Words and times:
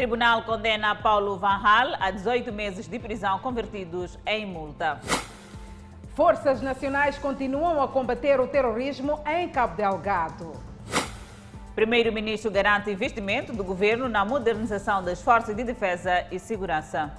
Tribunal 0.00 0.44
condena 0.44 0.94
Paulo 0.94 1.36
Van 1.36 1.60
Hal 1.62 1.94
a 2.00 2.10
18 2.10 2.50
meses 2.50 2.88
de 2.88 2.98
prisão 2.98 3.38
convertidos 3.40 4.18
em 4.26 4.46
multa. 4.46 4.98
Forças 6.14 6.62
nacionais 6.62 7.18
continuam 7.18 7.82
a 7.82 7.86
combater 7.86 8.40
o 8.40 8.46
terrorismo 8.46 9.20
em 9.26 9.46
Cabo 9.50 9.76
Delgado. 9.76 10.52
Primeiro-Ministro 11.74 12.50
garante 12.50 12.90
investimento 12.90 13.52
do 13.52 13.62
governo 13.62 14.08
na 14.08 14.24
modernização 14.24 15.02
das 15.02 15.20
forças 15.20 15.54
de 15.54 15.64
defesa 15.64 16.24
e 16.32 16.38
segurança. 16.38 17.12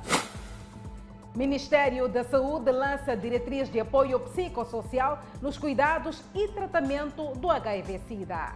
Ministério 1.36 2.07
da 2.07 2.23
Saúde 2.23 2.71
lança 2.71 3.16
diretriz 3.16 3.70
de 3.70 3.79
apoio 3.79 4.20
psicossocial 4.21 5.20
nos 5.39 5.55
cuidados 5.55 6.23
e 6.34 6.48
tratamento 6.48 7.27
do 7.36 7.48
HIV-Sida. 7.48 8.54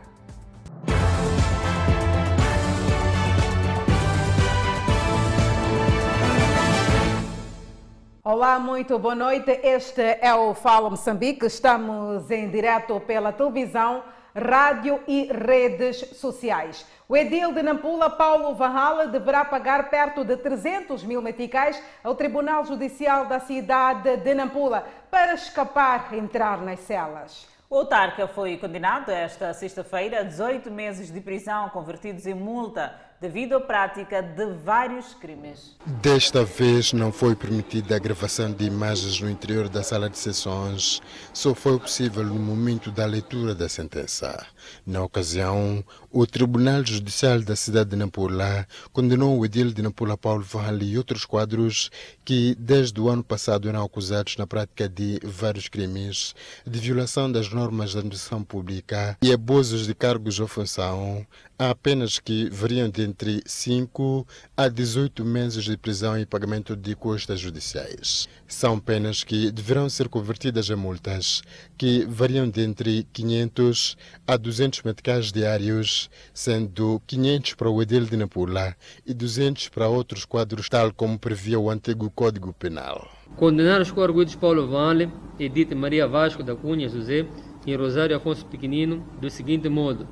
Olá, 8.27 8.57
muito 8.57 8.97
boa 8.97 9.13
noite. 9.13 9.51
Este 9.61 10.01
é 10.01 10.33
o 10.33 10.55
Fala 10.55 10.89
Moçambique. 10.89 11.45
Estamos 11.45 12.31
em 12.31 12.49
direto 12.49 12.99
pela 13.01 13.31
televisão, 13.31 14.03
rádio 14.35 14.99
e 15.07 15.31
redes 15.31 15.97
sociais. 16.17 16.87
O 17.07 17.15
edil 17.15 17.53
de 17.53 17.61
Nampula, 17.61 18.09
Paulo 18.09 18.55
Varral, 18.55 19.09
deverá 19.09 19.45
pagar 19.45 19.91
perto 19.91 20.25
de 20.25 20.37
300 20.37 21.03
mil 21.03 21.21
meticais 21.21 21.79
ao 22.03 22.15
Tribunal 22.15 22.65
Judicial 22.65 23.27
da 23.27 23.39
cidade 23.39 24.17
de 24.17 24.33
Nampula 24.33 24.87
para 25.11 25.35
escapar 25.35 26.11
entrar 26.11 26.63
nas 26.63 26.79
celas. 26.79 27.47
O 27.69 27.77
autarca 27.77 28.27
foi 28.27 28.57
condenado 28.57 29.09
esta 29.09 29.53
sexta-feira 29.53 30.21
a 30.21 30.23
18 30.23 30.71
meses 30.71 31.11
de 31.11 31.21
prisão 31.21 31.69
convertidos 31.69 32.25
em 32.25 32.33
multa 32.33 32.91
devido 33.19 33.53
à 33.53 33.61
prática 33.61 34.21
de 34.21 34.45
vários 34.63 35.13
crimes. 35.13 35.75
Desta 35.85 36.43
vez 36.43 36.93
não 36.93 37.11
foi 37.11 37.35
permitida 37.35 37.95
a 37.95 37.99
gravação 37.99 38.51
de 38.51 38.65
imagens 38.65 39.19
no 39.19 39.29
interior 39.29 39.69
da 39.69 39.81
sala 39.83 40.09
de 40.09 40.17
sessões, 40.17 41.01
só 41.33 41.53
foi 41.53 41.79
possível 41.79 42.23
no 42.23 42.35
momento 42.35 42.91
da 42.91 43.05
leitura 43.05 43.55
da 43.55 43.69
sentença. 43.69 44.45
Na 44.85 45.03
ocasião, 45.03 45.83
o 46.15 46.25
Tribunal 46.25 46.81
Judicial 46.85 47.41
da 47.41 47.57
cidade 47.57 47.89
de 47.89 47.97
Nampula 47.97 48.65
condenou 48.93 49.37
o 49.37 49.45
edil 49.45 49.73
de 49.73 49.81
Nampula 49.81 50.15
Paulo 50.15 50.43
Vale 50.43 50.85
e 50.85 50.97
outros 50.97 51.25
quadros 51.25 51.91
que 52.23 52.55
desde 52.57 53.01
o 53.01 53.09
ano 53.09 53.21
passado 53.21 53.67
eram 53.67 53.83
acusados 53.83 54.37
na 54.37 54.47
prática 54.47 54.87
de 54.87 55.19
vários 55.21 55.67
crimes 55.67 56.33
de 56.65 56.79
violação 56.79 57.29
das 57.29 57.49
normas 57.49 57.93
da 57.93 57.99
administração 57.99 58.45
pública 58.45 59.17
e 59.21 59.33
abusos 59.33 59.87
de 59.87 59.93
cargos 59.93 60.39
ou 60.39 60.47
função, 60.47 61.27
há 61.59 61.71
apenas 61.71 62.17
que 62.17 62.49
variam 62.49 62.89
de 62.89 63.01
entre 63.01 63.41
5 63.45 64.25
a 64.55 64.69
18 64.69 65.25
meses 65.25 65.65
de 65.65 65.75
prisão 65.75 66.17
e 66.17 66.25
pagamento 66.25 66.77
de 66.77 66.95
custas 66.95 67.41
judiciais. 67.41 68.29
São 68.47 68.79
penas 68.79 69.21
que 69.21 69.51
deverão 69.51 69.89
ser 69.89 70.07
convertidas 70.07 70.69
em 70.69 70.75
multas, 70.75 71.41
que 71.77 72.05
variam 72.05 72.49
de 72.49 72.61
entre 72.61 73.03
500 73.11 73.97
a 74.27 74.37
200 74.37 74.81
meticais 74.83 75.31
diários, 75.31 76.09
sendo 76.33 77.01
500 77.05 77.53
para 77.55 77.69
o 77.69 77.81
edil 77.81 78.05
de 78.05 78.17
Nampula 78.17 78.75
e 79.05 79.13
200 79.13 79.69
para 79.69 79.87
outros 79.87 80.25
quadros, 80.25 80.69
tal 80.69 80.93
como 80.93 81.19
previa 81.19 81.59
o 81.59 81.69
antigo 81.69 82.09
Código 82.11 82.53
Penal. 82.53 83.09
Condenar 83.35 83.81
os 83.81 83.91
coarguidos 83.91 84.35
Paulo 84.35 84.67
Vale, 84.67 85.11
Edith 85.39 85.75
Maria 85.75 86.07
Vasco 86.07 86.41
da 86.41 86.55
Cunha 86.55 86.87
José 86.87 87.25
e 87.65 87.75
Rosário 87.75 88.15
Afonso 88.15 88.45
Pequenino 88.45 89.05
do 89.19 89.29
seguinte 89.29 89.67
modo. 89.67 90.07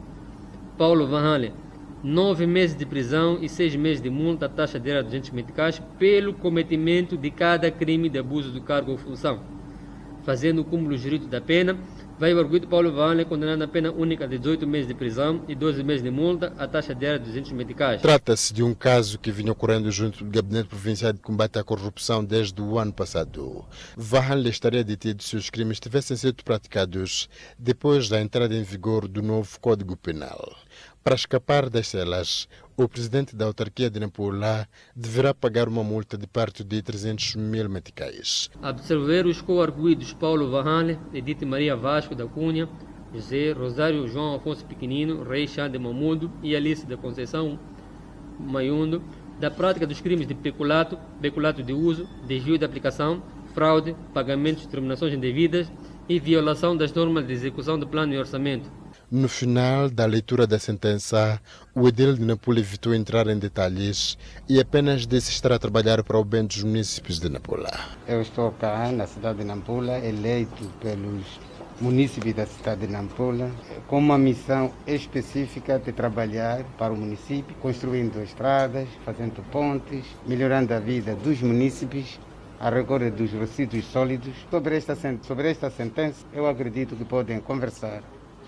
Paulo 0.77 1.07
Van 1.07 1.21
Halen, 1.21 1.53
nove 2.03 2.45
meses 2.45 2.75
de 2.75 2.85
prisão 2.85 3.37
e 3.41 3.47
seis 3.47 3.75
meses 3.75 4.01
de 4.01 4.09
multa, 4.09 4.49
taxa 4.49 4.79
de 4.79 5.01
200 5.01 5.29
meticais, 5.29 5.81
pelo 5.97 6.33
cometimento 6.33 7.15
de 7.15 7.31
cada 7.31 7.71
crime 7.71 8.09
de 8.09 8.19
abuso 8.19 8.51
do 8.51 8.61
cargo 8.61 8.91
ou 8.91 8.97
função. 8.97 9.52
Fazendo 10.23 10.61
o 10.61 10.65
cúmulo 10.65 10.97
jurídico 10.97 11.29
da 11.29 11.41
pena, 11.41 11.77
vai 12.17 12.33
o 12.33 12.39
arguido 12.39 12.67
Paulo 12.67 12.93
Vale 12.93 13.25
condenado 13.25 13.61
a 13.61 13.67
pena 13.67 13.91
única 13.91 14.25
de 14.25 14.37
18 14.37 14.65
meses 14.65 14.87
de 14.87 14.93
prisão 14.93 15.43
e 15.49 15.53
12 15.53 15.83
meses 15.83 16.01
de 16.01 16.09
multa, 16.09 16.53
a 16.57 16.65
taxa 16.65 16.95
de 16.95 17.19
200 17.19 17.51
meticais. 17.51 18.01
Trata-se 18.01 18.53
de 18.53 18.63
um 18.63 18.73
caso 18.73 19.19
que 19.19 19.31
vinha 19.31 19.51
ocorrendo 19.51 19.91
junto 19.91 20.23
do 20.23 20.31
Gabinete 20.31 20.69
Provincial 20.69 21.11
de 21.11 21.19
Combate 21.19 21.59
à 21.59 21.63
Corrupção 21.63 22.23
desde 22.23 22.61
o 22.61 22.79
ano 22.79 22.93
passado. 22.93 23.65
Vahan 23.97 24.41
estaria 24.47 24.83
detido 24.83 25.21
se 25.21 25.35
os 25.35 25.49
crimes 25.49 25.79
tivessem 25.79 26.15
sido 26.15 26.41
praticados 26.43 27.27
depois 27.59 28.07
da 28.07 28.21
entrada 28.21 28.55
em 28.55 28.63
vigor 28.63 29.09
do 29.09 29.21
novo 29.21 29.59
Código 29.59 29.97
Penal. 29.97 30.55
Para 31.03 31.15
escapar 31.15 31.69
das 31.69 31.89
celas, 31.89 32.47
o 32.75 32.87
presidente 32.87 33.35
da 33.35 33.45
autarquia 33.45 33.89
de 33.89 33.99
Nampula 33.99 34.67
deverá 34.95 35.33
pagar 35.33 35.67
uma 35.67 35.83
multa 35.83 36.17
de 36.17 36.25
perto 36.25 36.63
de 36.63 36.81
300 36.81 37.35
mil 37.35 37.69
meticais. 37.69 38.49
Absolver 38.61 39.25
os 39.25 39.41
coarguidos 39.41 40.13
Paulo 40.13 40.49
Varrale, 40.49 40.99
Edith 41.13 41.45
Maria 41.45 41.75
Vasco 41.75 42.15
da 42.15 42.25
Cunha, 42.25 42.67
José 43.13 43.51
Rosário 43.51 44.07
João 44.07 44.35
Afonso 44.35 44.65
Pequenino, 44.65 45.23
Rei 45.23 45.47
Chá 45.47 45.67
de 45.67 45.77
Mamudo 45.77 46.31
e 46.41 46.55
Alice 46.55 46.85
da 46.85 46.97
Conceição 46.97 47.59
Maiundo, 48.39 49.03
da 49.39 49.51
prática 49.51 49.85
dos 49.85 50.01
crimes 50.01 50.27
de 50.27 50.33
peculato, 50.33 50.97
peculato 51.21 51.61
de 51.61 51.73
uso, 51.73 52.07
desvio 52.25 52.57
de 52.57 52.65
aplicação, 52.65 53.21
fraude, 53.53 53.95
pagamento 54.13 54.61
de 54.61 54.67
terminações 54.67 55.13
indevidas 55.13 55.71
e 56.09 56.19
violação 56.19 56.75
das 56.75 56.91
normas 56.91 57.27
de 57.27 57.33
execução 57.33 57.77
do 57.77 57.87
plano 57.87 58.13
e 58.13 58.17
orçamento. 58.17 58.82
No 59.15 59.29
final 59.29 59.91
da 59.91 60.07
leitura 60.07 60.47
da 60.47 60.57
sentença, 60.57 61.39
o 61.75 61.87
edil 61.87 62.15
de 62.15 62.25
Nampula 62.25 62.57
evitou 62.57 62.95
entrar 62.95 63.27
em 63.27 63.37
detalhes 63.37 64.17
e 64.49 64.59
apenas 64.59 65.05
disse 65.05 65.29
estar 65.29 65.51
a 65.51 65.59
trabalhar 65.59 66.01
para 66.03 66.17
o 66.17 66.25
bem 66.25 66.43
dos 66.43 66.63
municípios 66.63 67.19
de 67.19 67.29
Nampula. 67.29 67.69
Eu 68.07 68.23
estou 68.23 68.51
cá 68.53 68.91
na 68.91 69.05
cidade 69.05 69.37
de 69.37 69.43
Nampula, 69.43 69.99
eleito 69.99 70.65
pelos 70.81 71.39
municípios 71.79 72.33
da 72.33 72.47
cidade 72.47 72.87
de 72.87 72.91
Nampula, 72.91 73.51
com 73.87 73.99
uma 73.99 74.17
missão 74.17 74.71
específica 74.87 75.77
de 75.77 75.91
trabalhar 75.91 76.63
para 76.79 76.91
o 76.91 76.97
município, 76.97 77.55
construindo 77.61 78.19
estradas, 78.19 78.89
fazendo 79.05 79.47
pontes, 79.51 80.07
melhorando 80.25 80.73
a 80.73 80.79
vida 80.79 81.13
dos 81.13 81.39
municípios 81.39 82.19
a 82.59 82.71
rigor 82.71 83.11
dos 83.11 83.31
resíduos 83.31 83.85
sólidos. 83.85 84.33
Sobre 84.49 84.75
esta, 84.75 84.97
sobre 85.21 85.51
esta 85.51 85.69
sentença, 85.69 86.25
eu 86.33 86.47
acredito 86.47 86.95
que 86.95 87.05
podem 87.05 87.39
conversar 87.39 88.01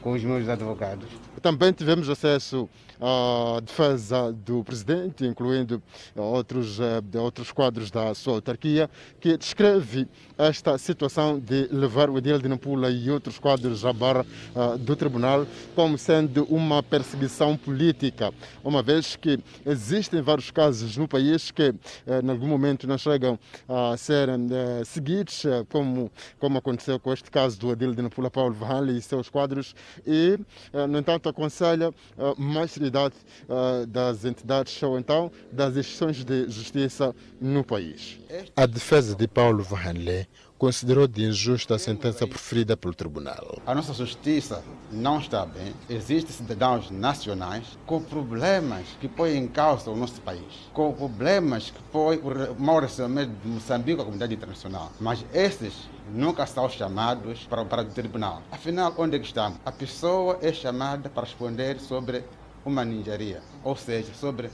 com 0.05 0.11
os 0.11 0.23
meus 0.23 0.47
advogados. 0.47 1.09
Também 1.41 1.71
tivemos 1.71 2.07
acesso 2.09 2.69
à 3.01 3.59
defesa 3.59 4.31
do 4.31 4.63
presidente, 4.63 5.25
incluindo 5.25 5.81
outros, 6.15 6.79
eh, 6.79 7.17
outros 7.17 7.51
quadros 7.51 7.89
da 7.89 8.13
sua 8.13 8.35
autarquia, 8.35 8.89
que 9.19 9.35
descreve 9.35 10.07
esta 10.37 10.77
situação 10.77 11.39
de 11.39 11.67
levar 11.71 12.09
o 12.09 12.17
Edil 12.17 12.37
de 12.39 12.47
Nampula 12.47 12.89
e 12.89 13.09
outros 13.09 13.39
quadros 13.39 13.85
à 13.85 13.93
barra 13.93 14.25
uh, 14.53 14.77
do 14.77 14.95
tribunal 14.95 15.47
como 15.73 15.97
sendo 15.97 16.43
uma 16.45 16.83
perseguição 16.83 17.55
política, 17.55 18.33
uma 18.63 18.83
vez 18.83 19.15
que 19.15 19.39
existem 19.65 20.21
vários 20.21 20.51
casos 20.51 20.97
no 20.97 21.07
país 21.07 21.51
que, 21.51 21.73
em 22.05 22.29
algum 22.29 22.47
momento, 22.47 22.85
não 22.85 22.97
chegam 22.97 23.39
a 23.67 23.95
ser 23.97 24.29
seguidos, 24.85 25.43
como, 25.69 26.11
como 26.39 26.57
aconteceu 26.57 26.99
com 26.99 27.13
este 27.13 27.31
caso 27.31 27.57
do 27.59 27.71
Edil 27.71 27.93
de 27.93 28.01
Nampula 28.01 28.29
Paulo 28.29 28.53
Vale 28.53 28.97
e 28.97 29.01
seus 29.01 29.29
quadros, 29.29 29.73
e, 30.05 30.39
no 30.87 30.97
entanto, 30.97 31.29
aconselha 31.29 31.93
mais 32.37 32.71
seriedade 32.71 33.15
das 33.87 34.25
entidades 34.25 34.81
ou 34.83 34.97
então 34.97 35.31
das 35.51 35.75
instituições 35.77 36.23
de 36.23 36.49
justiça 36.49 37.15
no 37.39 37.63
país. 37.63 38.19
A 38.55 38.65
defesa 38.65 39.15
de 39.15 39.27
Paulo 39.27 39.63
Vanley 39.63 40.27
considerou 40.65 41.07
de 41.07 41.23
injusta 41.23 41.75
a 41.75 41.79
sentença 41.79 42.25
preferida 42.25 42.75
pelo 42.75 42.95
tribunal. 42.95 43.59
A 43.67 43.75
nossa 43.75 43.93
justiça 43.93 44.63
não 44.91 45.19
está 45.19 45.45
bem. 45.45 45.75
Existem 45.87 46.35
cidadãos 46.35 46.89
nacionais 46.89 47.77
com 47.85 48.01
problemas 48.01 48.87
que 48.99 49.07
põem 49.07 49.37
em 49.37 49.47
causa 49.47 49.91
o 49.91 49.95
nosso 49.95 50.19
país, 50.21 50.41
com 50.73 50.91
problemas 50.91 51.69
que 51.69 51.79
põem 51.91 52.17
o 52.17 52.59
mau 52.59 52.77
relacionamento 52.77 53.31
de 53.43 53.47
Moçambique 53.47 53.97
com 53.97 54.01
a 54.01 54.05
comunidade 54.05 54.33
internacional. 54.33 54.91
Mas 54.99 55.23
esses 55.31 55.87
nunca 56.11 56.47
são 56.47 56.67
chamados 56.67 57.43
para, 57.43 57.63
para 57.63 57.83
o 57.83 57.85
tribunal. 57.85 58.41
Afinal, 58.51 58.91
onde 58.97 59.17
é 59.17 59.19
que 59.19 59.27
estamos? 59.27 59.59
A 59.63 59.71
pessoa 59.71 60.39
é 60.41 60.51
chamada 60.51 61.09
para 61.09 61.25
responder 61.25 61.79
sobre 61.79 62.23
uma 62.65 62.83
ninjaria, 62.83 63.39
ou 63.63 63.75
seja, 63.75 64.11
sobre 64.15 64.49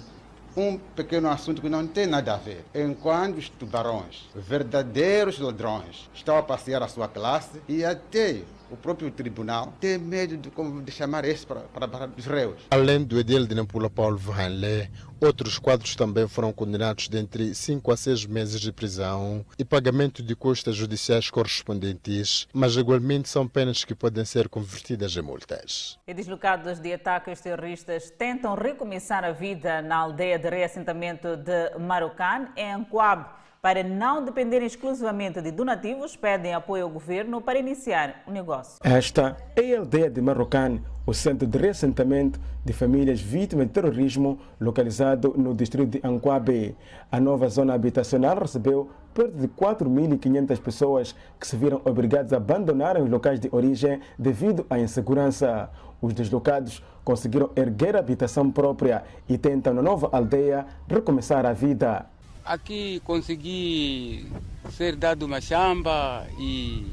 um 0.55 0.77
pequeno 0.77 1.29
assunto 1.29 1.61
que 1.61 1.69
não 1.69 1.87
tem 1.87 2.05
nada 2.05 2.33
a 2.33 2.37
ver. 2.37 2.65
Enquanto 2.73 3.37
os 3.37 3.49
tubarões, 3.49 4.29
verdadeiros 4.35 5.39
ladrões, 5.39 6.09
estão 6.13 6.37
a 6.37 6.43
passear 6.43 6.83
a 6.83 6.87
sua 6.87 7.07
classe 7.07 7.61
e 7.67 7.83
até 7.85 8.41
o 8.71 8.77
próprio 8.77 9.11
tribunal 9.11 9.73
tem 9.79 9.97
medo 9.97 10.37
de, 10.37 10.49
de 10.83 10.91
chamar 10.91 11.25
este 11.25 11.45
para, 11.45 11.61
para, 11.61 11.87
para, 11.87 12.09
os 12.17 12.25
réus. 12.25 12.61
Além 12.71 13.03
do 13.03 13.19
edil 13.19 13.45
de 13.45 13.53
Nampula 13.53 13.89
Paulo 13.89 14.17
Vanlé, 14.17 14.89
outros 15.19 15.59
quadros 15.59 15.95
também 15.95 16.27
foram 16.27 16.53
condenados 16.53 17.09
de 17.09 17.17
entre 17.17 17.53
5 17.53 17.91
a 17.91 17.97
6 17.97 18.25
meses 18.25 18.61
de 18.61 18.71
prisão 18.71 19.45
e 19.59 19.65
pagamento 19.65 20.23
de 20.23 20.35
custas 20.35 20.75
judiciais 20.75 21.29
correspondentes, 21.29 22.47
mas 22.53 22.75
igualmente 22.75 23.27
são 23.27 23.47
penas 23.47 23.83
que 23.83 23.93
podem 23.93 24.23
ser 24.23 24.47
convertidas 24.47 25.15
em 25.15 25.21
multas. 25.21 25.99
E 26.07 26.13
deslocados 26.13 26.79
de 26.79 26.93
ataques 26.93 27.41
terroristas 27.41 28.09
tentam 28.09 28.55
recomeçar 28.55 29.23
a 29.25 29.31
vida 29.31 29.81
na 29.81 29.97
aldeia 29.97 30.39
de 30.39 30.49
reassentamento 30.49 31.35
de 31.35 31.77
Marocan, 31.77 32.49
em 32.55 32.73
Anquab 32.73 33.41
para 33.61 33.83
não 33.83 34.25
dependerem 34.25 34.65
exclusivamente 34.65 35.39
de 35.39 35.51
donativos, 35.51 36.15
pedem 36.15 36.51
apoio 36.51 36.85
ao 36.85 36.89
governo 36.89 37.39
para 37.39 37.59
iniciar 37.59 38.23
o 38.25 38.31
negócio. 38.31 38.79
Esta 38.83 39.37
é 39.55 39.75
a 39.75 39.79
aldeia 39.79 40.09
de 40.09 40.19
Marrocan, 40.19 40.79
o 41.05 41.13
centro 41.13 41.47
de 41.47 41.59
reassentamento 41.59 42.39
de 42.65 42.73
famílias 42.73 43.21
vítimas 43.21 43.67
de 43.67 43.73
terrorismo, 43.73 44.39
localizado 44.59 45.35
no 45.37 45.53
distrito 45.53 45.91
de 45.91 46.01
Anquabe. 46.03 46.75
A 47.11 47.19
nova 47.19 47.47
zona 47.49 47.75
habitacional 47.75 48.39
recebeu 48.39 48.89
perto 49.13 49.37
de 49.37 49.47
4.500 49.47 50.59
pessoas 50.59 51.15
que 51.39 51.45
se 51.45 51.55
viram 51.55 51.81
obrigadas 51.85 52.33
a 52.33 52.37
abandonarem 52.37 53.03
os 53.03 53.11
locais 53.11 53.39
de 53.39 53.47
origem 53.51 53.99
devido 54.17 54.65
à 54.71 54.79
insegurança. 54.79 55.69
Os 56.01 56.15
deslocados 56.15 56.83
conseguiram 57.03 57.51
erguer 57.55 57.95
a 57.95 57.99
habitação 57.99 58.49
própria 58.49 59.03
e 59.29 59.37
tentam 59.37 59.71
na 59.71 59.83
nova 59.83 60.09
aldeia 60.11 60.65
recomeçar 60.87 61.45
a 61.45 61.53
vida. 61.53 62.07
Aqui 62.43 63.01
consegui 63.05 64.25
ser 64.71 64.95
dado 64.95 65.23
uma 65.23 65.39
chamba 65.39 66.27
e 66.39 66.87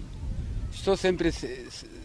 estou 0.71 0.97
sempre 0.97 1.33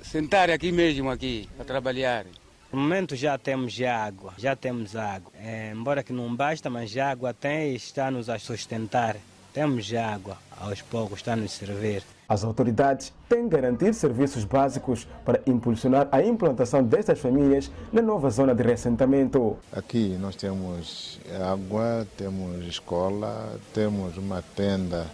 sentar 0.01 0.49
aqui 0.49 0.71
mesmo 0.71 1.09
aqui 1.09 1.49
a 1.59 1.63
trabalhar. 1.63 2.25
No 2.71 2.79
momento 2.79 3.15
já 3.15 3.37
temos 3.37 3.79
água, 3.81 4.33
já 4.37 4.55
temos 4.55 4.95
água. 4.95 5.31
É, 5.35 5.71
embora 5.75 6.03
que 6.03 6.13
não 6.13 6.35
basta, 6.35 6.69
mas 6.69 6.95
a 6.97 7.11
água 7.11 7.33
tem 7.33 7.71
e 7.71 7.75
está-nos 7.75 8.29
a 8.29 8.39
sustentar. 8.39 9.15
Temos 9.53 9.93
água, 9.93 10.37
aos 10.59 10.81
poucos 10.81 11.19
está 11.19 11.35
nos 11.35 11.51
servir. 11.51 12.03
As 12.27 12.43
autoridades 12.43 13.13
têm 13.27 13.47
garantido 13.47 13.93
serviços 13.93 14.45
básicos 14.45 15.07
para 15.25 15.41
impulsionar 15.45 16.07
a 16.11 16.23
implantação 16.23 16.83
destas 16.83 17.19
famílias 17.19 17.69
na 17.91 18.01
nova 18.01 18.29
zona 18.29 18.55
de 18.55 18.63
reassentamento. 18.63 19.57
Aqui 19.71 20.17
nós 20.19 20.35
temos 20.35 21.19
água, 21.41 22.07
temos 22.17 22.65
escola, 22.65 23.59
temos 23.73 24.17
uma 24.17 24.41
tenda 24.55 25.05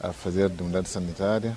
a 0.00 0.12
fazer 0.12 0.50
de 0.50 0.62
unidade 0.62 0.88
sanitária, 0.88 1.56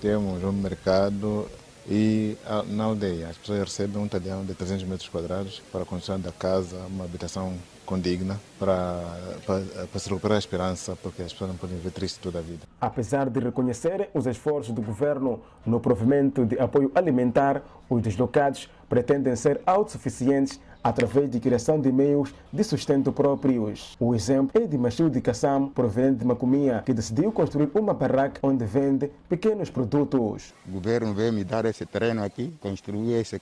temos 0.00 0.42
um 0.44 0.52
mercado 0.52 1.48
e 1.88 2.36
na 2.68 2.84
aldeia 2.84 3.28
as 3.28 3.36
pessoas 3.36 3.60
recebem 3.60 4.00
um 4.00 4.06
talhão 4.06 4.44
de 4.44 4.54
300 4.54 4.84
metros 4.84 5.08
quadrados 5.08 5.60
para 5.72 5.82
a 5.82 5.86
construção 5.86 6.20
da 6.20 6.30
casa, 6.30 6.76
uma 6.86 7.04
habitação 7.04 7.54
condigna 7.88 8.38
para, 8.58 9.02
para, 9.46 9.60
para, 9.86 9.98
se 9.98 10.10
recuperar 10.10 10.36
a 10.36 10.38
esperança, 10.38 10.94
porque 11.02 11.22
as 11.22 11.32
pessoas 11.32 11.50
não 11.50 11.56
podem 11.56 11.76
viver 11.76 11.90
triste 11.90 12.20
toda 12.20 12.38
a 12.38 12.42
vida. 12.42 12.66
Apesar 12.78 13.30
de 13.30 13.40
reconhecerem 13.40 14.08
os 14.12 14.26
esforços 14.26 14.74
do 14.74 14.82
governo 14.82 15.40
no 15.64 15.80
provimento 15.80 16.44
de 16.44 16.58
apoio 16.60 16.92
alimentar, 16.94 17.62
os 17.88 18.02
deslocados 18.02 18.68
pretendem 18.90 19.34
ser 19.34 19.62
autossuficientes 19.64 20.60
através 20.84 21.30
de 21.30 21.40
criação 21.40 21.80
de 21.80 21.90
meios 21.90 22.34
de 22.52 22.62
sustento 22.62 23.10
próprios. 23.10 23.96
O 23.98 24.14
exemplo 24.14 24.62
é 24.62 24.66
de 24.66 24.76
Machilde 24.76 25.20
Kassam, 25.22 25.68
proveniente 25.68 26.18
de 26.18 26.26
Macumia, 26.26 26.82
que 26.84 26.92
decidiu 26.92 27.32
construir 27.32 27.70
uma 27.74 27.94
barraca 27.94 28.38
onde 28.42 28.66
vende 28.66 29.10
pequenos 29.28 29.70
produtos. 29.70 30.54
O 30.66 30.72
governo 30.72 31.14
veio 31.14 31.32
me 31.32 31.42
dar 31.42 31.64
esse 31.64 31.86
terreno 31.86 32.22
aqui, 32.22 32.54
construir 32.60 33.14
esse 33.14 33.40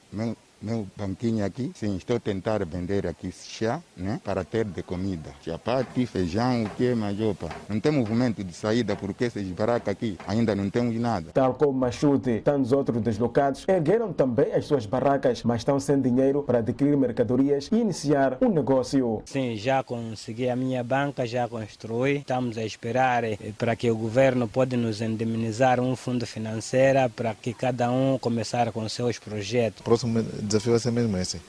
meu 0.61 0.87
banquinho 0.97 1.45
aqui, 1.45 1.71
sim, 1.75 1.97
estou 1.97 2.17
a 2.17 2.21
tentar 2.21 2.65
vender 2.65 3.07
aqui 3.07 3.33
chá, 3.33 3.81
né, 3.97 4.21
para 4.25 4.45
ter 4.45 4.65
de 4.65 4.83
comida. 4.83 5.31
Chapati, 5.43 6.07
feijão, 6.07 6.65
o 6.65 6.71
que 6.71 6.95
mais, 6.95 7.21
opa. 7.21 7.49
Não 7.69 7.79
tem 7.79 7.93
movimento 7.93 8.43
de 8.43 8.53
saída 8.53 8.97
porque 8.97 9.25
essas 9.25 9.47
barracas 9.49 9.89
aqui 9.89 10.19
ainda 10.27 10.55
não 10.55 10.71
temos 10.71 10.95
nada. 10.97 11.31
Tal 11.33 11.55
como 11.55 11.73
Machute, 11.73 12.41
tantos 12.45 12.73
outros 12.73 13.01
deslocados 13.03 13.65
ergueram 13.69 14.13
também 14.13 14.53
as 14.53 14.65
suas 14.65 14.87
barracas, 14.87 15.43
mas 15.43 15.61
estão 15.61 15.79
sem 15.79 16.01
dinheiro 16.01 16.43
para 16.43 16.59
adquirir 16.59 16.97
mercadorias 16.97 17.69
e 17.71 17.77
iniciar 17.77 18.39
um 18.41 18.49
negócio. 18.49 19.23
Sim, 19.27 19.57
já 19.57 19.83
consegui 19.83 20.49
a 20.49 20.57
minha 20.57 20.83
banca, 20.83 21.27
já 21.27 21.49
construí. 21.49 22.19
Estamos 22.19 22.59
a 22.59 22.65
esperar 22.65 23.25
eh, 23.25 23.39
para 23.59 23.77
que 23.77 23.91
o 23.91 23.97
governo 23.97 24.49
pode 24.49 24.77
nos 24.77 25.01
indemnizar 25.01 25.81
um 25.81 25.95
fundo 25.95 26.27
financeiro 26.27 27.11
para 27.15 27.35
que 27.35 27.53
cada 27.53 27.91
um 27.91 28.19
começar 28.19 28.73
com 28.73 28.89
seus 28.89 29.19
projetos. 29.19 29.83
Próximo 29.83 30.23
desafio 30.47 30.73
vai 30.73 30.81
ser 30.81 30.91
mesmo 30.91 31.17
esse. 31.17 31.41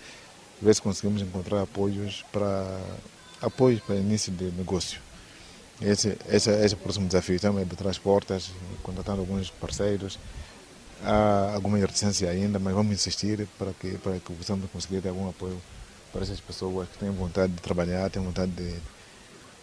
Ver 0.62 0.74
se 0.74 0.82
conseguimos 0.82 1.22
encontrar 1.22 1.62
apoios 1.62 2.26
para 2.32 2.80
apoios 3.42 3.80
para 3.82 3.96
início 3.96 4.32
de 4.32 4.46
negócio. 4.52 5.00
Esse, 5.82 6.18
esse, 6.28 6.50
esse 6.50 6.74
é 6.74 6.78
o 6.78 6.80
próximo 6.80 7.08
desafio. 7.08 7.40
Também 7.40 7.66
bater 7.66 7.88
as 7.88 7.98
portas, 7.98 8.52
contratando 8.82 9.22
alguns 9.22 9.50
parceiros. 9.50 10.18
Há 11.04 11.54
alguma 11.54 11.78
reticência 11.78 12.30
ainda, 12.30 12.58
mas 12.58 12.74
vamos 12.74 12.94
insistir 12.94 13.48
para 13.58 13.72
que, 13.74 13.98
para 14.00 14.14
que 14.20 14.34
possamos 14.34 14.70
conseguir 14.72 15.08
algum 15.08 15.30
apoio 15.30 15.62
para 16.12 16.24
essas 16.24 16.40
pessoas 16.40 16.90
que 16.90 16.98
têm 16.98 17.12
vontade 17.12 17.54
de 17.54 17.62
trabalhar, 17.62 18.10
têm 18.10 18.24
vontade 18.24 18.52
de, 18.52 18.74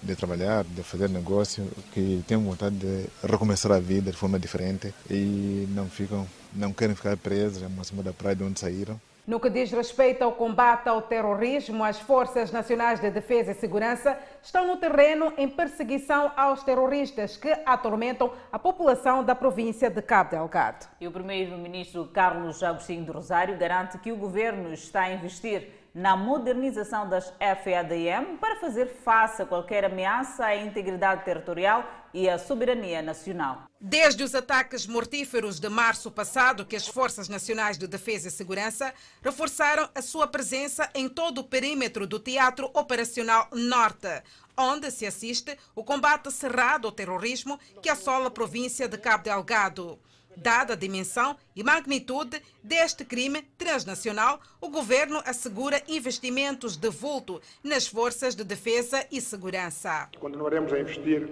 de 0.00 0.14
trabalhar, 0.14 0.62
de 0.62 0.84
fazer 0.84 1.08
negócio, 1.08 1.69
que 1.92 2.22
têm 2.28 2.38
vontade 2.38 2.76
de 2.76 3.06
recomeçar 3.25 3.72
a 3.72 3.81
vida 3.81 4.12
de 4.12 4.16
forma 4.16 4.38
diferente 4.38 4.94
e 5.10 5.66
não 5.70 5.88
ficam, 5.88 6.25
não 6.52 6.72
querem 6.72 6.94
ficar 6.94 7.16
presos 7.16 7.64
a 7.64 7.84
cima 7.84 8.04
da 8.04 8.12
praia 8.12 8.36
de 8.36 8.44
onde 8.44 8.60
saíram. 8.60 9.00
No 9.26 9.41
que 9.41 9.49
diz 9.49 9.73
respeito 9.73 10.23
ao 10.23 10.32
combate 10.32 10.87
ao 10.87 11.00
terrorismo, 11.00 11.82
as 11.82 11.99
Forças 11.99 12.53
Nacionais 12.53 13.00
de 13.00 13.11
Defesa 13.11 13.53
e 13.53 13.55
Segurança 13.55 14.19
estão 14.43 14.67
no 14.67 14.76
terreno 14.76 15.32
em 15.38 15.49
perseguição 15.49 16.31
aos 16.37 16.62
terroristas 16.62 17.35
que 17.35 17.50
atormentam 17.65 18.31
a 18.53 18.59
população 18.59 19.25
da 19.25 19.35
província 19.35 19.88
de 19.88 20.03
Cabo 20.03 20.32
Delgado. 20.32 20.87
E 21.00 21.09
o 21.09 21.11
primeiro-ministro 21.11 22.05
Carlos 22.12 22.62
Agostinho 22.62 23.06
do 23.06 23.12
Rosário 23.12 23.56
garante 23.56 23.97
que 23.97 24.12
o 24.12 24.17
governo 24.17 24.75
está 24.75 25.05
a 25.05 25.12
investir 25.15 25.83
na 25.94 26.17
modernização 26.17 27.08
das 27.08 27.32
FADM 27.38 28.37
para 28.41 28.56
fazer 28.56 28.87
face 29.05 29.41
a 29.41 29.46
qualquer 29.46 29.85
ameaça 29.85 30.44
à 30.44 30.56
integridade 30.56 31.25
territorial 31.25 31.88
e 32.12 32.29
à 32.29 32.37
soberania 32.37 33.00
nacional. 33.00 33.62
Desde 33.81 34.25
os 34.25 34.35
ataques 34.35 34.87
mortíferos 34.87 35.61
de 35.61 35.69
março 35.69 36.11
passado, 36.11 36.67
que 36.67 36.75
as 36.75 36.88
Forças 36.88 37.29
Nacionais 37.29 37.79
de 37.79 37.87
Defesa 37.87 38.26
e 38.26 38.31
Segurança 38.31 38.93
reforçaram 39.23 39.88
a 39.94 40.02
sua 40.02 40.26
presença 40.26 40.91
em 40.94 41.08
todo 41.08 41.38
o 41.38 41.44
perímetro 41.44 42.06
do 42.06 42.19
Teatro 42.19 42.70
Operacional 42.75 43.49
Norte, 43.52 44.23
onde 44.56 44.91
se 44.91 45.06
assiste 45.06 45.56
o 45.76 45.85
combate 45.85 46.31
cerrado 46.32 46.88
ao 46.88 46.93
terrorismo 46.93 47.58
que 47.81 47.88
assola 47.88 48.29
a 48.29 48.32
província 48.32 48.88
de 48.88 48.99
Cabo 48.99 49.25
Delgado. 49.25 49.99
Dada 50.36 50.72
a 50.75 50.76
dimensão 50.76 51.36
e 51.54 51.62
magnitude 51.62 52.42
deste 52.62 53.04
crime 53.04 53.42
transnacional, 53.56 54.40
o 54.60 54.69
governo 54.69 55.22
assegura 55.25 55.82
investimentos 55.88 56.76
de 56.76 56.90
vulto 56.90 57.40
nas 57.62 57.86
forças 57.86 58.34
de 58.34 58.44
defesa 58.44 59.06
e 59.10 59.20
segurança. 59.20 60.08
Continuaremos 60.19 60.72
a 60.72 60.81
investir 60.81 61.29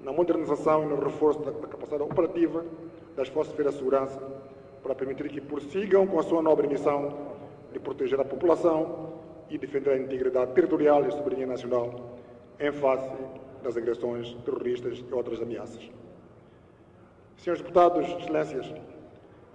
na 0.00 0.12
modernização 0.12 0.84
e 0.84 0.86
no 0.86 1.04
reforço 1.04 1.40
da 1.40 1.52
capacidade 1.52 2.02
operativa 2.02 2.64
das 3.16 3.28
forças 3.28 3.54
de 3.54 3.72
segurança 3.72 4.18
para 4.82 4.94
permitir 4.94 5.28
que 5.28 5.40
prossigam 5.40 6.06
com 6.06 6.18
a 6.18 6.22
sua 6.22 6.40
nobre 6.42 6.66
missão 6.66 7.36
de 7.72 7.78
proteger 7.78 8.18
a 8.18 8.24
população 8.24 9.20
e 9.50 9.58
defender 9.58 9.90
a 9.90 9.98
integridade 9.98 10.52
territorial 10.52 11.06
e 11.06 11.10
soberania 11.12 11.46
nacional 11.46 12.18
em 12.58 12.72
face 12.72 13.10
das 13.62 13.76
agressões 13.76 14.34
terroristas 14.44 15.04
e 15.06 15.14
outras 15.14 15.40
ameaças. 15.42 15.90
Senhores 17.40 17.62
deputados, 17.62 18.06
excelências, 18.06 18.70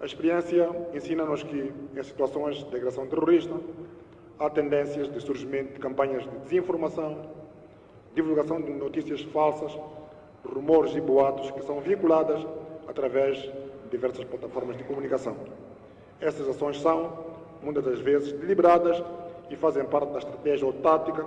a 0.02 0.06
experiência 0.06 0.68
ensina-nos 0.92 1.44
que, 1.44 1.72
em 1.96 2.04
situações 2.04 2.64
de 2.64 2.76
agressão 2.76 3.06
terrorista, 3.06 3.54
há 4.40 4.50
tendências 4.50 5.08
de 5.14 5.22
surgimento 5.22 5.74
de 5.74 5.80
campanhas 5.80 6.24
de 6.24 6.36
desinformação, 6.40 7.30
divulgação 8.16 8.60
de 8.60 8.72
notícias 8.72 9.22
falsas, 9.22 9.72
rumores 10.44 10.96
e 10.96 11.00
boatos 11.00 11.52
que 11.52 11.62
são 11.62 11.80
vinculadas 11.80 12.44
através 12.88 13.38
de 13.38 13.52
diversas 13.92 14.26
plataformas 14.26 14.78
de 14.78 14.84
comunicação. 14.84 15.36
Essas 16.20 16.50
ações 16.50 16.82
são, 16.82 17.14
muitas 17.62 17.84
das 17.84 18.00
vezes, 18.00 18.32
deliberadas 18.32 19.04
e 19.52 19.56
fazem 19.56 19.86
parte 19.86 20.12
da 20.12 20.18
estratégia 20.18 20.66
ou 20.66 20.74
tática 20.74 21.24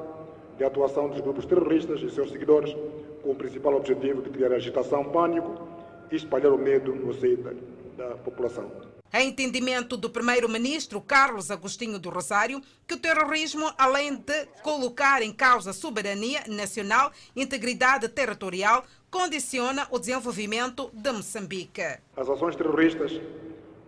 de 0.56 0.64
atuação 0.64 1.08
dos 1.08 1.20
grupos 1.20 1.46
terroristas 1.46 2.02
e 2.02 2.10
seus 2.10 2.32
seguidores, 2.32 2.76
com 3.22 3.30
o 3.30 3.36
principal 3.36 3.76
objetivo 3.76 4.22
de 4.22 4.30
criar 4.30 4.50
agitação, 4.50 5.04
pânico 5.04 5.77
espalhar 6.16 6.52
o 6.52 6.58
medo 6.58 6.94
no 6.94 7.12
seio 7.14 7.38
da, 7.38 7.52
da 7.96 8.16
população. 8.16 8.70
É 9.10 9.22
entendimento 9.22 9.96
do 9.96 10.10
primeiro-ministro 10.10 11.00
Carlos 11.00 11.50
Agostinho 11.50 11.98
do 11.98 12.10
Rosário 12.10 12.60
que 12.86 12.94
o 12.94 12.98
terrorismo, 12.98 13.72
além 13.78 14.16
de 14.16 14.46
colocar 14.62 15.22
em 15.22 15.32
causa 15.32 15.70
a 15.70 15.72
soberania 15.72 16.42
nacional 16.46 17.10
e 17.34 17.42
integridade 17.42 18.06
territorial, 18.10 18.84
condiciona 19.10 19.88
o 19.90 19.98
desenvolvimento 19.98 20.90
de 20.92 21.10
Moçambique. 21.10 21.98
As 22.14 22.28
ações 22.28 22.54
terroristas 22.54 23.18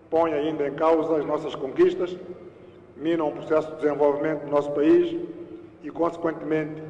põem 0.08 0.32
ainda 0.32 0.66
em 0.66 0.74
causa 0.74 1.18
as 1.18 1.26
nossas 1.26 1.54
conquistas, 1.54 2.16
minam 2.96 3.28
o 3.28 3.32
processo 3.32 3.68
de 3.72 3.82
desenvolvimento 3.82 4.44
do 4.44 4.50
nosso 4.50 4.70
país 4.72 5.20
e, 5.82 5.90
consequentemente, 5.90 6.82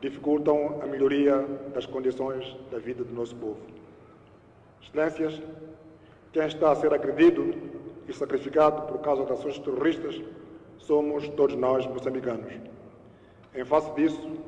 dificultam 0.00 0.80
a 0.82 0.86
melhoria 0.86 1.46
das 1.72 1.86
condições 1.86 2.56
da 2.70 2.78
vida 2.78 3.04
do 3.04 3.14
nosso 3.14 3.36
povo. 3.36 3.79
Excelências, 4.82 5.40
quem 6.32 6.46
está 6.46 6.72
a 6.72 6.76
ser 6.76 6.92
agredido 6.92 7.54
e 8.08 8.12
sacrificado 8.12 8.82
por 8.82 9.00
causa 9.00 9.24
de 9.24 9.32
ações 9.32 9.58
terroristas 9.58 10.20
somos 10.78 11.28
todos 11.30 11.56
nós 11.56 11.86
moçambicanos. 11.86 12.52
Em 13.54 13.64
face 13.64 13.92
disso, 13.94 14.38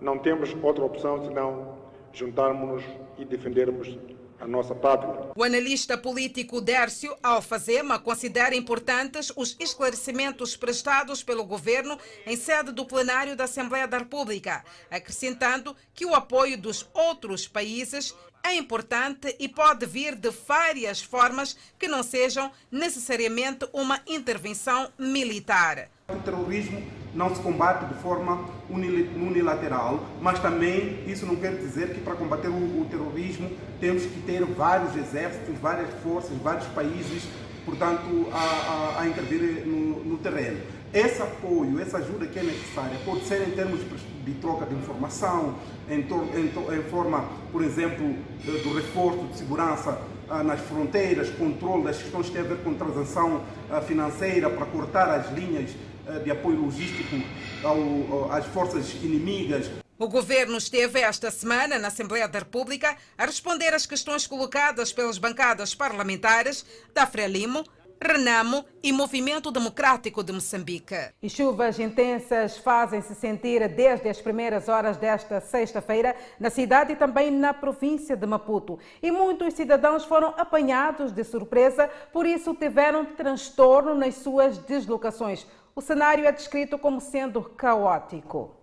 não 0.00 0.18
temos 0.18 0.54
outra 0.62 0.84
opção 0.84 1.24
senão 1.24 1.78
juntarmos-nos 2.12 2.84
e 3.18 3.24
defendermos 3.24 3.98
a 4.42 4.46
nossa 4.46 4.74
pátria. 4.74 5.30
O 5.36 5.44
analista 5.44 5.96
político 5.96 6.60
Dércio 6.60 7.16
Alfazema 7.22 7.98
considera 7.98 8.56
importantes 8.56 9.32
os 9.36 9.56
esclarecimentos 9.60 10.56
prestados 10.56 11.22
pelo 11.22 11.44
governo 11.44 11.96
em 12.26 12.36
sede 12.36 12.72
do 12.72 12.84
plenário 12.84 13.36
da 13.36 13.44
Assembleia 13.44 13.86
da 13.86 13.98
República, 13.98 14.64
acrescentando 14.90 15.76
que 15.94 16.04
o 16.04 16.14
apoio 16.14 16.58
dos 16.58 16.88
outros 16.92 17.46
países 17.46 18.14
é 18.44 18.56
importante 18.56 19.34
e 19.38 19.48
pode 19.48 19.86
vir 19.86 20.16
de 20.16 20.30
várias 20.30 21.00
formas 21.00 21.56
que 21.78 21.86
não 21.86 22.02
sejam 22.02 22.50
necessariamente 22.70 23.66
uma 23.72 24.00
intervenção 24.06 24.90
militar. 24.98 25.88
O 26.08 26.16
terrorismo 26.16 26.82
não 27.14 27.34
se 27.34 27.40
combate 27.40 27.86
de 27.86 27.94
forma 28.02 28.48
unilateral, 28.68 30.04
mas 30.20 30.38
também 30.40 31.04
isso 31.06 31.24
não 31.24 31.36
quer 31.36 31.54
dizer 31.56 31.94
que 31.94 32.00
para 32.00 32.14
combater 32.14 32.48
o, 32.48 32.86
terrorismo 32.90 33.50
temos 33.80 34.02
que 34.04 34.20
ter 34.22 34.44
vários 34.44 34.96
exércitos, 34.96 35.56
várias 35.58 35.88
forças, 36.02 36.36
vários 36.38 36.66
países, 36.68 37.24
portanto, 37.64 38.28
a, 38.32 38.98
a, 38.98 39.00
a 39.02 39.06
intervir 39.06 39.66
no, 39.66 40.04
no 40.04 40.18
terreno. 40.18 40.60
Esse 40.92 41.22
apoio, 41.22 41.80
essa 41.80 41.96
ajuda 41.96 42.26
que 42.26 42.38
é 42.38 42.42
necessária, 42.42 42.98
pode 43.06 43.24
ser 43.24 43.48
em 43.48 43.52
termos 43.52 43.80
de 44.24 44.34
troca 44.34 44.66
de 44.66 44.74
informação, 44.74 45.58
em, 45.88 46.00
em, 46.00 46.78
em 46.78 46.82
forma, 46.90 47.26
por 47.50 47.64
exemplo, 47.64 48.14
do 48.44 48.74
reforço 48.74 49.26
de 49.28 49.38
segurança 49.38 49.98
ah, 50.28 50.42
nas 50.42 50.60
fronteiras, 50.60 51.30
controle 51.30 51.84
das 51.84 51.96
questões 51.96 52.26
que 52.26 52.32
têm 52.32 52.42
a 52.42 52.44
ver 52.44 52.58
com 52.58 52.74
transação 52.74 53.42
ah, 53.70 53.80
financeira 53.80 54.50
para 54.50 54.66
cortar 54.66 55.08
as 55.08 55.32
linhas 55.32 55.70
ah, 56.06 56.18
de 56.18 56.30
apoio 56.30 56.60
logístico 56.60 57.16
ao, 57.64 58.30
às 58.30 58.44
forças 58.46 58.92
inimigas. 59.02 59.70
O 59.98 60.08
governo 60.08 60.58
esteve 60.58 61.00
esta 61.00 61.30
semana 61.30 61.78
na 61.78 61.88
Assembleia 61.88 62.28
da 62.28 62.40
República 62.40 62.96
a 63.16 63.24
responder 63.24 63.72
às 63.72 63.86
questões 63.86 64.26
colocadas 64.26 64.92
pelas 64.92 65.16
bancadas 65.16 65.74
parlamentares 65.74 66.66
da 66.92 67.06
Frelimo, 67.06 67.64
Renamo 68.02 68.64
e 68.82 68.92
Movimento 68.92 69.52
Democrático 69.52 70.24
de 70.24 70.32
Moçambique. 70.32 71.12
E 71.22 71.30
chuvas 71.30 71.78
intensas 71.78 72.58
fazem-se 72.58 73.14
sentir 73.14 73.66
desde 73.68 74.08
as 74.08 74.20
primeiras 74.20 74.68
horas 74.68 74.96
desta 74.96 75.40
sexta-feira 75.40 76.16
na 76.40 76.50
cidade 76.50 76.92
e 76.94 76.96
também 76.96 77.30
na 77.30 77.54
província 77.54 78.16
de 78.16 78.26
Maputo. 78.26 78.78
E 79.00 79.12
muitos 79.12 79.54
cidadãos 79.54 80.04
foram 80.04 80.34
apanhados 80.36 81.12
de 81.12 81.22
surpresa, 81.22 81.88
por 82.12 82.26
isso 82.26 82.54
tiveram 82.54 83.04
transtorno 83.04 83.94
nas 83.94 84.16
suas 84.16 84.58
deslocações. 84.58 85.46
O 85.74 85.80
cenário 85.80 86.26
é 86.26 86.32
descrito 86.32 86.76
como 86.76 87.00
sendo 87.00 87.40
caótico. 87.42 88.56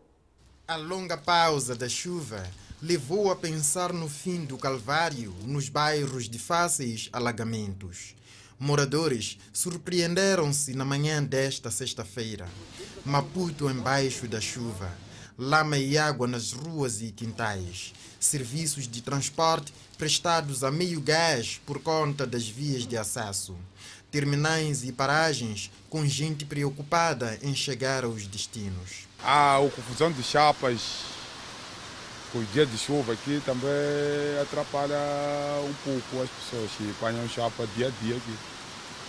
A 0.68 0.76
longa 0.76 1.18
pausa 1.18 1.76
da 1.76 1.88
chuva 1.88 2.44
levou 2.82 3.32
a 3.32 3.36
pensar 3.36 3.92
no 3.92 4.08
fim 4.08 4.46
do 4.46 4.58
calvário 4.58 5.34
nos 5.44 5.70
bairros 5.70 6.30
de 6.30 6.38
fáceis 6.38 7.10
alagamentos. 7.12 8.16
Moradores 8.62 9.38
surpreenderam-se 9.54 10.74
na 10.74 10.84
manhã 10.84 11.24
desta 11.24 11.72
sexta-feira. 11.72 12.46
Maputo 13.06 13.70
embaixo 13.70 14.28
da 14.28 14.42
chuva. 14.42 14.92
Lama 15.38 15.78
e 15.78 15.98
água 15.98 16.28
nas 16.28 16.52
ruas 16.52 17.02
e 17.02 17.10
quintais. 17.10 17.94
Serviços 18.20 18.86
de 18.86 19.02
transporte 19.02 19.74
prestados 19.98 20.62
a 20.62 20.70
meio 20.70 21.00
gás 21.00 21.62
por 21.66 21.80
conta 21.82 22.28
das 22.28 22.50
vias 22.50 22.86
de 22.86 22.98
acesso. 22.98 23.56
Terminais 24.12 24.84
e 24.84 24.92
paragens 24.92 25.72
com 25.90 26.06
gente 26.06 26.44
preocupada 26.44 27.40
em 27.42 27.56
chegar 27.56 28.04
aos 28.04 28.28
destinos. 28.28 29.08
A 29.24 29.58
confusão 29.74 30.12
de 30.12 30.22
chapas 30.22 30.82
com 32.32 32.40
o 32.40 32.46
dia 32.54 32.66
de 32.66 32.78
chuva 32.78 33.14
aqui 33.14 33.42
também 33.46 33.70
atrapalha 34.42 34.98
um 35.64 35.74
pouco 35.84 36.24
as 36.24 36.30
pessoas 36.30 36.70
que 36.78 36.90
apanham 36.92 37.28
chapa 37.28 37.68
dia 37.76 37.88
a 37.88 38.04
dia 38.04 38.16
aqui, 38.16 38.34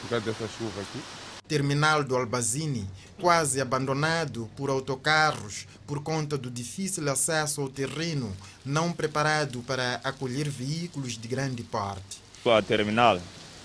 por 0.00 0.11
causa 0.11 0.25
dessa 0.25 0.49
chuva 0.59 0.81
aqui. 0.81 1.00
Terminal 1.47 2.05
do 2.05 2.17
Albazini, 2.17 2.89
quase 3.21 3.61
abandonado 3.61 4.49
por 4.57 4.71
autocarros 4.71 5.67
por 5.87 6.03
conta 6.03 6.39
do 6.39 6.50
difícil 6.50 7.11
acesso 7.11 7.61
ao 7.61 7.69
terreno, 7.69 8.35
não 8.65 8.93
preparado 8.93 9.61
para 9.67 10.00
acolher 10.05 10.49
veículos 10.49 11.19
de 11.19 11.27
grande 11.27 11.65
porte. 11.65 12.23
A 12.47 12.62
terminal 12.62 13.21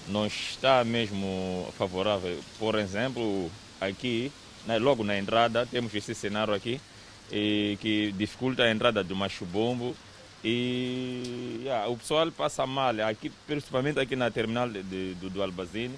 não 0.08 0.26
está 0.26 0.84
mesmo 0.84 1.72
favorável. 1.78 2.40
Por 2.58 2.76
exemplo, 2.76 3.50
aqui, 3.80 4.32
né, 4.66 4.80
logo 4.80 5.04
na 5.04 5.18
entrada, 5.18 5.66
temos 5.66 5.94
esse 5.94 6.16
cenário 6.16 6.54
aqui, 6.54 6.82
e 7.32 7.78
que 7.82 8.12
dificulta 8.12 8.64
a 8.64 8.72
entrada 8.72 9.04
do 9.04 9.16
machubombo 9.16 9.96
e 10.48 11.62
yeah, 11.64 11.90
o 11.90 11.98
pessoal 11.98 12.32
passa 12.32 12.68
mal, 12.68 12.94
aqui, 13.02 13.32
principalmente 13.48 14.00
aqui 14.00 14.16
na 14.16 14.30
terminal 14.30 14.70
de, 14.70 15.16
do, 15.16 15.28
do 15.28 15.42
Albazine, 15.42 15.96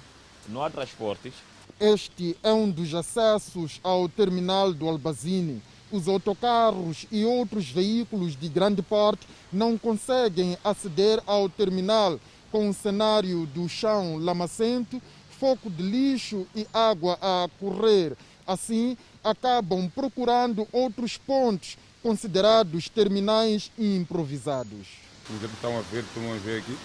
não 0.48 0.62
há 0.62 0.70
transportes. 0.70 1.34
Este 1.78 2.34
é 2.42 2.50
um 2.50 2.70
dos 2.70 2.94
acessos 2.94 3.78
ao 3.82 4.08
terminal 4.08 4.72
do 4.72 4.88
Albazine. 4.88 5.62
Os 5.92 6.08
autocarros 6.08 7.06
e 7.12 7.26
outros 7.26 7.68
veículos 7.68 8.34
de 8.34 8.48
grande 8.48 8.80
porte 8.80 9.26
não 9.52 9.76
conseguem 9.76 10.56
aceder 10.64 11.20
ao 11.26 11.46
terminal 11.50 12.18
com 12.50 12.70
o 12.70 12.74
cenário 12.74 13.44
do 13.46 13.68
chão 13.68 14.16
lamacento, 14.16 15.00
foco 15.38 15.68
de 15.68 15.82
lixo 15.82 16.46
e 16.56 16.66
água 16.72 17.18
a 17.20 17.48
correr. 17.60 18.16
Assim, 18.48 18.96
acabam 19.22 19.90
procurando 19.94 20.66
outros 20.72 21.18
pontos 21.18 21.76
considerados 22.02 22.88
terminais 22.88 23.70
e 23.76 23.94
improvisados. 23.94 24.88
Por 25.26 25.36
exemplo, 25.36 25.54
estão 25.54 25.78
a 25.78 25.82
ver, 25.82 26.02
estão 26.02 26.32
a 26.32 26.36
ver 26.36 26.60
aqui, 26.60 26.78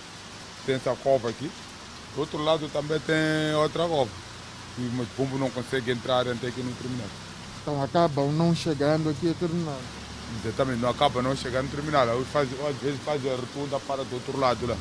tem 0.65 0.75
essa 0.75 0.93
cova 0.97 1.29
aqui. 1.29 1.49
Do 2.13 2.19
outro 2.19 2.43
lado 2.43 2.67
também 2.67 2.99
tem 2.99 3.55
outra 3.55 3.87
cova. 3.87 4.11
Mas 4.77 5.07
o 5.07 5.11
pombo 5.15 5.37
não 5.37 5.49
consegue 5.49 5.91
entrar 5.91 6.27
até 6.27 6.47
aqui 6.47 6.61
no 6.61 6.73
terminal. 6.73 7.07
Então 7.61 7.81
acabam 7.81 8.29
não 8.33 8.53
chegando 8.53 9.09
aqui 9.09 9.29
ao 9.29 9.35
terminal. 9.35 9.79
Exatamente, 10.43 10.81
não 10.81 10.89
acaba 10.89 11.21
não 11.21 11.33
chegando 11.33 11.67
no 11.67 11.71
terminal. 11.71 12.07
Às 12.09 12.77
vezes 12.81 12.99
faz 13.05 13.25
a 13.25 13.35
rotunda 13.35 13.79
para 13.79 14.03
do 14.03 14.15
outro 14.15 14.37
lado 14.37 14.67
lá. 14.67 14.75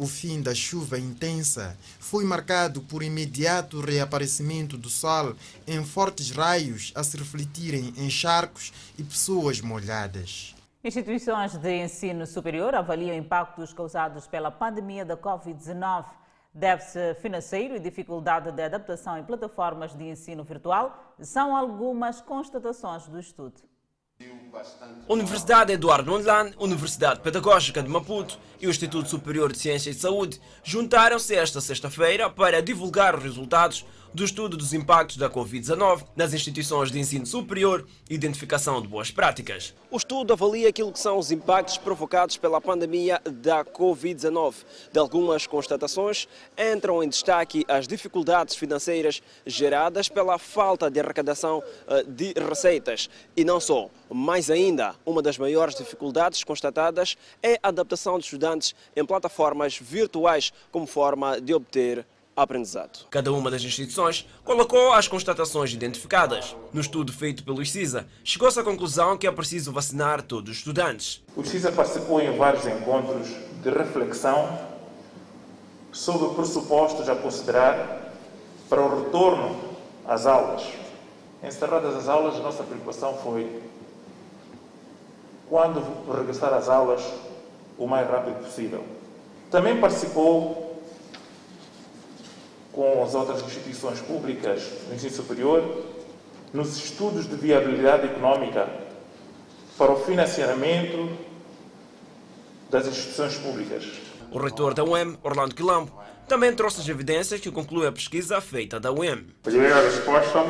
O 0.00 0.06
fim 0.06 0.40
da 0.40 0.54
chuva 0.54 0.98
intensa 0.98 1.76
foi 1.98 2.24
marcado 2.24 2.80
por 2.80 3.02
imediato 3.02 3.82
reaparecimento 3.82 4.78
do 4.78 4.88
sol 4.88 5.34
em 5.66 5.84
fortes 5.84 6.30
raios 6.30 6.90
a 6.94 7.04
se 7.04 7.18
refletirem 7.18 7.92
em 7.98 8.08
charcos 8.08 8.72
e 8.98 9.04
pessoas 9.04 9.60
molhadas. 9.60 10.56
Instituições 10.82 11.54
de 11.58 11.84
ensino 11.84 12.26
superior 12.26 12.74
avaliam 12.74 13.14
impactos 13.14 13.74
causados 13.74 14.26
pela 14.26 14.50
pandemia 14.50 15.04
da 15.04 15.18
Covid-19. 15.18 16.06
Deve-se 16.54 17.14
financeiro 17.16 17.76
e 17.76 17.78
dificuldade 17.78 18.50
de 18.52 18.62
adaptação 18.62 19.18
em 19.18 19.22
plataformas 19.22 19.94
de 19.94 20.04
ensino 20.04 20.42
virtual 20.44 21.14
são 21.20 21.54
algumas 21.54 22.22
constatações 22.22 23.06
do 23.06 23.20
estudo. 23.20 23.60
Universidade 25.08 25.72
Eduardo 25.72 26.10
Mondlane, 26.10 26.54
Universidade 26.58 27.20
Pedagógica 27.20 27.82
de 27.82 27.88
Maputo 27.88 28.38
e 28.60 28.66
o 28.66 28.70
Instituto 28.70 29.08
Superior 29.08 29.52
de 29.52 29.58
Ciências 29.58 29.96
de 29.96 30.02
Saúde 30.02 30.40
juntaram-se 30.62 31.34
esta 31.34 31.60
sexta-feira 31.60 32.30
para 32.30 32.62
divulgar 32.62 33.16
os 33.16 33.22
resultados 33.22 33.84
do 34.12 34.24
estudo 34.24 34.56
dos 34.56 34.72
impactos 34.72 35.16
da 35.16 35.30
Covid-19 35.30 36.04
nas 36.16 36.32
instituições 36.34 36.90
de 36.90 36.98
ensino 36.98 37.24
superior 37.24 37.86
e 38.08 38.14
identificação 38.14 38.80
de 38.82 38.88
boas 38.88 39.10
práticas. 39.10 39.74
O 39.90 39.96
estudo 39.96 40.32
avalia 40.32 40.68
aquilo 40.68 40.92
que 40.92 40.98
são 40.98 41.18
os 41.18 41.30
impactos 41.30 41.78
provocados 41.78 42.36
pela 42.36 42.60
pandemia 42.60 43.20
da 43.24 43.64
Covid-19. 43.64 44.54
De 44.92 44.98
algumas 44.98 45.46
constatações, 45.46 46.28
entram 46.58 47.02
em 47.02 47.08
destaque 47.08 47.64
as 47.68 47.86
dificuldades 47.86 48.56
financeiras 48.56 49.22
geradas 49.46 50.08
pela 50.08 50.38
falta 50.38 50.90
de 50.90 51.00
arrecadação 51.00 51.62
eh, 51.88 52.04
de 52.06 52.34
receitas. 52.34 53.08
E 53.36 53.44
não 53.44 53.60
só. 53.60 53.88
Mais 54.12 54.39
ainda, 54.48 54.94
uma 55.04 55.20
das 55.20 55.36
maiores 55.36 55.74
dificuldades 55.74 56.44
constatadas 56.44 57.16
é 57.42 57.58
a 57.62 57.68
adaptação 57.68 58.18
de 58.18 58.24
estudantes 58.24 58.74
em 58.94 59.04
plataformas 59.04 59.76
virtuais 59.76 60.52
como 60.70 60.86
forma 60.86 61.40
de 61.40 61.52
obter 61.52 62.06
aprendizado. 62.36 63.06
Cada 63.10 63.32
uma 63.32 63.50
das 63.50 63.62
instituições 63.62 64.26
colocou 64.44 64.92
as 64.92 65.08
constatações 65.08 65.72
identificadas. 65.72 66.56
No 66.72 66.80
estudo 66.80 67.12
feito 67.12 67.44
pelo 67.44 67.64
CISA, 67.64 68.06
chegou-se 68.24 68.58
à 68.58 68.62
conclusão 68.62 69.18
que 69.18 69.26
é 69.26 69.30
preciso 69.30 69.72
vacinar 69.72 70.22
todos 70.22 70.52
os 70.52 70.58
estudantes. 70.58 71.22
O 71.36 71.44
CISA 71.44 71.72
participou 71.72 72.20
em 72.20 72.36
vários 72.36 72.66
encontros 72.66 73.28
de 73.62 73.70
reflexão 73.70 74.58
sobre 75.92 76.34
pressupostos 76.34 77.08
a 77.08 77.16
considerar 77.16 78.14
para 78.68 78.80
o 78.80 79.04
retorno 79.04 79.60
às 80.06 80.24
aulas. 80.24 80.62
Encerradas 81.42 81.96
as 81.96 82.08
aulas, 82.08 82.36
a 82.36 82.40
nossa 82.40 82.62
preocupação 82.62 83.16
foi 83.18 83.60
quando 85.50 85.82
regressar 86.16 86.54
às 86.54 86.68
aulas 86.68 87.02
o 87.76 87.86
mais 87.86 88.08
rápido 88.08 88.44
possível. 88.44 88.84
Também 89.50 89.80
participou 89.80 90.80
com 92.72 93.02
as 93.02 93.14
outras 93.16 93.42
instituições 93.42 94.00
públicas 94.00 94.62
do 94.88 94.94
ensino 94.94 95.12
superior 95.12 95.84
nos 96.52 96.76
estudos 96.76 97.28
de 97.28 97.34
viabilidade 97.34 98.06
econômica 98.06 98.68
para 99.76 99.90
o 99.90 99.96
financiamento 99.96 101.10
das 102.70 102.86
instituições 102.86 103.36
públicas. 103.36 103.84
O 104.30 104.38
reitor 104.38 104.72
da 104.72 104.84
UEM, 104.84 105.18
Orlando 105.24 105.54
Quilombo, 105.56 105.90
também 106.28 106.54
trouxe 106.54 106.80
as 106.80 106.88
evidências 106.88 107.40
que 107.40 107.50
conclui 107.50 107.88
a 107.88 107.92
pesquisa 107.92 108.40
feita 108.40 108.78
da 108.78 108.92
UEM. 108.92 109.26
Primeira 109.42 109.82
resposta, 109.82 110.46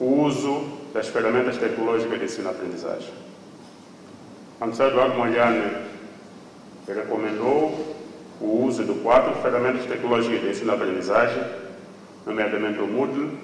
o 0.00 0.22
uso 0.24 0.64
das 0.92 1.06
ferramentas 1.06 1.56
tecnológicas 1.56 2.18
de 2.18 2.24
ensino-aprendizagem. 2.24 3.27
A 4.60 4.64
Universidade 4.64 4.90
Eduardo 4.90 5.16
Mondlane 5.16 5.86
recomendou 6.88 7.96
o 8.40 8.64
uso 8.64 8.82
de 8.82 8.92
quatro 9.02 9.32
ferramentas 9.40 9.86
tecnológicas 9.86 10.40
de 10.40 10.48
ensino-aprendizagem, 10.48 11.44
nomeadamente 12.26 12.80
o 12.80 12.86
Moodle, 12.88 13.38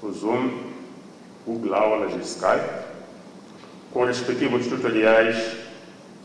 o 0.00 0.12
Zoom, 0.12 0.50
Google 1.44 1.74
Aulas 1.74 2.14
e 2.14 2.20
Skype, 2.20 2.86
com 3.92 4.04
respectivos 4.04 4.68
tutoriais 4.68 5.56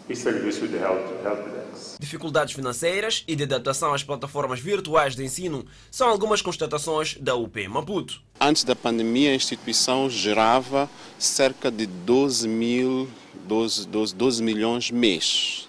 e 0.08 0.16
serviços 0.16 0.70
de 0.70 0.78
help, 0.78 1.26
helpdesk. 1.26 1.53
Dificuldades 2.00 2.54
financeiras 2.54 3.24
e 3.28 3.36
de 3.36 3.44
adaptação 3.44 3.94
às 3.94 4.04
plataformas 4.04 4.60
virtuais 4.60 5.16
de 5.16 5.24
ensino 5.24 5.66
são 5.90 6.10
algumas 6.10 6.42
constatações 6.42 7.18
da 7.20 7.36
UP 7.36 7.68
Maputo. 7.68 8.22
Antes 8.40 8.64
da 8.64 8.76
pandemia, 8.76 9.32
a 9.32 9.36
instituição 9.36 10.10
gerava 10.10 10.90
cerca 11.18 11.72
de 11.72 11.86
12, 11.86 12.48
mil, 12.48 13.10
12, 13.48 13.88
12, 13.88 14.16
12 14.16 14.44
milhões 14.44 14.92
mês. 14.92 15.68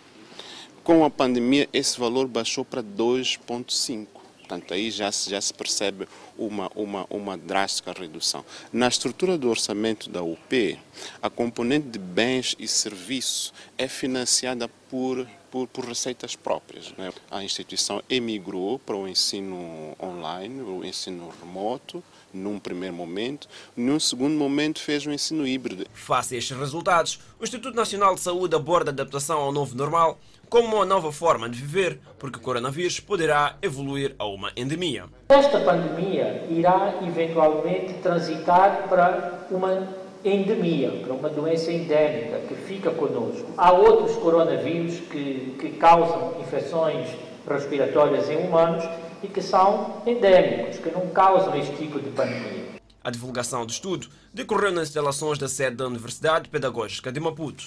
Com 0.82 1.04
a 1.04 1.10
pandemia, 1.10 1.68
esse 1.72 1.98
valor 1.98 2.28
baixou 2.28 2.64
para 2.64 2.82
2,5. 2.82 4.06
Portanto, 4.38 4.74
aí 4.74 4.90
já 4.90 5.10
se, 5.10 5.30
já 5.30 5.40
se 5.40 5.54
percebe 5.54 6.06
uma, 6.36 6.70
uma, 6.74 7.06
uma 7.08 7.38
drástica 7.38 7.94
redução. 7.98 8.44
Na 8.70 8.86
estrutura 8.88 9.38
do 9.38 9.48
orçamento 9.48 10.10
da 10.10 10.22
UP, 10.22 10.78
a 11.22 11.30
componente 11.30 11.88
de 11.88 11.98
bens 11.98 12.54
e 12.58 12.68
serviços 12.68 13.54
é 13.78 13.88
financiada 13.88 14.68
por, 14.90 15.26
por, 15.54 15.68
por 15.68 15.84
receitas 15.84 16.34
próprias. 16.34 16.92
Né? 16.98 17.12
A 17.30 17.44
instituição 17.44 18.02
emigrou 18.10 18.76
para 18.80 18.96
o 18.96 19.06
ensino 19.06 19.96
online, 20.02 20.60
o 20.60 20.84
ensino 20.84 21.32
remoto, 21.40 22.02
num 22.32 22.58
primeiro 22.58 22.96
momento, 22.96 23.46
num 23.76 24.00
segundo 24.00 24.34
momento 24.34 24.80
fez 24.80 25.06
um 25.06 25.12
ensino 25.12 25.46
híbrido. 25.46 25.86
Face 25.94 26.34
a 26.34 26.38
estes 26.38 26.58
resultados, 26.58 27.20
o 27.38 27.44
Instituto 27.44 27.76
Nacional 27.76 28.16
de 28.16 28.20
Saúde 28.20 28.56
aborda 28.56 28.90
a 28.90 28.92
adaptação 28.92 29.38
ao 29.38 29.52
novo 29.52 29.76
normal 29.76 30.18
como 30.48 30.74
uma 30.74 30.84
nova 30.84 31.12
forma 31.12 31.48
de 31.48 31.60
viver, 31.60 32.00
porque 32.18 32.38
o 32.38 32.42
coronavírus 32.42 32.98
poderá 32.98 33.56
evoluir 33.62 34.16
a 34.18 34.26
uma 34.26 34.50
endemia. 34.56 35.04
Esta 35.28 35.60
pandemia 35.60 36.46
irá 36.50 36.98
eventualmente 37.00 37.94
transitar 38.02 38.88
para 38.88 39.46
uma 39.52 40.03
endemia, 40.24 40.90
para 41.02 41.12
uma 41.12 41.28
doença 41.28 41.70
endémica 41.70 42.38
que 42.48 42.54
fica 42.54 42.90
conosco. 42.90 43.46
Há 43.56 43.72
outros 43.72 44.16
coronavírus 44.16 45.00
que, 45.10 45.54
que 45.58 45.70
causam 45.72 46.40
infecções 46.40 47.08
respiratórias 47.48 48.30
em 48.30 48.38
humanos 48.38 48.84
e 49.22 49.28
que 49.28 49.42
são 49.42 50.02
endémicos, 50.06 50.78
que 50.78 50.90
não 50.90 51.08
causam 51.08 51.54
este 51.56 51.76
tipo 51.76 52.00
de 52.00 52.10
pandemia. 52.10 52.64
A 53.02 53.10
divulgação 53.10 53.66
do 53.66 53.70
estudo 53.70 54.08
decorreu 54.32 54.72
nas 54.72 54.88
instalações 54.88 55.38
da 55.38 55.46
sede 55.46 55.76
da 55.76 55.86
Universidade 55.86 56.48
Pedagógica 56.48 57.12
de 57.12 57.20
Maputo. 57.20 57.64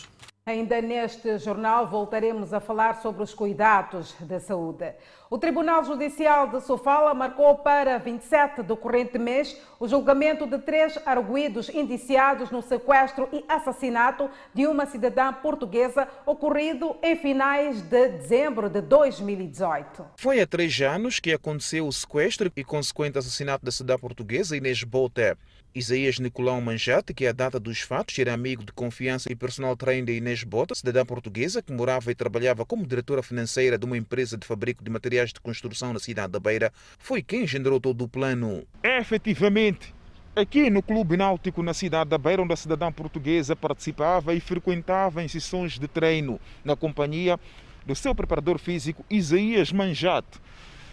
Ainda 0.47 0.81
neste 0.81 1.37
jornal 1.39 1.87
voltaremos 1.87 2.53
a 2.53 2.61
falar 2.61 3.01
sobre 3.01 3.21
os 3.21 3.33
cuidados 3.33 4.15
da 4.21 4.39
saúde. 4.39 4.93
O 5.29 5.37
Tribunal 5.37 5.83
Judicial 5.83 6.47
de 6.47 6.61
Sofala 6.61 7.13
marcou 7.13 7.55
para 7.55 7.97
27 7.97 8.63
do 8.63 8.77
corrente 8.77 9.19
mês 9.19 9.57
o 9.77 9.89
julgamento 9.89 10.47
de 10.47 10.57
três 10.59 10.97
arguídos 11.05 11.67
indiciados 11.67 12.49
no 12.49 12.61
sequestro 12.61 13.27
e 13.33 13.43
assassinato 13.45 14.29
de 14.53 14.65
uma 14.65 14.85
cidadã 14.85 15.33
portuguesa 15.33 16.07
ocorrido 16.25 16.95
em 17.03 17.17
finais 17.17 17.81
de 17.81 18.07
dezembro 18.07 18.69
de 18.69 18.79
2018. 18.79 20.05
Foi 20.15 20.39
há 20.39 20.47
três 20.47 20.79
anos 20.79 21.19
que 21.19 21.33
aconteceu 21.33 21.85
o 21.85 21.91
sequestro 21.91 22.49
e 22.55 22.63
consequente 22.63 23.17
assassinato 23.17 23.65
da 23.65 23.71
cidadã 23.71 23.99
portuguesa 23.99 24.55
Inês 24.55 24.81
Bota. 24.81 25.37
Isaías 25.77 26.17
Nicolau 26.17 26.59
Manjate, 26.59 27.13
que 27.13 27.23
é 27.23 27.29
a 27.29 27.31
data 27.31 27.59
dos 27.59 27.81
fatos 27.81 28.17
era 28.17 28.33
amigo 28.33 28.65
de 28.65 28.71
confiança 28.71 29.31
e 29.31 29.35
personal 29.35 29.77
trainer 29.77 30.05
de 30.05 30.17
Inês 30.17 30.43
Bota, 30.43 30.73
cidadã 30.73 31.05
portuguesa 31.05 31.61
que 31.61 31.71
morava 31.71 32.09
e 32.11 32.15
trabalhava 32.15 32.65
como 32.65 32.83
diretora 32.83 33.21
financeira 33.21 33.77
de 33.77 33.85
uma 33.85 33.95
empresa 33.95 34.35
de 34.35 34.47
fabrico 34.47 34.83
de 34.83 34.89
materiais 34.89 35.31
de 35.31 35.39
construção 35.39 35.93
na 35.93 35.99
cidade 35.99 36.33
da 36.33 36.39
Beira, 36.39 36.73
foi 36.97 37.21
quem 37.21 37.45
generou 37.45 37.79
todo 37.79 38.03
o 38.03 38.07
plano. 38.07 38.65
É, 38.81 38.97
efetivamente, 38.97 39.93
aqui 40.35 40.67
no 40.71 40.81
Clube 40.81 41.15
Náutico 41.15 41.61
na 41.61 41.75
cidade 41.75 42.09
da 42.09 42.17
Beira, 42.17 42.41
onde 42.41 42.53
a 42.53 42.57
cidadã 42.57 42.91
portuguesa 42.91 43.55
participava 43.55 44.33
e 44.33 44.39
frequentava 44.39 45.23
em 45.23 45.27
sessões 45.27 45.77
de 45.77 45.87
treino 45.87 46.39
na 46.65 46.75
companhia 46.75 47.39
do 47.85 47.93
seu 47.93 48.15
preparador 48.15 48.57
físico 48.57 49.05
Isaías 49.11 49.71
Manjate. 49.71 50.39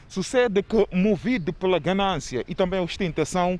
Sucede 0.07 0.63
que, 0.63 0.87
movido 0.93 1.55
pela 1.55 1.79
ganância 1.79 2.45
e 2.47 2.55
também 2.55 2.81
ostentação, 2.81 3.59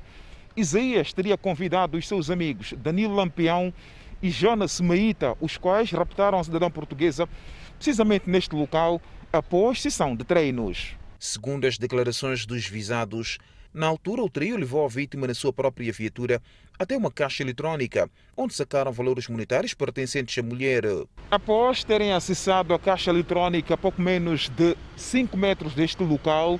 Isaías 0.57 1.11
teria 1.11 1.37
convidado 1.37 1.97
os 1.97 2.07
seus 2.07 2.29
amigos 2.29 2.73
Danilo 2.77 3.13
Lampião 3.13 3.73
e 4.21 4.29
Jonas 4.29 4.79
Meita, 4.79 5.35
os 5.41 5.57
quais 5.57 5.91
raptaram 5.91 6.39
a 6.39 6.43
cidadã 6.43 6.69
portuguesa 6.69 7.27
precisamente 7.75 8.29
neste 8.29 8.55
local 8.55 9.01
após 9.33 9.81
sessão 9.81 10.15
de 10.15 10.23
treinos. 10.23 10.95
Segundo 11.19 11.65
as 11.65 11.77
declarações 11.77 12.45
dos 12.45 12.65
visados, 12.65 13.37
na 13.73 13.87
altura 13.87 14.23
o 14.23 14.29
trio 14.29 14.55
levou 14.55 14.85
a 14.85 14.87
vítima 14.87 15.27
na 15.27 15.33
sua 15.33 15.51
própria 15.51 15.91
viatura 15.91 16.41
até 16.79 16.95
uma 16.95 17.11
caixa 17.11 17.43
eletrônica, 17.43 18.09
onde 18.37 18.53
sacaram 18.53 18.93
valores 18.93 19.27
monetários 19.27 19.73
pertencentes 19.73 20.37
à 20.37 20.41
mulher. 20.41 20.83
Após 21.29 21.83
terem 21.83 22.13
acessado 22.13 22.73
a 22.73 22.79
caixa 22.79 23.11
eletrônica 23.11 23.73
a 23.73 23.77
pouco 23.77 24.01
menos 24.01 24.47
de 24.47 24.77
5 24.95 25.35
metros 25.35 25.73
deste 25.73 26.01
local, 26.01 26.57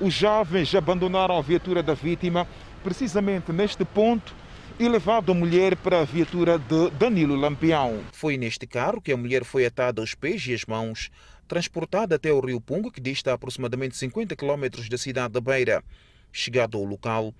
os 0.00 0.14
jovens 0.14 0.72
abandonaram 0.74 1.36
a 1.36 1.42
viatura 1.42 1.82
da 1.82 1.94
vítima 1.94 2.46
precisamente 2.84 3.50
neste 3.50 3.82
ponto 3.82 4.36
e 4.78 4.86
levado 4.86 5.32
a 5.32 5.34
mulher 5.34 5.74
para 5.74 6.00
a 6.00 6.04
viatura 6.04 6.58
de 6.58 6.90
Danilo 6.90 7.34
Lampião. 7.34 8.00
Foi 8.12 8.36
neste 8.36 8.66
carro 8.66 9.00
que 9.00 9.10
a 9.10 9.16
mulher 9.16 9.42
foi 9.42 9.64
atada 9.64 10.02
aos 10.02 10.14
pés 10.14 10.46
e 10.46 10.52
às 10.52 10.66
mãos, 10.66 11.10
transportada 11.48 12.16
até 12.16 12.30
o 12.30 12.40
Rio 12.40 12.60
Pungo, 12.60 12.90
que 12.90 13.00
dista 13.00 13.30
a 13.30 13.34
aproximadamente 13.34 13.96
50 13.96 14.36
quilômetros 14.36 14.88
da 14.90 14.98
cidade 14.98 15.32
da 15.32 15.40
Beira. 15.40 15.82
Chegado 16.30 16.76
ao 16.76 16.84
local, 16.84 17.32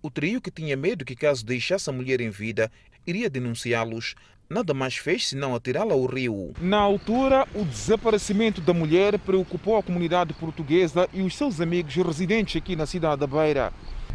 o 0.00 0.08
trio 0.08 0.40
que 0.40 0.50
tinha 0.50 0.76
medo 0.76 1.04
que 1.04 1.16
caso 1.16 1.44
deixasse 1.44 1.90
a 1.90 1.92
mulher 1.92 2.20
em 2.20 2.30
vida, 2.30 2.70
iria 3.04 3.28
denunciá-los, 3.28 4.14
nada 4.48 4.72
mais 4.72 4.96
fez 4.96 5.28
senão 5.28 5.54
atirá-la 5.54 5.94
ao 5.94 6.06
rio. 6.06 6.52
Na 6.60 6.78
altura, 6.78 7.48
o 7.54 7.64
desaparecimento 7.64 8.60
da 8.60 8.72
mulher 8.72 9.18
preocupou 9.18 9.78
a 9.78 9.82
comunidade 9.82 10.32
portuguesa 10.34 11.08
e 11.12 11.22
os 11.22 11.34
seus 11.36 11.60
amigos 11.60 11.94
residentes 11.96 12.54
aqui 12.56 12.76
na 12.76 12.86
cidade 12.86 13.20
da 13.20 13.26
Beira 13.26 13.72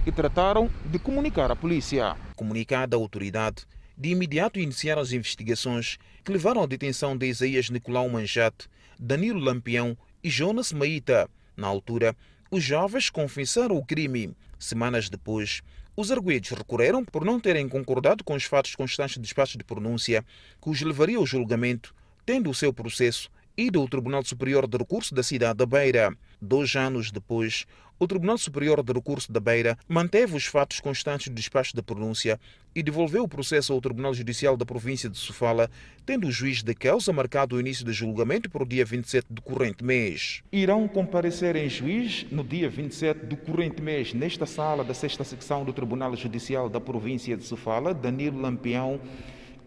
e 0.08 0.12
trataram 0.12 0.72
de 0.86 0.98
comunicar 0.98 1.52
à 1.52 1.56
polícia. 1.56 2.16
Comunicada 2.34 2.96
à 2.96 2.98
autoridade, 2.98 3.66
de 3.98 4.08
imediato 4.08 4.58
iniciaram 4.58 5.02
as 5.02 5.12
investigações 5.12 5.98
que 6.24 6.32
levaram 6.32 6.64
à 6.64 6.66
detenção 6.66 7.18
de 7.18 7.28
Isaías 7.28 7.70
Nicolau 7.70 8.08
Manjate, 8.08 8.70
Danilo 8.98 9.38
Lampião 9.38 9.98
e 10.24 10.30
Jonas 10.30 10.72
Maíta. 10.72 11.30
Na 11.58 11.68
altura, 11.68 12.16
os 12.50 12.64
jovens 12.64 13.10
confessaram 13.10 13.76
o 13.76 13.86
crime. 13.86 14.34
Semanas 14.58 15.10
depois, 15.10 15.62
os 15.94 16.10
arguidos 16.10 16.52
recorreram 16.52 17.04
por 17.04 17.26
não 17.26 17.38
terem 17.38 17.68
concordado 17.68 18.24
com 18.24 18.34
os 18.34 18.46
fatos 18.46 18.76
constantes 18.76 19.16
de 19.16 19.22
despacho 19.22 19.58
de 19.58 19.66
pronúncia 19.66 20.24
que 20.62 20.70
os 20.70 20.82
levaria 20.82 21.18
ao 21.18 21.26
julgamento, 21.26 21.94
tendo 22.26 22.50
o 22.50 22.56
seu 22.56 22.72
processo 22.72 23.30
ido 23.58 23.82
ao 23.82 23.88
Tribunal 23.88 24.24
Superior 24.24 24.68
de 24.68 24.78
Recurso 24.78 25.16
da 25.16 25.24
cidade 25.24 25.58
da 25.58 25.66
Beira. 25.66 26.16
Dois 26.40 26.76
anos 26.76 27.12
depois, 27.12 27.66
o 28.00 28.08
Tribunal 28.08 28.38
Superior 28.38 28.84
de 28.84 28.94
Recurso 28.94 29.32
da 29.32 29.40
Beira 29.40 29.76
manteve 29.88 30.36
os 30.36 30.46
fatos 30.46 30.80
constantes 30.80 31.30
do 31.30 31.34
despacho 31.34 31.76
da 31.76 31.82
pronúncia 31.82 32.40
e 32.76 32.84
devolveu 32.84 33.24
o 33.24 33.28
processo 33.28 33.74
ao 33.74 33.82
Tribunal 33.82 34.14
Judicial 34.14 34.56
da 34.56 34.64
província 34.64 35.10
de 35.10 35.18
Sofala, 35.18 35.72
tendo 36.06 36.28
o 36.28 36.32
juiz 36.32 36.62
da 36.62 36.76
causa 36.76 37.12
marcado 37.12 37.56
o 37.56 37.60
início 37.60 37.84
do 37.84 37.92
julgamento 37.92 38.48
para 38.52 38.62
o 38.62 38.68
dia 38.68 38.86
27 38.86 39.26
do 39.32 39.42
corrente 39.42 39.84
mês. 39.84 40.44
Irão 40.52 40.88
comparecer 40.88 41.56
em 41.56 41.68
juiz 41.68 42.28
no 42.30 42.44
dia 42.44 42.70
27 42.70 43.26
do 43.26 43.36
corrente 43.36 43.82
mês, 43.82 44.14
nesta 44.14 44.46
sala 44.46 44.84
da 44.84 44.94
sexta 44.94 45.24
secção 45.24 45.66
do 45.66 45.74
Tribunal 45.74 46.16
Judicial 46.16 46.70
da 46.70 46.80
província 46.80 47.36
de 47.36 47.44
Sofala, 47.44 47.96
Danilo 47.96 48.40
Lampião 48.40 49.02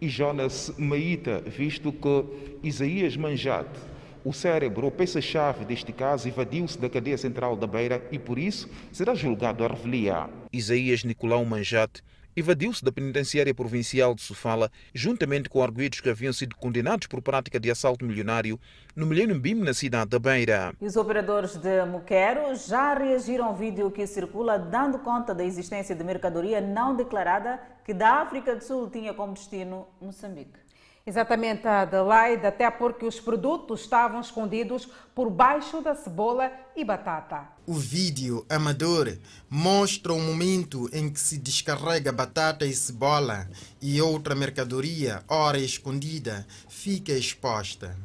e 0.01 0.09
Jonas 0.09 0.73
Maíta, 0.77 1.41
visto 1.41 1.91
que 1.91 2.25
Isaías 2.67 3.15
Manjate 3.15 3.79
O 4.25 4.33
cérebro, 4.33 4.85
ou 4.85 4.91
peça-chave 4.91 5.63
deste 5.63 5.93
caso, 5.93 6.27
evadiu-se 6.27 6.77
da 6.77 6.89
cadeia 6.89 7.17
central 7.17 7.55
da 7.55 7.67
Beira 7.67 8.03
e, 8.11 8.19
por 8.19 8.37
isso, 8.37 8.69
será 8.91 9.15
julgado 9.15 9.63
à 9.63 9.67
revelia. 9.67 10.29
Isaías 10.51 11.03
Nicolau 11.03 11.45
Manjate 11.45 12.03
evadiu-se 12.35 12.83
da 12.83 12.91
penitenciária 12.91 13.53
provincial 13.53 14.15
de 14.15 14.21
Sofala, 14.21 14.71
juntamente 14.93 15.49
com 15.49 15.61
arguidos 15.61 15.99
que 15.99 16.09
haviam 16.09 16.31
sido 16.31 16.55
condenados 16.55 17.07
por 17.07 17.21
prática 17.21 17.59
de 17.59 17.69
assalto 17.69 18.05
milionário 18.05 18.59
no 18.95 19.05
Milênio 19.05 19.39
BIM 19.39 19.55
na 19.55 19.73
cidade 19.73 20.11
da 20.11 20.19
Beira. 20.19 20.73
E 20.79 20.85
os 20.85 20.95
operadores 20.95 21.55
de 21.57 21.85
Muquero 21.85 22.55
já 22.55 22.93
reagiram 22.93 23.45
ao 23.45 23.55
vídeo 23.55 23.91
que 23.91 24.05
circula 24.07 24.57
dando 24.57 24.99
conta 24.99 25.33
da 25.33 25.43
existência 25.43 25.95
de 25.95 26.03
mercadoria 26.03 26.61
não 26.61 26.95
declarada 26.95 27.59
que 27.83 27.93
da 27.93 28.21
África 28.21 28.55
do 28.55 28.63
Sul 28.63 28.89
tinha 28.89 29.13
como 29.13 29.33
destino 29.33 29.87
Moçambique. 29.99 30.60
Exatamente, 31.05 31.67
Adelaide, 31.67 32.45
até 32.45 32.69
porque 32.69 33.05
os 33.05 33.19
produtos 33.19 33.81
estavam 33.81 34.21
escondidos 34.21 34.87
por 35.15 35.31
baixo 35.31 35.81
da 35.81 35.95
cebola 35.95 36.51
e 36.75 36.85
batata. 36.85 37.47
O 37.65 37.73
vídeo 37.73 38.45
amador 38.47 39.17
mostra 39.49 40.13
o 40.13 40.21
momento 40.21 40.87
em 40.93 41.09
que 41.09 41.19
se 41.19 41.39
descarrega 41.39 42.11
batata 42.11 42.67
e 42.67 42.73
cebola 42.73 43.49
e 43.81 43.99
outra 43.99 44.35
mercadoria, 44.35 45.23
ora 45.27 45.57
escondida, 45.57 46.45
fica 46.69 47.13
exposta. 47.13 47.97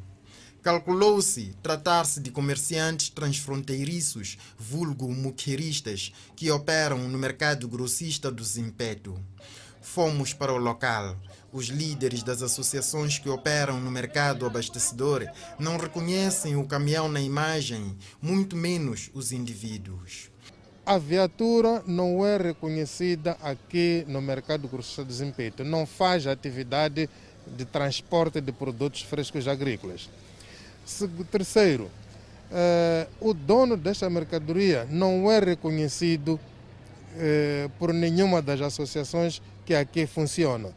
Calculou-se 0.62 1.54
tratar-se 1.62 2.18
de 2.18 2.30
comerciantes 2.30 3.10
transfronteiriços, 3.10 4.38
vulgo 4.58 5.12
muqueiristas, 5.12 6.12
que 6.34 6.50
operam 6.50 6.98
no 6.98 7.18
mercado 7.18 7.68
grossista 7.68 8.32
do 8.32 8.42
Zimpeto. 8.42 9.16
Fomos 9.80 10.32
para 10.32 10.52
o 10.52 10.56
local 10.56 11.14
os 11.56 11.68
líderes 11.68 12.22
das 12.22 12.42
associações 12.42 13.18
que 13.18 13.30
operam 13.30 13.80
no 13.80 13.90
mercado 13.90 14.44
abastecedor 14.44 15.26
não 15.58 15.78
reconhecem 15.78 16.54
o 16.54 16.66
caminhão 16.66 17.08
na 17.08 17.18
imagem, 17.18 17.96
muito 18.20 18.54
menos 18.54 19.10
os 19.14 19.32
indivíduos. 19.32 20.30
A 20.84 20.98
viatura 20.98 21.82
não 21.86 22.26
é 22.26 22.36
reconhecida 22.36 23.38
aqui 23.42 24.04
no 24.06 24.20
mercado 24.20 24.68
grossista 24.68 25.02
de 25.02 25.14
Zimpeto. 25.14 25.64
Não 25.64 25.86
faz 25.86 26.26
atividade 26.26 27.08
de 27.46 27.64
transporte 27.64 28.38
de 28.38 28.52
produtos 28.52 29.00
frescos 29.00 29.48
agrícolas. 29.48 30.10
Terceiro, 31.32 31.90
eh, 32.52 33.06
o 33.18 33.32
dono 33.32 33.78
desta 33.78 34.10
mercadoria 34.10 34.86
não 34.90 35.30
é 35.30 35.38
reconhecido 35.40 36.38
eh, 37.16 37.70
por 37.78 37.94
nenhuma 37.94 38.42
das 38.42 38.60
associações 38.60 39.40
que 39.64 39.74
aqui 39.74 40.06
funcionam. 40.06 40.72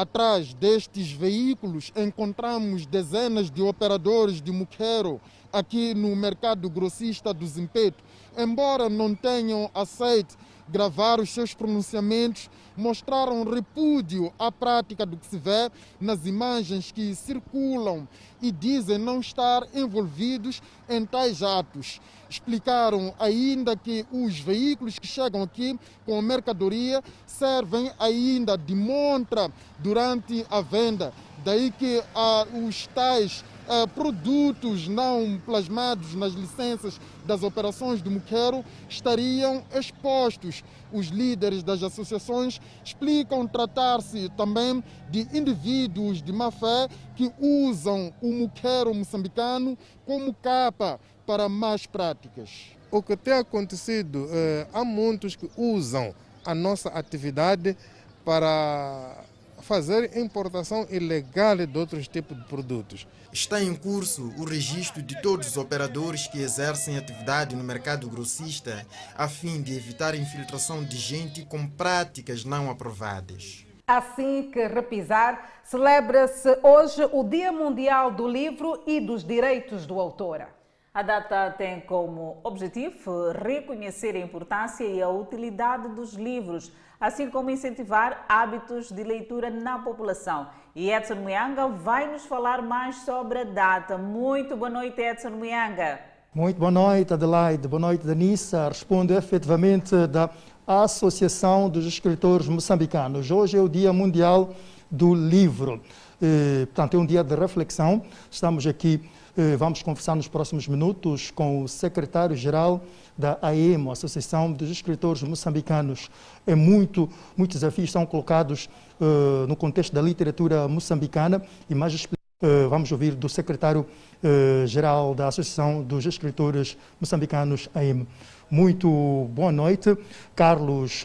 Atrás 0.00 0.54
destes 0.54 1.12
veículos 1.12 1.92
encontramos 1.94 2.86
dezenas 2.86 3.50
de 3.50 3.60
operadores 3.60 4.40
de 4.40 4.50
muqueiro 4.50 5.20
aqui 5.52 5.92
no 5.92 6.16
mercado 6.16 6.70
grossista 6.70 7.34
do 7.34 7.46
Zimpeto. 7.46 8.02
Embora 8.34 8.88
não 8.88 9.14
tenham 9.14 9.70
aceito 9.74 10.38
gravar 10.66 11.20
os 11.20 11.28
seus 11.28 11.52
pronunciamentos, 11.52 12.48
mostraram 12.74 13.44
repúdio 13.44 14.32
à 14.38 14.50
prática 14.50 15.04
do 15.04 15.18
que 15.18 15.26
se 15.26 15.36
vê 15.36 15.70
nas 16.00 16.24
imagens 16.24 16.90
que 16.90 17.14
circulam 17.14 18.08
e 18.40 18.50
dizem 18.50 18.96
não 18.96 19.20
estar 19.20 19.66
envolvidos 19.74 20.62
em 20.88 21.04
tais 21.04 21.42
atos. 21.42 22.00
Explicaram 22.30 23.12
ainda 23.18 23.74
que 23.76 24.06
os 24.12 24.38
veículos 24.38 25.00
que 25.00 25.06
chegam 25.06 25.42
aqui 25.42 25.76
com 26.06 26.22
mercadoria 26.22 27.02
servem 27.26 27.90
ainda 27.98 28.56
de 28.56 28.72
montra 28.72 29.50
durante 29.80 30.46
a 30.48 30.60
venda. 30.60 31.12
Daí 31.44 31.72
que 31.72 32.00
ah, 32.14 32.46
os 32.68 32.86
tais 32.88 33.44
ah, 33.68 33.84
produtos 33.88 34.86
não 34.86 35.40
plasmados 35.44 36.14
nas 36.14 36.32
licenças 36.32 37.00
das 37.26 37.42
operações 37.42 38.00
do 38.00 38.12
Muquero 38.12 38.64
estariam 38.88 39.64
expostos. 39.74 40.62
Os 40.92 41.06
líderes 41.08 41.64
das 41.64 41.82
associações 41.82 42.60
explicam 42.84 43.44
tratar-se 43.44 44.28
também 44.36 44.84
de 45.08 45.26
indivíduos 45.36 46.22
de 46.22 46.32
má 46.32 46.52
fé 46.52 46.88
que 47.16 47.32
usam 47.40 48.12
o 48.22 48.32
Muquero 48.32 48.94
moçambicano 48.94 49.76
como 50.06 50.32
capa 50.34 51.00
para 51.30 51.48
más 51.48 51.86
práticas. 51.86 52.72
O 52.90 53.00
que 53.00 53.16
tem 53.16 53.34
acontecido, 53.34 54.28
eh, 54.32 54.66
há 54.72 54.84
muitos 54.84 55.36
que 55.36 55.48
usam 55.56 56.12
a 56.44 56.52
nossa 56.56 56.88
atividade 56.88 57.76
para 58.24 59.22
fazer 59.60 60.18
importação 60.18 60.88
ilegal 60.90 61.56
de 61.56 61.78
outros 61.78 62.08
tipos 62.08 62.36
de 62.36 62.42
produtos. 62.46 63.06
Está 63.32 63.62
em 63.62 63.76
curso 63.76 64.34
o 64.38 64.44
registro 64.44 65.00
de 65.00 65.22
todos 65.22 65.46
os 65.46 65.56
operadores 65.56 66.26
que 66.26 66.40
exercem 66.40 66.98
atividade 66.98 67.54
no 67.54 67.62
mercado 67.62 68.10
grossista, 68.10 68.84
a 69.16 69.28
fim 69.28 69.62
de 69.62 69.76
evitar 69.76 70.14
a 70.14 70.16
infiltração 70.16 70.82
de 70.82 70.96
gente 70.96 71.44
com 71.44 71.64
práticas 71.64 72.44
não 72.44 72.68
aprovadas. 72.68 73.64
Assim 73.86 74.50
que 74.50 74.66
repisar, 74.66 75.60
celebra-se 75.62 76.58
hoje 76.60 77.08
o 77.12 77.22
Dia 77.22 77.52
Mundial 77.52 78.10
do 78.10 78.26
Livro 78.26 78.82
e 78.84 78.98
dos 78.98 79.22
Direitos 79.22 79.86
do 79.86 80.00
Autor. 80.00 80.58
A 80.92 81.02
data 81.02 81.54
tem 81.56 81.78
como 81.78 82.38
objetivo 82.42 83.30
reconhecer 83.30 84.16
a 84.16 84.18
importância 84.18 84.82
e 84.82 85.00
a 85.00 85.08
utilidade 85.08 85.88
dos 85.90 86.14
livros, 86.14 86.72
assim 87.00 87.30
como 87.30 87.48
incentivar 87.48 88.24
hábitos 88.28 88.90
de 88.90 89.04
leitura 89.04 89.50
na 89.50 89.78
população. 89.78 90.48
E 90.74 90.90
Edson 90.90 91.14
Muyanga 91.14 91.68
vai 91.68 92.10
nos 92.10 92.26
falar 92.26 92.60
mais 92.60 92.96
sobre 93.04 93.38
a 93.38 93.44
data. 93.44 93.96
Muito 93.96 94.56
boa 94.56 94.68
noite, 94.68 95.00
Edson 95.00 95.30
Muyanga. 95.30 96.00
Muito 96.34 96.58
boa 96.58 96.72
noite, 96.72 97.14
Adelaide. 97.14 97.68
Boa 97.68 97.80
noite, 97.80 98.04
Danissa. 98.04 98.66
Respondo 98.66 99.14
efetivamente 99.14 100.08
da 100.08 100.28
Associação 100.66 101.68
dos 101.68 101.86
Escritores 101.86 102.48
Moçambicanos. 102.48 103.30
Hoje 103.30 103.56
é 103.56 103.60
o 103.60 103.68
Dia 103.68 103.92
Mundial 103.92 104.54
do 104.90 105.14
Livro. 105.14 105.80
E, 106.20 106.66
portanto, 106.66 106.96
é 106.96 106.98
um 106.98 107.06
dia 107.06 107.22
de 107.22 107.36
reflexão. 107.36 108.02
Estamos 108.28 108.66
aqui 108.66 109.00
eh, 109.04 109.19
vamos 109.58 109.82
conversar 109.82 110.16
nos 110.16 110.28
próximos 110.28 110.66
minutos 110.66 111.30
com 111.30 111.62
o 111.62 111.68
secretário-geral 111.68 112.82
da 113.20 113.38
AEMO, 113.42 113.92
Associação 113.92 114.50
dos 114.50 114.70
Escritores 114.70 115.22
Moçambicanos. 115.22 116.10
É 116.46 116.54
muito, 116.54 117.08
muitos 117.36 117.60
desafios 117.60 117.92
são 117.92 118.06
colocados 118.06 118.68
uh, 119.00 119.46
no 119.46 119.54
contexto 119.54 119.92
da 119.92 120.00
literatura 120.00 120.66
moçambicana 120.66 121.42
e 121.68 121.74
mais 121.74 122.04
uh, 122.04 122.68
vamos 122.68 122.90
ouvir 122.90 123.14
do 123.14 123.28
secretário-geral 123.28 125.12
uh, 125.12 125.14
da 125.14 125.28
Associação 125.28 125.82
dos 125.82 126.06
Escritores 126.06 126.76
Moçambicanos, 126.98 127.68
AEMO. 127.74 128.06
Muito 128.50 129.28
boa 129.32 129.52
noite, 129.52 129.96
Carlos 130.34 131.04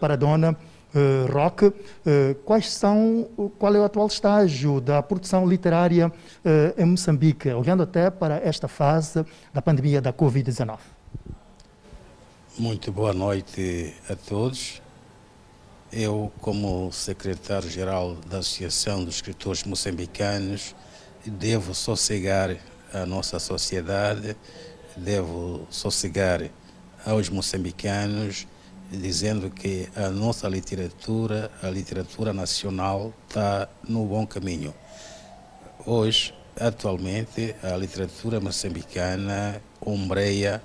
Paradona. 0.00 0.56
Uh, 0.94 1.32
Roque, 1.32 1.66
uh, 1.66 1.74
quais 2.44 2.68
são, 2.70 3.26
qual 3.58 3.74
é 3.74 3.78
o 3.78 3.84
atual 3.84 4.06
estágio 4.06 4.78
da 4.78 5.02
produção 5.02 5.48
literária 5.48 6.08
uh, 6.08 6.12
em 6.80 6.84
Moçambique, 6.84 7.48
olhando 7.48 7.82
até 7.82 8.10
para 8.10 8.36
esta 8.36 8.68
fase 8.68 9.24
da 9.54 9.62
pandemia 9.62 10.02
da 10.02 10.12
Covid-19? 10.12 10.78
Muito 12.58 12.92
boa 12.92 13.14
noite 13.14 13.94
a 14.10 14.14
todos. 14.14 14.82
Eu, 15.90 16.30
como 16.42 16.92
secretário-geral 16.92 18.14
da 18.28 18.38
Associação 18.38 19.02
dos 19.02 19.14
Escritores 19.14 19.64
Moçambicanos, 19.64 20.74
devo 21.24 21.74
sossegar 21.74 22.54
a 22.92 23.06
nossa 23.06 23.38
sociedade, 23.38 24.36
devo 24.94 25.66
sossegar 25.70 26.50
aos 27.06 27.30
moçambicanos 27.30 28.46
dizendo 28.96 29.50
que 29.50 29.88
a 29.96 30.08
nossa 30.10 30.48
literatura, 30.48 31.50
a 31.62 31.68
literatura 31.68 32.32
nacional, 32.32 33.12
está 33.28 33.68
no 33.88 34.04
bom 34.04 34.26
caminho. 34.26 34.74
Hoje, 35.86 36.34
atualmente, 36.60 37.54
a 37.62 37.76
literatura 37.76 38.40
moçambicana 38.40 39.62
ombreia 39.80 40.62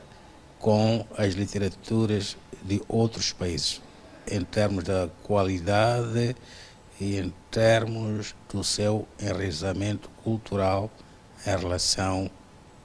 com 0.59 1.05
as 1.17 1.33
literaturas 1.33 2.37
de 2.63 2.81
outros 2.87 3.31
países, 3.31 3.81
em 4.29 4.43
termos 4.43 4.83
da 4.83 5.09
qualidade 5.23 6.35
e 6.99 7.17
em 7.17 7.33
termos 7.49 8.35
do 8.51 8.63
seu 8.63 9.07
enraizamento 9.19 10.09
cultural 10.23 10.91
em 11.45 11.57
relação 11.57 12.29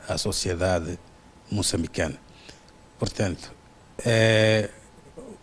à 0.08 0.16
sociedade 0.16 0.98
moçambicana. 1.50 2.18
Portanto, 2.98 3.52
é 4.04 4.70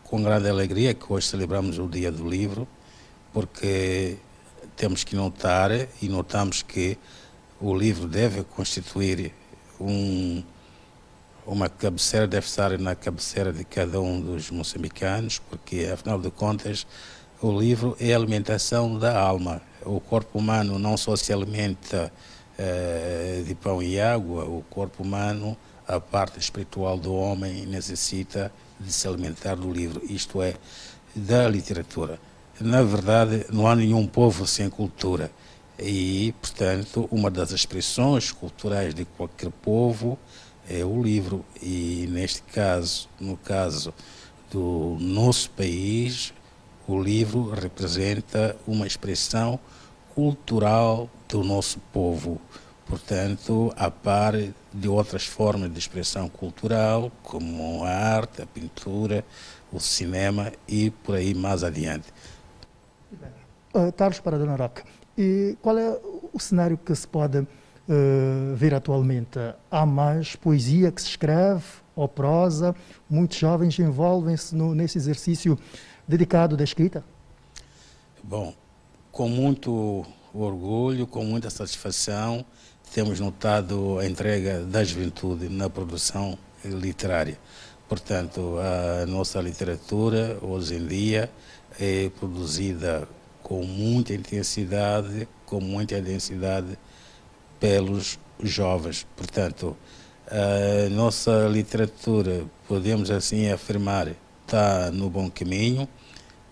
com 0.10 0.24
grande 0.24 0.50
alegria 0.50 0.96
que 0.96 1.06
hoje 1.14 1.28
celebramos 1.28 1.78
o 1.78 1.88
Dia 1.88 2.12
do 2.12 2.28
Livro, 2.28 2.68
porque 3.32 4.18
temos 4.76 5.04
que 5.04 5.16
notar 5.16 5.70
e 6.02 6.10
notamos 6.10 6.64
que 6.64 6.98
o 7.62 7.76
livro 7.78 8.08
deve 8.08 8.44
constituir 8.44 9.32
um, 9.80 10.42
uma 11.46 11.70
cabeceira, 11.70 12.26
deve 12.26 12.48
estar 12.48 12.76
na 12.80 12.96
cabeceira 12.96 13.54
de 13.54 13.64
cada 13.64 14.02
um 14.02 14.20
dos 14.20 14.50
moçambicanos, 14.50 15.38
porque 15.48 15.88
afinal 15.94 16.20
de 16.20 16.32
contas 16.32 16.88
o 17.40 17.58
livro 17.58 17.96
é 18.00 18.12
a 18.12 18.18
alimentação 18.18 18.98
da 18.98 19.16
alma. 19.16 19.62
O 19.86 20.00
corpo 20.00 20.40
humano 20.40 20.80
não 20.80 20.98
só 20.98 21.16
se 21.16 21.32
alimenta 21.32 22.12
eh, 22.58 23.44
de 23.46 23.54
pão 23.54 23.82
e 23.82 24.02
água, 24.02 24.44
o 24.46 24.64
corpo 24.72 25.04
humano, 25.04 25.56
a 25.88 26.00
parte 26.00 26.40
espiritual 26.40 26.98
do 26.98 27.14
homem 27.14 27.68
necessita 27.68 28.52
de 28.80 28.92
se 28.92 29.08
alimentar 29.08 29.56
do 29.56 29.72
livro, 29.72 30.02
isto 30.10 30.42
é, 30.42 30.56
da 31.16 31.48
literatura. 31.48 32.20
Na 32.60 32.84
verdade, 32.84 33.46
não 33.52 33.68
há 33.68 33.76
nenhum 33.76 34.06
povo 34.06 34.46
sem 34.46 34.70
cultura. 34.70 35.32
E, 35.78 36.34
portanto, 36.42 37.08
uma 37.10 37.32
das 37.32 37.52
expressões 37.52 38.32
culturais 38.32 38.94
de 38.94 39.06
qualquer 39.06 39.50
povo 39.50 40.20
é 40.70 40.84
o 40.84 41.02
livro. 41.02 41.46
E, 41.62 42.08
neste 42.10 42.42
caso, 42.42 43.08
no 43.20 43.38
caso 43.38 43.94
do 44.52 44.98
nosso 45.00 45.50
país, 45.52 46.34
o 46.88 47.02
livro 47.02 47.50
representa 47.50 48.58
uma 48.68 48.86
expressão 48.86 49.60
cultural 50.14 51.10
do 51.30 51.44
nosso 51.44 51.80
povo. 51.94 52.42
Portanto, 52.90 53.72
a 53.78 53.92
par 53.92 54.34
de 54.74 54.90
outras 54.90 55.24
formas 55.24 55.72
de 55.72 55.78
expressão 55.78 56.28
cultural, 56.28 57.12
como 57.22 57.84
a 57.84 57.90
arte, 57.90 58.42
a 58.42 58.48
pintura, 58.48 59.24
o 59.72 59.80
cinema 59.80 60.52
e 60.68 60.90
por 60.90 61.16
aí 61.16 61.36
mais 61.36 61.64
adiante. 61.64 62.12
Uh, 63.74 63.92
Carlos 63.96 64.20
Paradona 64.20 64.56
Roque, 64.56 64.82
e 65.16 65.56
qual 65.62 65.78
é 65.78 66.00
o 66.34 66.40
cenário 66.40 66.80
que 66.80 66.96
se 66.96 67.08
pode 67.08 67.38
uh, 67.38 67.48
ver 68.56 68.74
atualmente? 68.74 69.38
Há 69.70 69.86
mais 69.86 70.36
poesia 70.36 70.92
que 70.92 71.00
se 71.00 71.10
escreve, 71.10 71.64
ou 71.96 72.08
prosa? 72.08 72.76
Muitos 73.08 73.38
jovens 73.38 73.78
envolvem-se 73.78 74.56
nesse 74.56 74.98
exercício 74.98 75.60
dedicado 76.08 76.58
da 76.58 76.64
escrita? 76.64 77.04
Bom, 78.24 78.56
com 79.12 79.30
muito 79.30 80.04
orgulho, 80.34 81.06
com 81.06 81.24
muita 81.24 81.50
satisfação, 81.50 82.46
temos 82.94 83.20
notado 83.20 84.00
a 84.00 84.06
entrega 84.06 84.62
da 84.62 84.84
juventude 84.84 85.48
na 85.50 85.70
produção 85.70 86.38
literária. 86.64 87.38
Portanto, 87.88 88.58
a 88.60 89.06
nossa 89.06 89.40
literatura, 89.42 90.38
hoje 90.42 90.76
em 90.76 90.86
dia, 90.86 91.30
é 91.80 92.10
produzida 92.20 93.08
com 93.42 93.64
muita 93.64 94.14
intensidade, 94.14 95.28
com 95.46 95.60
muita 95.60 96.02
densidade 96.02 96.78
pelos 97.60 98.20
jovens. 98.42 99.08
Portanto, 99.16 99.76
a 100.28 100.90
nossa 100.90 101.48
literatura, 101.48 102.44
podemos 102.68 103.10
assim 103.10 103.50
afirmar, 103.50 104.14
está 104.46 104.92
no 104.92 105.10
bom 105.10 105.30
caminho 105.30 105.88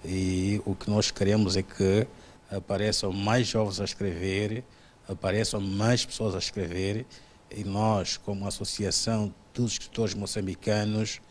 e 0.04 0.62
o 0.66 0.74
que 0.76 0.90
nós 0.90 1.12
queremos 1.12 1.56
é 1.58 1.64
que 1.64 2.08
apareçam 2.50 3.12
mais 3.12 3.48
jovens 3.48 3.80
a 3.80 3.84
escrever, 3.84 4.64
apareçam 5.08 5.60
mais 5.62 6.06
pessoas 6.06 6.36
a 6.36 6.40
escrever 6.40 7.06
e 7.50 7.64
nós, 7.64 8.18
como 8.18 8.48
Associação 8.48 9.34
dos 9.54 9.74
Escritores 9.74 10.14
Moçambicanos, 10.14 11.22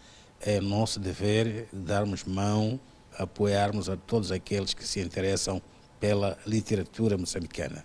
é 0.41 0.61
nosso 0.61 0.99
dever 0.99 1.69
darmos 1.73 2.25
mão 2.25 2.81
apoiarmos 3.19 3.89
a 3.89 3.97
todos 3.97 4.31
aqueles 4.31 4.75
que 4.75 4.87
se 4.87 5.01
interessam 5.01 5.61
pela 5.99 6.37
literatura 6.47 7.17
moçambicana. 7.17 7.85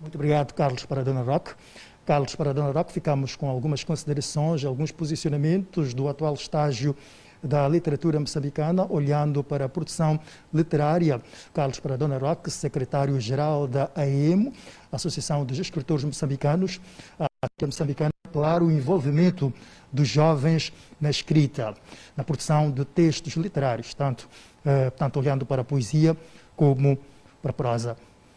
Muito 0.00 0.16
obrigado, 0.16 0.52
Carlos 0.52 0.84
Paradona 0.84 1.22
Roque. 1.22 1.54
Carlos 2.04 2.34
Paradona 2.34 2.72
Roque, 2.72 2.92
ficamos 2.92 3.36
com 3.36 3.48
algumas 3.48 3.84
considerações, 3.84 4.64
alguns 4.64 4.90
posicionamentos 4.90 5.94
do 5.94 6.08
atual 6.08 6.34
estágio 6.34 6.96
da 7.42 7.68
literatura 7.68 8.20
moçambicana, 8.20 8.86
olhando 8.88 9.42
para 9.42 9.64
a 9.64 9.68
produção 9.68 10.18
literária. 10.52 11.20
Carlos 11.52 11.80
Paradona 11.80 12.18
Roque, 12.18 12.50
secretário-geral 12.50 13.66
da 13.66 13.90
AEMO, 13.94 14.52
Associação 14.90 15.44
dos 15.44 15.58
Escritores 15.58 16.04
Moçambicanos, 16.04 16.80
a 17.18 17.26
moçambicana, 17.66 18.12
claro, 18.32 18.66
o 18.66 18.70
envolvimento 18.70 19.52
dos 19.92 20.08
jovens 20.08 20.72
na 21.00 21.10
escrita, 21.10 21.74
na 22.16 22.24
produção 22.24 22.70
de 22.70 22.84
textos 22.84 23.34
literários, 23.34 23.92
tanto 23.94 24.28
eh, 24.64 24.90
tanto 24.90 25.18
olhando 25.18 25.44
para 25.44 25.62
a 25.62 25.64
poesia 25.64 26.16
como 26.54 26.96
para 27.42 27.50
a 27.50 27.54
prosa. 27.54 27.96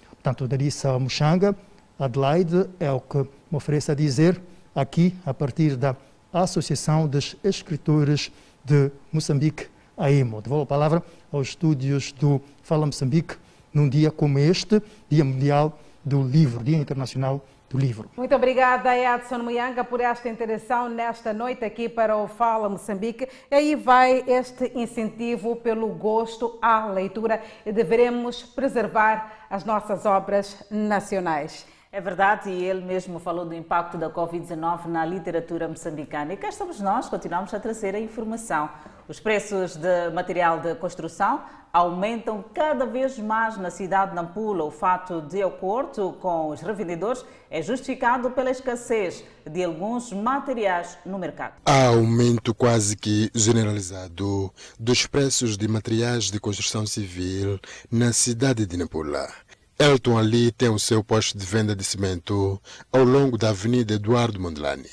Portanto, 0.10 0.48
Darissa 0.48 0.98
Muxanga, 0.98 1.56
Adelaide, 2.00 2.68
é 2.80 2.92
o 2.92 3.00
que 3.00 3.20
me 3.20 3.28
oferece 3.58 3.92
a 3.92 3.96
dizer 3.96 4.42
aqui, 4.74 5.16
a 5.24 5.36
partir 5.36 5.76
da 5.76 5.96
Associação 6.34 7.08
dos 7.08 7.36
Escritores 7.44 8.32
de 8.66 8.92
Moçambique, 9.12 9.68
AEMO. 9.96 10.42
Devolvo 10.42 10.64
a 10.64 10.66
palavra 10.66 11.04
aos 11.32 11.50
estúdios 11.50 12.12
do 12.12 12.42
Fala 12.64 12.86
Moçambique, 12.86 13.36
num 13.74 13.88
dia 13.88 14.12
como 14.12 14.40
este, 14.40 14.82
Dia 15.10 15.24
Mundial 15.24 15.80
do 16.04 16.22
Livro, 16.24 16.64
Dia 16.64 16.78
Internacional 16.78 17.42
do 17.70 17.78
livro. 17.78 18.10
Muito 18.16 18.36
obrigada, 18.36 18.96
Edson 18.96 19.40
Muyanga, 19.40 19.84
por 19.84 20.00
esta 20.00 20.30
interação 20.30 20.88
nesta 20.90 21.34
noite 21.34 21.66
aqui 21.66 21.90
para 21.90 22.16
o 22.16 22.28
Fala 22.28 22.70
Moçambique. 22.70 23.28
E 23.50 23.56
aí 23.56 23.76
vai 23.76 24.24
este 24.28 24.72
incentivo 24.76 25.56
pelo 25.56 25.88
gosto 25.88 26.58
à 26.62 26.88
leitura 26.88 27.42
e 27.66 27.72
devemos 27.72 28.44
preservar 28.44 29.46
as 29.50 29.64
nossas 29.64 30.06
obras 30.06 30.64
nacionais. 30.70 31.66
É 31.96 32.02
verdade, 32.02 32.50
e 32.50 32.62
ele 32.62 32.82
mesmo 32.82 33.20
falou 33.20 33.46
do 33.46 33.56
impacto 33.56 33.98
da 33.98 34.10
Covid-19 34.10 34.88
na 34.88 35.06
literatura 35.06 35.66
moçambicana. 35.66 36.34
E 36.34 36.36
cá 36.36 36.50
estamos 36.50 36.82
nós, 36.82 37.08
continuamos 37.08 37.54
a 37.54 37.60
trazer 37.62 37.96
a 37.96 38.00
informação. 38.02 38.70
Os 39.08 39.18
preços 39.18 39.78
de 39.78 40.10
material 40.10 40.60
de 40.60 40.76
construção 40.76 41.42
aumentam 41.72 42.44
cada 42.54 42.86
vez 42.86 43.18
mais 43.18 43.56
na 43.56 43.72
cidade 43.72 44.10
de 44.10 44.16
Nampula. 44.18 44.66
O 44.66 44.72
fato, 44.72 45.22
de 45.22 45.42
acordo 45.42 46.12
com 46.20 46.50
os 46.50 46.60
revendedores, 46.60 47.24
é 47.50 47.62
justificado 47.62 48.30
pela 48.32 48.52
escassez 48.52 49.24
de 49.50 49.64
alguns 49.64 50.12
materiais 50.12 50.98
no 51.06 51.18
mercado. 51.18 51.54
Há 51.66 51.86
aumento 51.86 52.54
quase 52.54 52.98
que 52.98 53.32
generalizado 53.34 54.54
dos 54.78 55.08
preços 55.08 55.56
de 55.56 55.66
materiais 55.70 56.30
de 56.30 56.42
construção 56.42 56.86
civil 56.86 57.58
na 57.90 58.12
cidade 58.12 58.66
de 58.66 58.76
Nampula. 58.76 59.30
Elton 59.78 60.18
Ali 60.18 60.54
tem 60.54 60.70
o 60.70 60.80
seu 60.80 61.04
posto 61.04 61.38
de 61.38 61.46
venda 61.46 61.76
de 61.76 61.84
cimento 61.84 62.62
ao 62.94 63.04
longo 63.04 63.38
da 63.38 63.50
Avenida 63.50 63.96
Eduardo 63.96 64.40
Mondlane. 64.40 64.88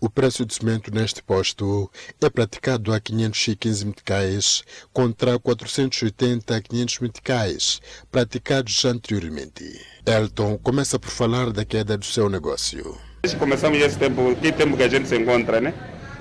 O 0.00 0.08
preço 0.08 0.46
de 0.46 0.54
cimento 0.54 0.90
neste 0.90 1.22
posto 1.22 1.90
é 2.18 2.30
praticado 2.30 2.94
a 2.94 2.98
515 2.98 3.84
meticais 3.84 4.64
contra 4.90 5.38
480 5.38 6.56
a 6.56 6.62
500 6.62 6.98
meticais 7.00 7.82
praticados 8.10 8.82
anteriormente. 8.86 9.78
Elton 10.06 10.56
começa 10.56 10.98
por 10.98 11.10
falar 11.10 11.50
da 11.50 11.66
queda 11.66 11.98
do 11.98 12.06
seu 12.06 12.30
negócio. 12.30 12.96
Começamos 13.38 13.78
esse 13.80 13.98
tempo, 13.98 14.34
que 14.36 14.50
tempo 14.50 14.78
que 14.78 14.82
a 14.82 14.88
gente 14.88 15.08
se 15.08 15.16
encontra, 15.16 15.60
né? 15.60 15.74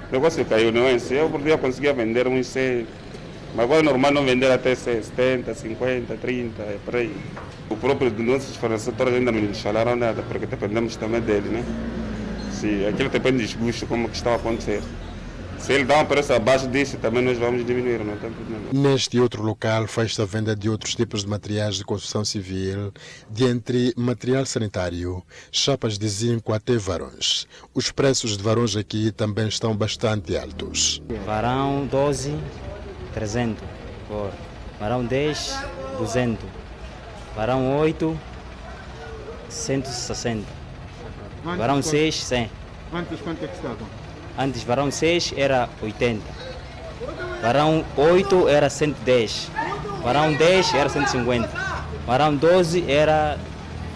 O 0.09 0.11
negócio 0.11 0.43
caiu, 0.43 0.73
não 0.73 0.85
é? 0.85 0.97
Eu 1.11 1.29
por 1.29 1.41
dia 1.41 1.57
conseguia 1.57 1.93
vender 1.93 2.27
uns 2.27 2.47
100, 2.47 2.85
mas 3.55 3.65
agora 3.65 3.81
é 3.81 3.83
normal 3.83 4.11
não 4.11 4.25
vender 4.25 4.51
até 4.51 4.73
70, 4.73 5.53
50, 5.53 6.15
30, 6.15 6.61
é 6.61 6.77
por 6.83 6.95
aí. 6.95 7.15
O 7.69 7.75
próprio 7.75 8.09
dos 8.11 8.25
nossos 8.25 8.55
fornecedores 8.55 9.13
ainda 9.13 9.31
não 9.31 9.41
nos 9.41 9.59
falaram 9.59 9.95
nada, 9.95 10.21
porque 10.23 10.45
dependemos 10.45 10.95
também 10.95 11.21
dele, 11.21 11.49
né? 11.49 11.65
Se 12.53 12.85
aquilo 12.85 13.09
depende 13.09 13.39
de 13.39 13.47
desgosto, 13.47 13.85
como 13.87 14.09
que 14.09 14.15
está 14.15 14.31
a 14.31 14.35
acontecer. 14.35 14.81
Se 15.61 15.73
ele 15.73 15.83
dá 15.83 15.99
um 15.99 16.05
preço 16.05 16.33
abaixo 16.33 16.67
disso, 16.67 16.97
também 16.97 17.21
nós 17.23 17.37
vamos 17.37 17.63
diminuir, 17.63 17.99
não 17.99 18.17
tem 18.17 18.31
problema. 18.31 18.63
Neste 18.73 19.19
outro 19.19 19.43
local 19.43 19.85
faz-se 19.85 20.19
a 20.19 20.25
venda 20.25 20.55
de 20.55 20.67
outros 20.67 20.95
tipos 20.95 21.21
de 21.21 21.29
materiais 21.29 21.75
de 21.75 21.83
construção 21.83 22.25
civil, 22.25 22.91
de 23.29 23.45
entre 23.45 23.93
material 23.95 24.43
sanitário, 24.43 25.21
chapas 25.51 25.99
de 25.99 26.07
zinco 26.07 26.51
até 26.51 26.75
varões. 26.77 27.45
Os 27.75 27.91
preços 27.91 28.35
de 28.35 28.43
varões 28.43 28.75
aqui 28.75 29.11
também 29.11 29.47
estão 29.47 29.75
bastante 29.75 30.35
altos. 30.35 30.99
Varão 31.27 31.85
12, 31.85 32.35
300. 33.13 33.63
Varão 34.79 35.05
10, 35.05 35.57
200. 35.97 36.45
Varão 37.35 37.77
8, 37.77 38.19
160. 39.49 40.45
Antes 41.45 41.57
varão 41.57 41.81
6, 41.81 42.23
100. 42.23 42.51
Antes 42.93 43.21
quanto 43.21 43.43
é 43.43 43.47
que 43.47 43.55
estava? 43.55 43.77
Antes 44.37 44.63
varão 44.63 44.91
6 44.91 45.33
era 45.37 45.69
80. 45.81 46.21
Varão 47.41 47.85
8 47.97 48.47
era 48.47 48.69
110. 48.69 49.49
Varão 50.03 50.33
10 50.33 50.73
era 50.73 50.89
150. 50.89 51.49
Varão 52.05 52.35
12 52.35 52.91
era 52.91 53.37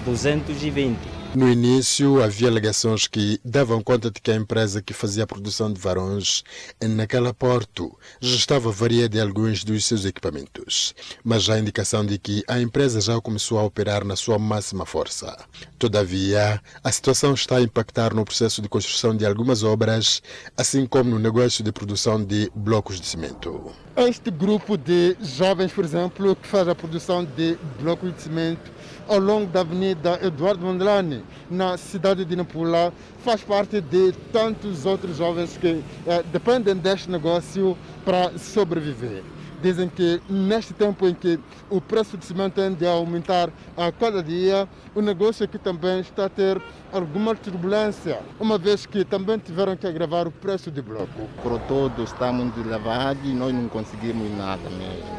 220. 0.06 1.15
No 1.36 1.52
início, 1.52 2.24
havia 2.24 2.48
alegações 2.48 3.08
que 3.08 3.42
davam 3.44 3.84
conta 3.84 4.10
de 4.10 4.22
que 4.22 4.32
a 4.32 4.36
empresa 4.36 4.82
que 4.82 4.94
fazia 4.94 5.26
a 5.26 5.28
produção 5.28 5.70
de 5.70 5.82
varões 5.82 6.46
naquela 6.82 7.34
porto 7.34 7.94
já 8.22 8.38
estava 8.38 8.72
varia 8.72 9.10
de 9.10 9.20
alguns 9.20 9.62
dos 9.66 9.84
seus 9.84 10.06
equipamentos, 10.06 10.96
mas 11.26 11.50
há 11.50 11.60
indicação 11.60 12.06
de 12.06 12.18
que 12.18 12.42
a 12.48 12.62
empresa 12.62 13.02
já 13.02 13.20
começou 13.20 13.60
a 13.60 13.64
operar 13.64 14.06
na 14.06 14.16
sua 14.16 14.40
máxima 14.40 14.86
força. 14.86 15.38
Todavia, 15.78 16.62
a 16.82 16.92
situação 16.94 17.34
está 17.34 17.58
a 17.58 17.62
impactar 17.62 18.14
no 18.14 18.24
processo 18.24 18.62
de 18.62 18.70
construção 18.70 19.14
de 19.14 19.26
algumas 19.26 19.62
obras, 19.62 20.24
assim 20.56 20.86
como 20.86 21.10
no 21.10 21.20
negócio 21.20 21.62
de 21.66 21.72
produção 21.74 22.24
de 22.24 22.50
blocos 22.56 23.02
de 23.02 23.08
cimento. 23.08 23.74
Este 23.98 24.32
grupo 24.32 24.78
de 24.78 25.18
jovens, 25.22 25.74
por 25.74 25.84
exemplo, 25.84 26.34
que 26.34 26.48
faz 26.48 26.66
a 26.70 26.76
produção 26.76 27.26
de 27.26 27.58
blocos 27.78 28.16
de 28.16 28.22
cimento, 28.22 28.72
ao 29.08 29.20
longo 29.20 29.46
da 29.48 29.62
Avenida 29.62 30.20
Eduardo 30.22 30.66
Mondlane, 30.66 31.25
na 31.50 31.78
cidade 31.78 32.26
de 32.26 32.36
Nampula, 32.36 32.94
faz 33.24 33.44
parte 33.44 33.82
de 33.82 34.12
tantos 34.32 34.86
outros 34.86 35.18
jovens 35.18 35.58
que 35.58 35.84
eh, 36.08 36.24
dependem 36.32 36.76
deste 36.76 37.10
negócio 37.10 37.78
para 38.04 38.38
sobreviver. 38.38 39.24
Dizem 39.62 39.90
que 39.90 40.22
neste 40.30 40.74
tempo 40.74 41.08
em 41.08 41.14
que 41.14 41.40
o 41.70 41.80
preço 41.82 42.18
de 42.18 42.26
cimento 42.26 42.54
tende 42.54 42.86
a 42.86 42.92
aumentar 42.92 43.50
a 43.76 43.92
cada 43.92 44.22
dia, 44.22 44.68
o 44.94 45.02
negócio 45.02 45.44
aqui 45.46 45.58
também 45.58 46.02
está 46.02 46.26
a 46.26 46.30
ter 46.30 46.62
alguma 46.92 47.34
turbulência, 47.36 48.20
uma 48.40 48.58
vez 48.58 48.86
que 48.86 49.04
também 49.04 49.38
tiveram 49.38 49.76
que 49.76 49.88
agravar 49.88 50.28
o 50.28 50.32
preço 50.32 50.70
de 50.70 50.82
bloco. 50.82 51.28
Por 51.42 51.60
todo 51.62 52.04
está 52.04 52.32
muito 52.32 52.60
elevado 52.60 53.20
e 53.24 53.34
nós 53.34 53.54
não 53.54 53.68
conseguimos 53.68 54.30
nada 54.38 54.70
mesmo. 54.70 55.18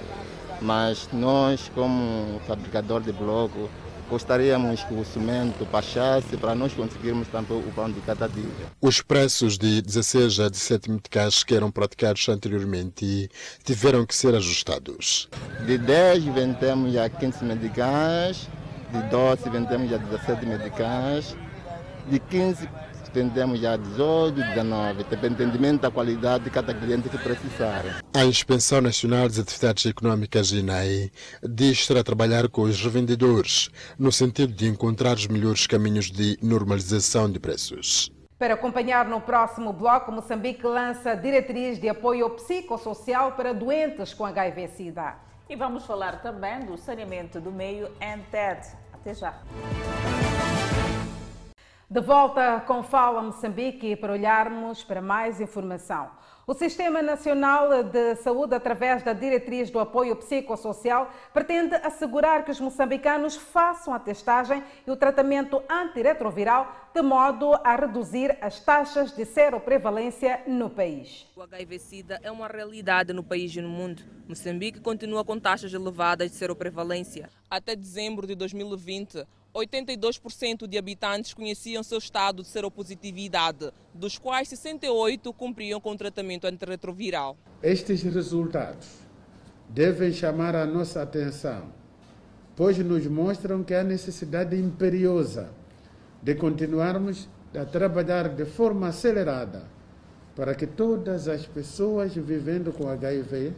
Mas 0.60 1.08
nós, 1.12 1.70
como 1.74 2.40
fabricador 2.46 3.02
de 3.02 3.12
bloco, 3.12 3.68
gostaríamos 4.08 4.84
que 4.84 4.94
o 4.94 5.04
cimento 5.04 5.64
baixasse 5.66 6.36
para 6.36 6.54
nós 6.54 6.72
conseguirmos 6.72 7.28
também 7.28 7.58
o 7.58 7.72
pão 7.72 7.90
de 7.90 8.00
cada 8.00 8.28
dia. 8.28 8.44
Os 8.80 9.00
preços 9.00 9.58
de 9.58 9.82
16 9.82 10.40
a 10.40 10.48
17 10.48 10.90
meticais 10.90 11.42
que 11.42 11.54
eram 11.54 11.70
praticados 11.70 12.28
anteriormente 12.28 13.28
tiveram 13.64 14.06
que 14.06 14.14
ser 14.14 14.34
ajustados. 14.34 15.28
De 15.66 15.78
10 15.78 16.24
vendemos 16.24 16.96
a 16.96 17.08
15 17.08 17.44
meticais, 17.44 18.48
de 18.92 19.02
12 19.10 19.50
vendemos 19.50 19.92
a 19.92 19.96
17 19.96 20.46
meticais, 20.46 21.36
de 22.08 22.18
15 22.18 22.68
vendemos 23.16 23.60
já 23.60 23.78
18, 23.78 24.34
19, 24.34 25.04
dependendo 25.04 25.78
da 25.78 25.90
qualidade 25.90 26.44
de 26.44 26.50
cada 26.50 26.74
cliente 26.74 27.08
que 27.08 27.16
precisar. 27.16 27.82
A 28.14 28.24
Inspeção 28.26 28.82
Nacional 28.82 29.26
das 29.26 29.38
Atividades 29.38 29.86
Econômicas, 29.86 30.52
INAI, 30.52 31.10
diz 31.42 31.78
estar 31.78 31.96
a 31.96 32.04
trabalhar 32.04 32.46
com 32.50 32.62
os 32.62 32.78
revendedores 32.82 33.70
no 33.98 34.12
sentido 34.12 34.52
de 34.52 34.68
encontrar 34.68 35.14
os 35.14 35.26
melhores 35.28 35.66
caminhos 35.66 36.10
de 36.10 36.38
normalização 36.42 37.30
de 37.30 37.40
preços. 37.40 38.12
Para 38.38 38.52
acompanhar 38.52 39.06
no 39.06 39.18
próximo 39.18 39.72
bloco, 39.72 40.12
Moçambique 40.12 40.66
lança 40.66 41.14
diretriz 41.14 41.80
de 41.80 41.88
apoio 41.88 42.28
psicossocial 42.30 43.32
para 43.32 43.54
doentes 43.54 44.12
com 44.12 44.26
HIV-Sida. 44.26 45.14
E 45.48 45.56
vamos 45.56 45.86
falar 45.86 46.20
também 46.20 46.66
do 46.66 46.76
saneamento 46.76 47.40
do 47.40 47.50
meio 47.50 47.88
NTED. 47.98 48.76
Até 48.92 49.14
já. 49.14 49.40
De 51.88 52.00
volta 52.00 52.64
com 52.66 52.82
Fala 52.82 53.22
Moçambique 53.22 53.94
para 53.94 54.12
olharmos 54.12 54.82
para 54.82 55.00
mais 55.00 55.40
informação. 55.40 56.10
O 56.44 56.52
Sistema 56.52 57.00
Nacional 57.00 57.84
de 57.84 58.16
Saúde, 58.16 58.56
através 58.56 59.04
da 59.04 59.12
Diretriz 59.12 59.70
do 59.70 59.78
Apoio 59.78 60.16
Psicossocial, 60.16 61.08
pretende 61.32 61.76
assegurar 61.76 62.44
que 62.44 62.50
os 62.50 62.58
moçambicanos 62.58 63.36
façam 63.36 63.94
a 63.94 64.00
testagem 64.00 64.64
e 64.84 64.90
o 64.90 64.96
tratamento 64.96 65.62
antirretroviral, 65.70 66.90
de 66.92 67.02
modo 67.02 67.54
a 67.54 67.76
reduzir 67.76 68.36
as 68.40 68.58
taxas 68.58 69.12
de 69.12 69.24
seroprevalência 69.24 70.42
no 70.44 70.68
país. 70.68 71.28
O 71.36 71.42
HIV-Sida 71.42 72.18
é 72.20 72.32
uma 72.32 72.48
realidade 72.48 73.12
no 73.12 73.22
país 73.22 73.54
e 73.54 73.60
no 73.60 73.68
mundo. 73.68 74.02
Moçambique 74.28 74.80
continua 74.80 75.24
com 75.24 75.38
taxas 75.38 75.72
elevadas 75.72 76.32
de 76.32 76.36
seroprevalência. 76.36 77.30
Até 77.48 77.76
dezembro 77.76 78.26
de 78.26 78.34
2020, 78.34 79.24
82% 79.56 80.66
de 80.66 80.76
habitantes 80.76 81.32
conheciam 81.32 81.82
seu 81.82 81.98
estado 81.98 82.42
de 82.42 82.48
seropositividade, 82.48 83.72
dos 83.94 84.18
quais 84.18 84.48
68% 84.48 85.32
cumpriam 85.32 85.80
com 85.80 85.96
tratamento 85.96 86.46
antirretroviral. 86.46 87.36
Estes 87.62 88.02
resultados 88.02 88.86
devem 89.68 90.12
chamar 90.12 90.54
a 90.54 90.66
nossa 90.66 91.02
atenção, 91.02 91.72
pois 92.54 92.76
nos 92.78 93.06
mostram 93.06 93.64
que 93.64 93.74
há 93.74 93.82
necessidade 93.82 94.56
imperiosa 94.56 95.50
de 96.22 96.34
continuarmos 96.34 97.28
a 97.54 97.64
trabalhar 97.64 98.28
de 98.28 98.44
forma 98.44 98.88
acelerada 98.88 99.64
para 100.34 100.54
que 100.54 100.66
todas 100.66 101.28
as 101.28 101.46
pessoas 101.46 102.14
vivendo 102.14 102.70
com 102.72 102.88
HIV 102.88 103.54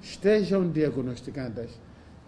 estejam 0.00 0.70
diagnosticadas, 0.70 1.70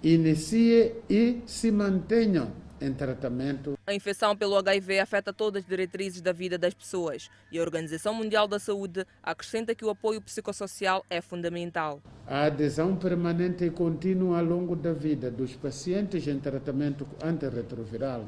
iniciem 0.03 0.93
e 1.09 1.43
se 1.47 1.71
mantenham 1.71 2.66
em 2.81 2.93
tratamento. 2.93 3.79
A 3.87 3.95
infecção 3.95 4.37
pelo 4.37 4.57
HIV 4.57 5.01
afeta 5.01 5.33
todas 5.33 5.63
as 5.63 5.69
diretrizes 5.69 6.21
da 6.21 6.33
vida 6.33 6.59
das 6.59 6.75
pessoas 6.75 7.31
e 7.51 7.59
a 7.59 7.63
Organização 7.63 8.15
Mundial 8.15 8.47
da 8.47 8.59
Saúde 8.59 9.07
acrescenta 9.23 9.75
que 9.75 9.85
o 9.85 9.91
apoio 9.91 10.21
psicossocial 10.21 11.05
é 11.09 11.21
fundamental. 11.21 12.03
A 12.27 12.45
adesão 12.45 12.97
permanente 12.97 13.65
e 13.65 13.71
contínua 13.71 14.39
ao 14.39 14.45
longo 14.45 14.75
da 14.75 14.93
vida 14.93 15.31
dos 15.31 15.55
pacientes 15.55 16.27
em 16.27 16.39
tratamento 16.39 17.07
antirretroviral 17.23 18.27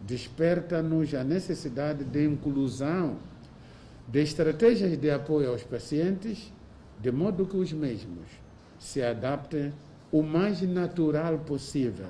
desperta-nos 0.00 1.14
a 1.14 1.22
necessidade 1.22 2.04
de 2.04 2.24
inclusão 2.24 3.18
de 4.08 4.20
estratégias 4.20 4.96
de 4.98 5.10
apoio 5.10 5.50
aos 5.50 5.62
pacientes, 5.62 6.52
de 7.00 7.12
modo 7.12 7.46
que 7.46 7.56
os 7.56 7.72
mesmos 7.72 8.26
se 8.78 9.02
adaptem 9.02 9.72
o 10.10 10.22
mais 10.22 10.60
natural 10.62 11.38
possível 11.38 12.08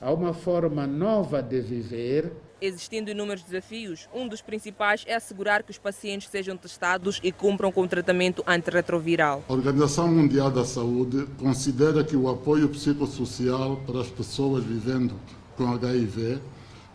a 0.00 0.12
uma 0.12 0.32
forma 0.32 0.86
nova 0.86 1.42
de 1.42 1.60
viver. 1.60 2.32
Existindo 2.60 3.10
inúmeros 3.10 3.42
desafios, 3.42 4.08
um 4.12 4.26
dos 4.26 4.42
principais 4.42 5.04
é 5.06 5.14
assegurar 5.14 5.62
que 5.62 5.70
os 5.70 5.78
pacientes 5.78 6.28
sejam 6.28 6.56
testados 6.56 7.20
e 7.22 7.30
cumpram 7.30 7.70
com 7.70 7.82
o 7.82 7.88
tratamento 7.88 8.42
antirretroviral. 8.46 9.44
A 9.48 9.52
Organização 9.52 10.08
Mundial 10.08 10.50
da 10.50 10.64
Saúde 10.64 11.26
considera 11.38 12.02
que 12.02 12.16
o 12.16 12.28
apoio 12.28 12.68
psicossocial 12.68 13.76
para 13.86 14.00
as 14.00 14.08
pessoas 14.08 14.64
vivendo 14.64 15.14
com 15.56 15.72
HIV 15.72 16.40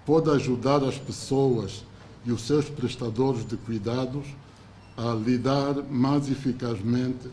pode 0.05 0.29
ajudar 0.31 0.83
as 0.83 0.97
pessoas 0.97 1.85
e 2.25 2.31
os 2.31 2.41
seus 2.41 2.69
prestadores 2.69 3.45
de 3.45 3.55
cuidados 3.55 4.25
a 4.97 5.13
lidar 5.13 5.75
mais 5.89 6.29
eficazmente 6.29 7.29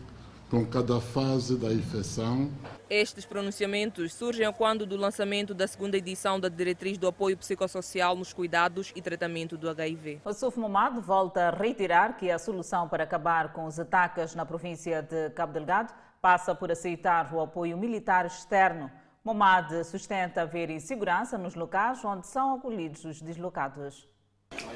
com 0.49 0.65
cada 0.65 0.99
fase 0.99 1.55
da 1.55 1.71
infecção. 1.71 2.49
Estes 2.93 3.25
pronunciamentos 3.25 4.13
surgem 4.13 4.51
quando 4.51 4.85
do 4.85 4.97
lançamento 4.97 5.53
da 5.53 5.65
segunda 5.65 5.95
edição 5.95 6.37
da 6.37 6.49
Diretriz 6.49 6.97
do 6.97 7.07
Apoio 7.07 7.37
Psicossocial 7.37 8.17
nos 8.17 8.33
Cuidados 8.33 8.91
e 8.93 9.01
Tratamento 9.01 9.57
do 9.57 9.69
HIV. 9.69 10.19
O 10.25 10.33
Suf 10.33 10.59
Momad 10.59 10.99
volta 10.99 11.47
a 11.47 11.51
reiterar 11.51 12.17
que 12.17 12.29
a 12.29 12.37
solução 12.37 12.89
para 12.89 13.05
acabar 13.05 13.53
com 13.53 13.63
os 13.63 13.79
ataques 13.79 14.35
na 14.35 14.45
província 14.45 15.01
de 15.01 15.29
Cabo 15.29 15.53
Delgado 15.53 15.93
passa 16.21 16.53
por 16.53 16.69
aceitar 16.69 17.33
o 17.33 17.39
apoio 17.39 17.77
militar 17.77 18.25
externo. 18.25 18.91
Momad 19.23 19.71
sustenta 19.85 20.41
haver 20.41 20.69
insegurança 20.69 21.37
nos 21.37 21.55
locais 21.55 22.03
onde 22.03 22.27
são 22.27 22.55
acolhidos 22.55 23.05
os 23.05 23.21
deslocados. 23.21 24.05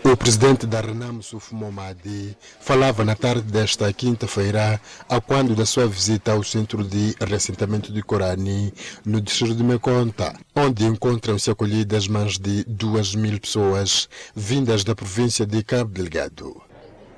O 0.05 0.15
presidente 0.15 0.67
da 0.67 0.81
Renam 0.81 1.19
Suf 1.19 1.51
Momadi 1.55 2.37
falava 2.59 3.03
na 3.03 3.15
tarde 3.15 3.51
desta 3.51 3.91
quinta-feira, 3.91 4.79
a 5.09 5.19
quando 5.19 5.55
da 5.55 5.65
sua 5.65 5.87
visita 5.87 6.31
ao 6.31 6.43
centro 6.43 6.83
de 6.83 7.15
reassentamento 7.19 7.91
de 7.91 8.03
Corani, 8.03 8.71
no 9.03 9.19
distrito 9.19 9.55
de 9.55 9.63
Meconta, 9.63 10.37
onde 10.55 10.85
encontram-se 10.85 11.49
acolhidas 11.49 12.07
mais 12.07 12.37
de 12.37 12.63
duas 12.65 13.15
mil 13.15 13.39
pessoas 13.39 14.07
vindas 14.35 14.83
da 14.83 14.93
província 14.93 15.43
de 15.43 15.63
Cabo 15.63 15.89
Delgado. 15.89 16.61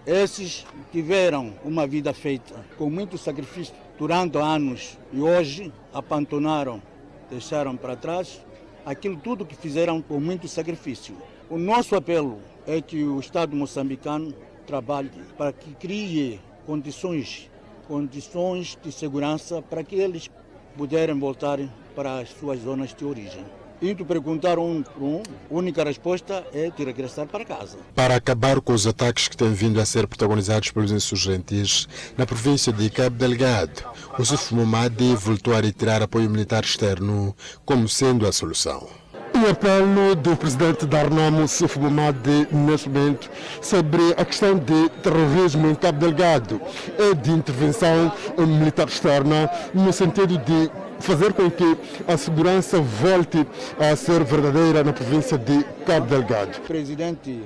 Esses 0.06 0.66
tiveram 0.90 1.56
uma 1.66 1.86
vida 1.86 2.14
feita 2.14 2.66
com 2.78 2.90
muito 2.90 3.18
sacrifício 3.18 3.76
durante 4.00 4.38
anos 4.38 4.98
e 5.12 5.20
hoje 5.20 5.74
abandonaram, 5.94 6.82
deixaram 7.30 7.76
para 7.76 7.98
trás 7.98 8.42
aquilo 8.86 9.18
tudo 9.18 9.46
que 9.46 9.58
fizeram 9.58 10.02
com 10.02 10.22
muito 10.22 10.48
sacrifício. 10.48 11.18
O 11.50 11.58
nosso 11.58 11.94
apelo 11.94 12.40
é 12.68 12.82
que 12.82 13.02
o 13.04 13.20
Estado 13.20 13.56
moçambicano 13.56 14.34
trabalhe 14.68 15.10
para 15.38 15.54
que 15.54 15.74
crie 15.76 16.42
condições, 16.66 17.50
condições 17.88 18.78
de 18.84 18.92
segurança 18.92 19.62
para 19.62 19.84
que 19.84 19.96
eles 19.96 20.30
puderem 20.76 21.18
voltar 21.18 21.60
para 21.96 22.20
as 22.20 22.30
suas 22.30 22.60
zonas 22.60 22.94
de 22.94 23.06
origem. 23.06 23.44
Indo 23.82 24.04
perguntar 24.06 24.58
um 24.58 24.82
por 24.82 25.04
um, 25.04 25.22
a 25.22 25.54
única 25.54 25.84
resposta 25.84 26.46
é 26.52 26.70
de 26.72 26.84
regressar 26.84 27.28
para 27.28 27.46
casa. 27.46 27.78
Para 27.94 28.16
acabar 28.16 28.60
com 28.60 28.74
os 28.74 28.88
ataques 28.88 29.28
que 29.28 29.38
têm 29.38 29.54
vindo 29.54 29.80
a 29.80 29.86
ser 29.86 30.08
protagonizados 30.08 30.72
pelos 30.72 30.92
insurgentes 30.92 31.88
na 32.18 32.26
província 32.26 32.74
de 32.74 32.90
Cabo 32.90 33.16
Delgado, 33.16 33.84
o 34.18 34.26
Suf 34.26 34.54
Momadi 34.54 35.16
voltou 35.16 35.54
a 35.54 35.62
retirar 35.62 36.02
apoio 36.02 36.30
militar 36.30 36.64
externo 36.64 37.36
como 37.66 37.88
sendo 37.88 38.28
a 38.28 38.32
solução. 38.32 38.90
O 39.38 39.50
apelo 39.52 40.16
do 40.16 40.36
presidente 40.36 40.88
da 40.88 41.02
Arnamo, 41.02 41.48
Suf 41.48 41.78
Momadi, 41.78 42.48
neste 42.52 42.90
momento, 42.90 43.30
sobre 43.62 44.02
a 44.18 44.26
questão 44.26 44.58
de 44.58 44.90
terrorismo 45.04 45.70
em 45.70 45.76
Cabo 45.76 46.00
Delgado 46.00 46.60
e 46.98 47.14
de 47.14 47.32
intervenção 47.32 48.12
militar 48.36 48.88
externa, 48.88 49.48
no 49.76 49.94
sentido 49.94 50.40
de 50.40 50.72
fazer 51.00 51.34
com 51.34 51.52
que 51.52 51.78
a 52.08 52.18
segurança 52.18 52.82
volte 52.82 53.46
a 53.80 53.96
ser 53.96 54.24
verdadeira 54.24 54.84
na 54.84 54.92
província 54.92 55.38
de 55.38 55.64
Cabo 55.86 56.08
Delgado. 56.08 56.58
O 56.58 56.62
presidente 56.62 57.44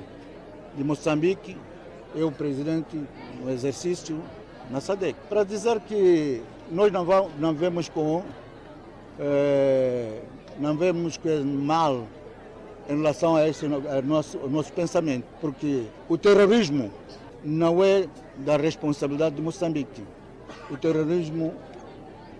de 0.74 0.82
Moçambique 0.82 1.58
é 2.18 2.24
o 2.24 2.32
presidente 2.32 2.98
no 3.38 3.50
exercício 3.50 4.18
na 4.70 4.80
SADEC, 4.80 5.14
para 5.28 5.44
dizer 5.44 5.78
que 5.80 6.42
nós 6.70 6.90
não, 6.90 7.04
não 7.38 7.52
vemos 7.52 7.90
com 7.90 8.22
é, 9.20 10.20
não 10.58 10.76
vemos 10.76 11.16
que 11.16 11.28
é 11.28 11.40
mal 11.40 12.06
em 12.88 12.96
relação 12.96 13.36
a 13.36 13.48
esse 13.48 13.66
nosso, 14.04 14.38
nosso 14.48 14.72
pensamento, 14.72 15.24
porque 15.40 15.84
o 16.08 16.18
terrorismo 16.18 16.92
não 17.44 17.82
é 17.82 18.06
da 18.38 18.56
responsabilidade 18.56 19.36
de 19.36 19.42
Moçambique. 19.42 20.02
O 20.70 20.76
terrorismo 20.76 21.54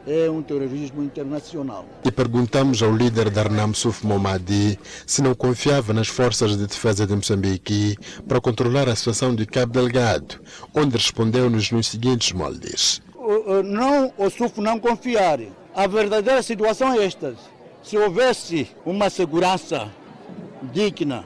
é 0.07 0.29
um 0.29 0.43
terrorismo 0.43 1.03
internacional. 1.03 1.85
E 2.05 2.11
perguntamos 2.11 2.83
ao 2.83 2.95
líder 2.95 3.31
da 3.31 3.43
Arnam 3.43 3.73
Suf 3.73 4.05
Momadi 4.05 4.79
se 5.07 5.23
não 5.23 5.35
confiava 5.35 5.93
nas 5.93 6.09
forças 6.09 6.57
de 6.57 6.67
defesa 6.67 7.07
de 7.07 7.15
Moçambique 7.15 7.97
para 8.27 8.41
controlar 8.41 8.89
a 8.89 8.97
situação 8.97 9.35
de 9.35 9.47
Cabo 9.47 9.73
Delgado, 9.73 10.41
onde 10.75 10.97
respondeu-nos 10.97 11.71
nos 11.71 11.87
seguintes 11.87 12.33
moldes. 12.33 13.01
Não, 13.65 14.13
o 14.19 14.29
SUF 14.29 14.61
não 14.61 14.81
confiar. 14.81 15.39
A 15.75 15.87
verdadeira 15.87 16.43
situação 16.43 16.93
é 16.93 17.05
esta. 17.05 17.35
Se 17.83 17.99
houvesse 17.99 18.68
uma 18.87 19.11
segurança 19.11 19.91
digna, 20.72 21.24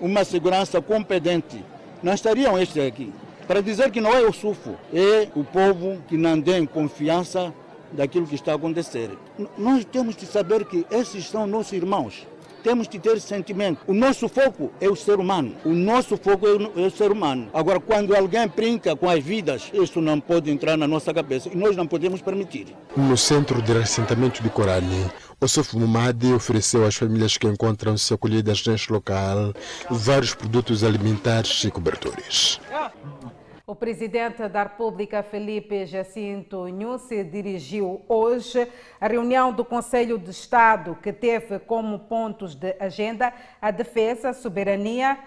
uma 0.00 0.24
segurança 0.24 0.82
competente, 0.82 1.64
não 2.02 2.12
estariam 2.12 2.58
estes 2.58 2.84
aqui. 2.84 3.12
Para 3.46 3.60
dizer 3.60 3.90
que 3.90 4.00
não 4.00 4.12
é 4.12 4.20
o 4.20 4.32
SUFO, 4.32 4.76
é 4.92 5.28
o 5.34 5.44
povo 5.44 6.02
que 6.08 6.16
não 6.16 6.40
tem 6.40 6.66
confiança 6.66 7.54
daquilo 7.92 8.26
que 8.26 8.34
está 8.34 8.52
a 8.52 8.54
acontecer. 8.56 9.10
Nós 9.56 9.84
temos 9.84 10.16
que 10.16 10.26
saber 10.26 10.64
que 10.64 10.84
esses 10.90 11.28
são 11.28 11.46
nossos 11.46 11.72
irmãos. 11.72 12.26
Temos 12.62 12.86
que 12.86 12.98
ter 12.98 13.20
sentimento. 13.20 13.80
O 13.88 13.92
nosso 13.92 14.28
foco 14.28 14.70
é 14.80 14.88
o 14.88 14.94
ser 14.94 15.18
humano. 15.18 15.56
O 15.64 15.70
nosso 15.70 16.16
foco 16.16 16.46
é 16.46 16.50
o, 16.50 16.84
é 16.84 16.86
o 16.86 16.90
ser 16.90 17.10
humano. 17.10 17.48
Agora, 17.52 17.80
quando 17.80 18.14
alguém 18.14 18.46
brinca 18.46 18.94
com 18.94 19.10
as 19.10 19.22
vidas, 19.22 19.68
isso 19.74 20.00
não 20.00 20.20
pode 20.20 20.48
entrar 20.48 20.76
na 20.76 20.86
nossa 20.86 21.12
cabeça 21.12 21.48
e 21.52 21.56
nós 21.56 21.76
não 21.76 21.88
podemos 21.88 22.22
permitir. 22.22 22.68
No 22.96 23.16
centro 23.16 23.60
de 23.60 23.72
assentamento 23.72 24.40
de 24.40 24.48
Corani, 24.48 25.10
o 25.42 25.48
Suf 25.48 25.76
Mumadi 25.76 26.32
ofereceu 26.32 26.86
às 26.86 26.94
famílias 26.94 27.36
que 27.36 27.48
encontram-se 27.48 28.14
acolhidas 28.14 28.64
neste 28.64 28.92
local 28.92 29.52
vários 29.90 30.36
produtos 30.36 30.84
alimentares 30.84 31.64
e 31.64 31.70
cobertores. 31.70 32.60
O 33.66 33.74
presidente 33.74 34.46
da 34.48 34.62
República, 34.62 35.20
Felipe 35.20 35.84
Jacinto 35.84 36.68
Nhusi, 36.68 37.24
dirigiu 37.24 38.02
hoje 38.08 38.68
a 39.00 39.08
reunião 39.08 39.52
do 39.52 39.64
Conselho 39.64 40.16
de 40.16 40.30
Estado, 40.30 40.96
que 41.02 41.12
teve 41.12 41.58
como 41.58 41.98
pontos 41.98 42.54
de 42.54 42.76
agenda 42.78 43.32
a 43.60 43.72
defesa, 43.72 44.32
soberania, 44.32 45.18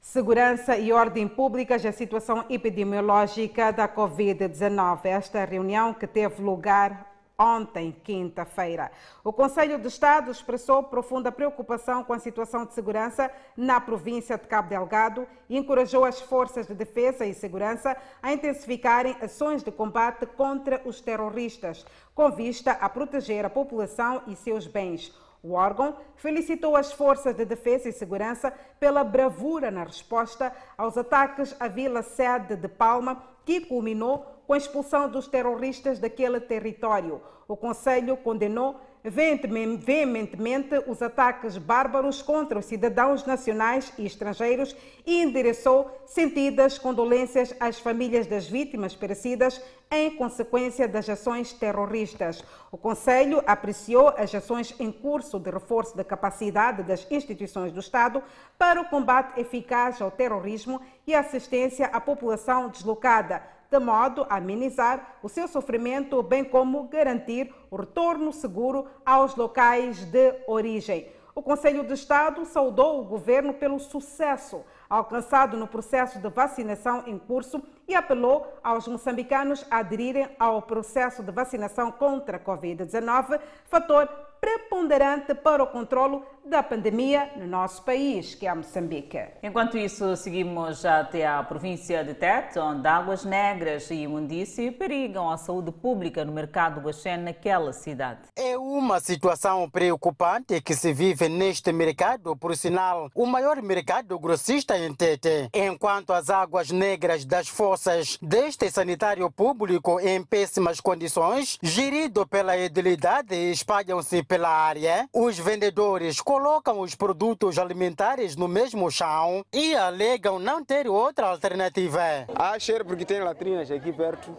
segurança 0.00 0.76
e 0.76 0.92
ordem 0.92 1.28
públicas, 1.28 1.86
a 1.86 1.92
situação 1.92 2.44
epidemiológica 2.50 3.72
da 3.72 3.88
Covid-19. 3.88 5.04
Esta 5.04 5.44
reunião 5.44 5.94
que 5.94 6.08
teve 6.08 6.42
lugar 6.42 7.13
ontem, 7.38 7.94
quinta-feira. 8.04 8.90
O 9.22 9.32
Conselho 9.32 9.78
de 9.78 9.88
Estado 9.88 10.30
expressou 10.30 10.82
profunda 10.82 11.32
preocupação 11.32 12.04
com 12.04 12.12
a 12.12 12.18
situação 12.18 12.64
de 12.64 12.74
segurança 12.74 13.30
na 13.56 13.80
província 13.80 14.38
de 14.38 14.46
Cabo 14.46 14.68
Delgado 14.68 15.26
e 15.48 15.56
encorajou 15.56 16.04
as 16.04 16.20
forças 16.20 16.66
de 16.66 16.74
defesa 16.74 17.26
e 17.26 17.34
segurança 17.34 17.96
a 18.22 18.32
intensificarem 18.32 19.16
ações 19.20 19.62
de 19.62 19.72
combate 19.72 20.26
contra 20.26 20.80
os 20.84 21.00
terroristas, 21.00 21.84
com 22.14 22.30
vista 22.30 22.72
a 22.72 22.88
proteger 22.88 23.44
a 23.44 23.50
população 23.50 24.22
e 24.26 24.36
seus 24.36 24.66
bens. 24.66 25.12
O 25.42 25.52
órgão 25.52 25.98
felicitou 26.16 26.74
as 26.74 26.90
forças 26.90 27.36
de 27.36 27.44
defesa 27.44 27.86
e 27.86 27.92
segurança 27.92 28.50
pela 28.80 29.04
bravura 29.04 29.70
na 29.70 29.84
resposta 29.84 30.50
aos 30.78 30.96
ataques 30.96 31.54
à 31.60 31.68
vila 31.68 32.02
sede 32.02 32.56
de 32.56 32.66
Palma, 32.66 33.22
que 33.44 33.60
culminou 33.60 34.33
com 34.46 34.52
a 34.52 34.58
expulsão 34.58 35.08
dos 35.08 35.26
terroristas 35.26 35.98
daquele 35.98 36.40
território. 36.40 37.20
O 37.46 37.56
Conselho 37.56 38.16
condenou 38.16 38.80
veementemente 39.04 40.82
os 40.86 41.02
ataques 41.02 41.58
bárbaros 41.58 42.22
contra 42.22 42.58
os 42.58 42.64
cidadãos 42.64 43.26
nacionais 43.26 43.92
e 43.98 44.06
estrangeiros 44.06 44.74
e 45.04 45.22
endereçou 45.22 45.90
sentidas 46.06 46.78
condolências 46.78 47.54
às 47.60 47.78
famílias 47.78 48.26
das 48.26 48.48
vítimas 48.48 48.96
perecidas 48.96 49.60
em 49.90 50.16
consequência 50.16 50.88
das 50.88 51.06
ações 51.06 51.52
terroristas. 51.52 52.42
O 52.72 52.78
Conselho 52.78 53.42
apreciou 53.46 54.08
as 54.08 54.34
ações 54.34 54.74
em 54.80 54.90
curso 54.90 55.38
de 55.38 55.50
reforço 55.50 55.94
da 55.94 56.02
capacidade 56.02 56.82
das 56.82 57.06
instituições 57.10 57.72
do 57.72 57.80
Estado 57.80 58.22
para 58.58 58.80
o 58.80 58.88
combate 58.88 59.38
eficaz 59.38 60.00
ao 60.00 60.10
terrorismo 60.10 60.80
e 61.06 61.14
assistência 61.14 61.86
à 61.88 62.00
população 62.00 62.70
deslocada 62.70 63.53
de 63.74 63.80
modo 63.80 64.24
a 64.30 64.36
amenizar 64.36 65.16
o 65.20 65.28
seu 65.28 65.48
sofrimento, 65.48 66.22
bem 66.22 66.44
como 66.44 66.84
garantir 66.84 67.52
o 67.68 67.74
retorno 67.74 68.32
seguro 68.32 68.86
aos 69.04 69.34
locais 69.34 70.04
de 70.04 70.32
origem. 70.46 71.08
O 71.34 71.42
Conselho 71.42 71.82
de 71.82 71.92
Estado 71.92 72.44
saudou 72.44 73.00
o 73.00 73.04
governo 73.04 73.52
pelo 73.52 73.80
sucesso 73.80 74.64
alcançado 74.88 75.56
no 75.56 75.66
processo 75.66 76.20
de 76.20 76.28
vacinação 76.28 77.02
em 77.04 77.18
curso 77.18 77.60
e 77.88 77.96
apelou 77.96 78.46
aos 78.62 78.86
moçambicanos 78.86 79.66
a 79.68 79.78
aderirem 79.78 80.28
ao 80.38 80.62
processo 80.62 81.20
de 81.20 81.32
vacinação 81.32 81.90
contra 81.90 82.36
a 82.36 82.40
Covid-19, 82.40 83.40
fator 83.64 84.08
preponderante 84.44 85.34
para 85.34 85.62
o 85.62 85.66
controlo 85.68 86.22
da 86.44 86.62
pandemia 86.62 87.30
no 87.36 87.46
nosso 87.46 87.82
país, 87.82 88.34
que 88.34 88.46
é 88.46 88.54
Moçambique. 88.54 89.18
Enquanto 89.42 89.78
isso, 89.78 90.14
seguimos 90.16 90.84
até 90.84 91.26
a 91.26 91.42
província 91.42 92.04
de 92.04 92.12
Tete, 92.12 92.58
onde 92.58 92.86
águas 92.86 93.24
negras 93.24 93.90
e 93.90 94.02
imundície 94.02 94.70
perigam 94.70 95.30
a 95.30 95.38
saúde 95.38 95.72
pública 95.72 96.22
no 96.22 96.32
mercado 96.32 96.82
Guaxé 96.82 97.16
naquela 97.16 97.72
cidade. 97.72 98.20
É 98.36 98.58
uma 98.58 99.00
situação 99.00 99.70
preocupante 99.70 100.60
que 100.60 100.74
se 100.74 100.92
vive 100.92 101.30
neste 101.30 101.72
mercado, 101.72 102.36
por 102.36 102.54
sinal, 102.54 103.10
o 103.14 103.24
maior 103.24 103.62
mercado 103.62 104.18
grossista 104.18 104.76
em 104.76 104.92
Tete, 104.94 105.48
enquanto 105.54 106.12
as 106.12 106.28
águas 106.28 106.70
negras 106.70 107.24
das 107.24 107.48
fossas 107.48 108.18
deste 108.20 108.70
sanitário 108.70 109.30
público 109.30 109.98
em 109.98 110.22
péssimas 110.22 110.78
condições, 110.78 111.58
gerido 111.62 112.26
pela 112.26 112.58
edilidade, 112.58 113.34
espalham-se 113.34 114.22
pela 114.34 114.48
área, 114.48 115.08
os 115.12 115.38
vendedores 115.38 116.20
colocam 116.20 116.80
os 116.80 116.96
produtos 116.96 117.56
alimentares 117.56 118.34
no 118.34 118.48
mesmo 118.48 118.90
chão 118.90 119.46
e 119.52 119.76
alegam 119.76 120.40
não 120.40 120.64
ter 120.64 120.88
outra 120.88 121.28
alternativa. 121.28 122.26
Há 122.34 122.58
cheiro 122.58 122.84
porque 122.84 123.04
tem 123.04 123.20
latrinas 123.20 123.70
aqui 123.70 123.92
perto, 123.92 124.36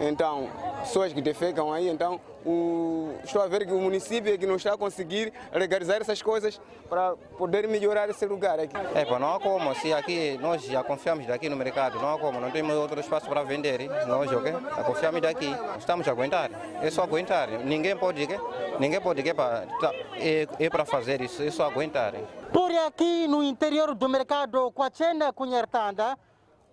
então 0.00 0.48
pessoas 0.80 1.12
que 1.12 1.22
defecam 1.22 1.72
aí, 1.72 1.88
então 1.88 2.20
o, 2.46 3.10
estou 3.24 3.42
a 3.42 3.48
ver 3.48 3.66
que 3.66 3.72
o 3.72 3.80
município 3.80 4.32
é 4.32 4.38
que 4.38 4.46
não 4.46 4.54
está 4.54 4.74
a 4.74 4.76
conseguir 4.78 5.32
legalizar 5.52 6.00
essas 6.00 6.22
coisas 6.22 6.60
para 6.88 7.16
poder 7.36 7.66
melhorar 7.66 8.08
esse 8.08 8.24
lugar 8.24 8.60
aqui. 8.60 8.76
É, 8.94 9.04
pá, 9.04 9.18
não 9.18 9.34
há 9.34 9.40
como, 9.40 9.74
se 9.74 9.92
aqui 9.92 10.38
nós 10.40 10.62
já 10.62 10.82
confiamos 10.84 11.26
daqui 11.26 11.48
no 11.48 11.56
mercado, 11.56 11.98
não 11.98 12.14
há 12.14 12.18
como, 12.18 12.40
não 12.40 12.50
temos 12.50 12.74
outro 12.76 13.00
espaço 13.00 13.28
para 13.28 13.42
vender, 13.42 13.80
hein? 13.80 13.90
nós, 14.06 14.30
ok? 14.32 14.52
Já 14.52 14.84
confiamos 14.84 15.20
daqui, 15.20 15.54
estamos 15.78 16.06
a 16.06 16.10
aguentar, 16.12 16.50
é 16.80 16.90
só 16.90 17.02
aguentar, 17.02 17.48
ninguém 17.64 17.96
pode, 17.96 18.26
que? 18.26 18.38
ninguém 18.78 19.00
pode, 19.00 19.22
que, 19.22 19.34
para, 19.36 19.66
é, 20.14 20.48
é 20.58 20.70
para 20.70 20.84
fazer 20.84 21.20
isso, 21.20 21.42
é 21.42 21.50
só 21.50 21.66
aguentar. 21.66 22.14
Por 22.52 22.72
aqui 22.86 23.28
no 23.28 23.42
interior 23.42 23.94
do 23.94 24.08
mercado 24.08 24.72
Coachena 24.72 25.32
Cunhertanda, 25.32 26.18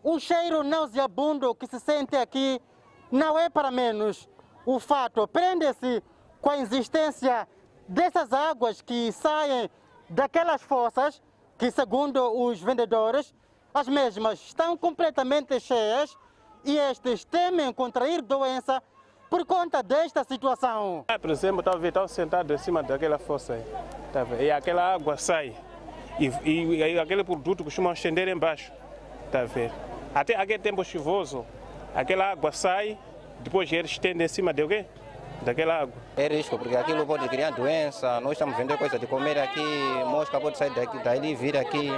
o 0.01 0.19
cheiro 0.19 0.63
nauseabundo 0.63 1.53
que 1.53 1.67
se 1.67 1.79
sente 1.79 2.15
aqui 2.15 2.61
não 3.11 3.37
é 3.37 3.49
para 3.49 3.69
menos. 3.69 4.27
O 4.65 4.79
fato 4.79 5.27
prende-se 5.27 6.01
com 6.41 6.49
a 6.49 6.57
existência 6.57 7.47
dessas 7.87 8.31
águas 8.31 8.81
que 8.81 9.11
saem 9.11 9.69
daquelas 10.09 10.61
fossas 10.61 11.21
que, 11.57 11.69
segundo 11.69 12.19
os 12.41 12.61
vendedores, 12.61 13.33
as 13.73 13.87
mesmas 13.87 14.39
estão 14.39 14.77
completamente 14.77 15.59
cheias 15.59 16.17
e 16.63 16.77
estes 16.77 17.25
temem 17.25 17.73
contrair 17.73 18.21
doença 18.21 18.81
por 19.33 19.47
conta 19.47 19.81
desta 19.81 20.23
situação. 20.23 21.03
Por 21.19 21.31
exemplo, 21.31 21.61
está 21.61 21.71
a 21.71 21.75
ver, 21.75 21.87
estão 21.87 22.07
sentados 22.07 22.51
em 22.51 22.63
cima 22.63 22.83
daquela 22.83 23.17
fossa 23.17 23.57
e 24.39 24.51
aquela 24.51 24.93
água 24.93 25.17
sai 25.17 25.55
e, 26.19 26.27
e, 26.47 26.75
e 26.75 26.99
aquele 26.99 27.23
produto 27.23 27.63
costuma 27.63 27.91
estender 27.93 28.27
embaixo, 28.27 28.71
tá 29.31 29.43
ver? 29.45 29.71
Até 30.13 30.35
aquele 30.35 30.59
tempo 30.59 30.83
chuvoso, 30.83 31.43
aquela 31.95 32.29
água 32.29 32.51
sai 32.51 32.95
depois 33.39 33.71
ele 33.71 33.87
estende 33.87 34.23
em 34.23 34.27
cima 34.27 34.53
de 34.53 34.67
quê? 34.67 34.85
Daquela 35.43 35.81
água. 35.81 35.93
É 36.15 36.27
risco, 36.27 36.57
porque 36.57 36.75
aquilo 36.75 37.05
pode 37.05 37.27
criar 37.27 37.51
doença. 37.51 38.19
Nós 38.21 38.33
estamos 38.33 38.55
vendendo 38.55 38.77
coisa 38.77 38.97
de 38.97 39.05
comer 39.05 39.37
aqui, 39.37 39.65
mosca 40.05 40.39
pode 40.39 40.57
sair 40.57 40.73
daqui, 40.73 40.97
daí 41.03 41.31
e 41.31 41.35
vir 41.35 41.57
aqui. 41.57 41.91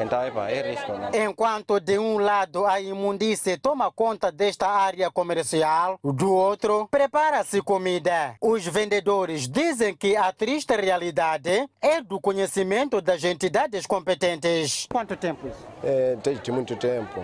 Então, 0.00 0.24
epa, 0.24 0.48
é 0.48 0.70
risco. 0.70 0.92
Né? 0.92 1.10
Enquanto 1.24 1.80
de 1.80 1.98
um 1.98 2.18
lado 2.18 2.64
a 2.66 2.80
imundície 2.80 3.58
toma 3.58 3.90
conta 3.90 4.30
desta 4.30 4.68
área 4.68 5.10
comercial, 5.10 5.98
do 6.04 6.32
outro 6.32 6.86
prepara-se 6.88 7.60
comida. 7.62 8.36
Os 8.40 8.64
vendedores 8.64 9.48
dizem 9.48 9.96
que 9.96 10.16
a 10.16 10.32
triste 10.32 10.74
realidade 10.76 11.68
é 11.82 12.00
do 12.00 12.20
conhecimento 12.20 13.00
das 13.00 13.24
entidades 13.24 13.86
competentes. 13.86 14.86
Quanto 14.88 15.16
tempo 15.16 15.48
isso? 15.48 15.66
É, 15.82 16.16
desde 16.22 16.52
muito 16.52 16.76
tempo. 16.76 17.20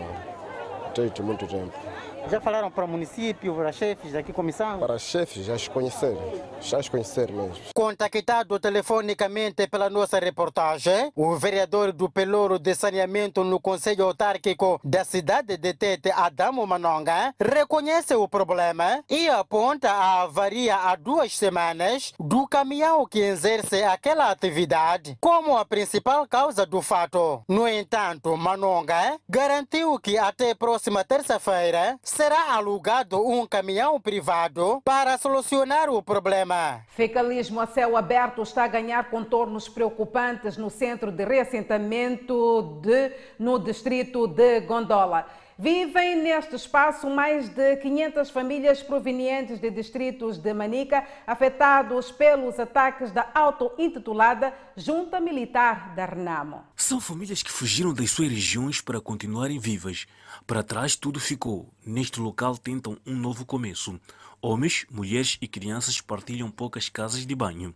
Desde 0.94 1.22
muito 1.22 1.46
tempo. 1.46 1.93
Já 2.30 2.40
falaram 2.40 2.70
para 2.70 2.84
o 2.86 2.88
município, 2.88 3.54
para 3.54 3.70
chefes 3.70 4.12
daqui 4.12 4.32
comissão? 4.32 4.78
Para 4.78 4.98
chefes, 4.98 5.44
já 5.44 5.54
os 5.54 5.68
conhecer, 5.68 6.16
já 6.58 6.78
os 6.78 6.88
conhecer 6.88 7.30
mesmo. 7.30 7.56
Contactado 7.74 8.58
telefonicamente 8.58 9.66
pela 9.68 9.90
nossa 9.90 10.18
reportagem, 10.18 11.12
o 11.14 11.36
vereador 11.36 11.92
do 11.92 12.08
Pelouro 12.10 12.58
de 12.58 12.74
Saneamento 12.74 13.44
no 13.44 13.60
Conselho 13.60 14.06
Autárquico 14.06 14.80
da 14.82 15.04
cidade 15.04 15.58
de 15.58 15.74
Tete, 15.74 16.10
Adamo 16.12 16.66
Manonga, 16.66 17.34
reconhece 17.38 18.14
o 18.14 18.26
problema 18.26 19.04
e 19.08 19.28
aponta 19.28 19.90
a 19.90 20.22
avaria 20.22 20.76
há 20.76 20.96
duas 20.96 21.36
semanas 21.36 22.14
do 22.18 22.48
caminhão 22.48 23.06
que 23.06 23.20
exerce 23.20 23.82
aquela 23.82 24.30
atividade 24.30 25.16
como 25.20 25.58
a 25.58 25.64
principal 25.64 26.26
causa 26.26 26.64
do 26.64 26.80
fato. 26.80 27.42
No 27.46 27.68
entanto, 27.68 28.34
Manonga 28.34 29.18
garantiu 29.28 29.98
que 29.98 30.16
até 30.16 30.54
próxima 30.54 31.04
terça-feira 31.04 31.98
será 32.14 32.52
alugado 32.52 33.20
um 33.26 33.44
caminhão 33.44 34.00
privado 34.00 34.80
para 34.84 35.18
solucionar 35.18 35.90
o 35.90 36.00
problema. 36.00 36.84
Fecalismo 36.86 37.60
a 37.60 37.66
céu 37.66 37.96
aberto 37.96 38.40
está 38.40 38.64
a 38.64 38.68
ganhar 38.68 39.10
contornos 39.10 39.68
preocupantes 39.68 40.56
no 40.56 40.70
centro 40.70 41.10
de 41.10 41.24
reassentamento 41.24 42.78
de, 42.80 43.10
no 43.36 43.58
distrito 43.58 44.28
de 44.28 44.60
Gondola. 44.60 45.26
Vivem 45.56 46.16
neste 46.16 46.56
espaço 46.56 47.08
mais 47.08 47.48
de 47.48 47.76
500 47.76 48.30
famílias 48.30 48.82
provenientes 48.82 49.60
de 49.60 49.70
distritos 49.70 50.36
de 50.36 50.52
Manica, 50.52 51.06
afetados 51.24 52.10
pelos 52.10 52.58
ataques 52.58 53.12
da 53.12 53.28
auto-intitulada 53.32 54.52
Junta 54.76 55.20
Militar 55.20 55.94
da 55.94 56.06
Renamo. 56.06 56.64
São 56.74 57.00
famílias 57.00 57.40
que 57.40 57.52
fugiram 57.52 57.94
das 57.94 58.10
suas 58.10 58.30
regiões 58.30 58.80
para 58.80 59.00
continuarem 59.00 59.60
vivas. 59.60 60.06
Para 60.47 60.62
trás 60.62 60.95
tudo 60.95 61.18
ficou. 61.18 61.72
Neste 61.86 62.20
local 62.20 62.59
tentam 62.59 62.99
um 63.07 63.16
novo 63.16 63.47
começo. 63.47 63.99
Homens, 64.42 64.84
mulheres 64.90 65.38
e 65.40 65.49
crianças 65.49 66.03
partilham 66.03 66.51
poucas 66.51 66.90
casas 66.90 67.24
de 67.24 67.34
banho. 67.34 67.74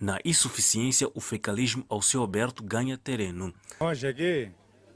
Na 0.00 0.18
insuficiência, 0.24 1.10
o 1.14 1.20
fecalismo 1.20 1.84
ao 1.90 2.00
céu 2.00 2.22
aberto 2.22 2.62
ganha 2.62 2.96
terreno. 2.96 3.52
Hoje 3.78 4.06
aqui 4.08 4.50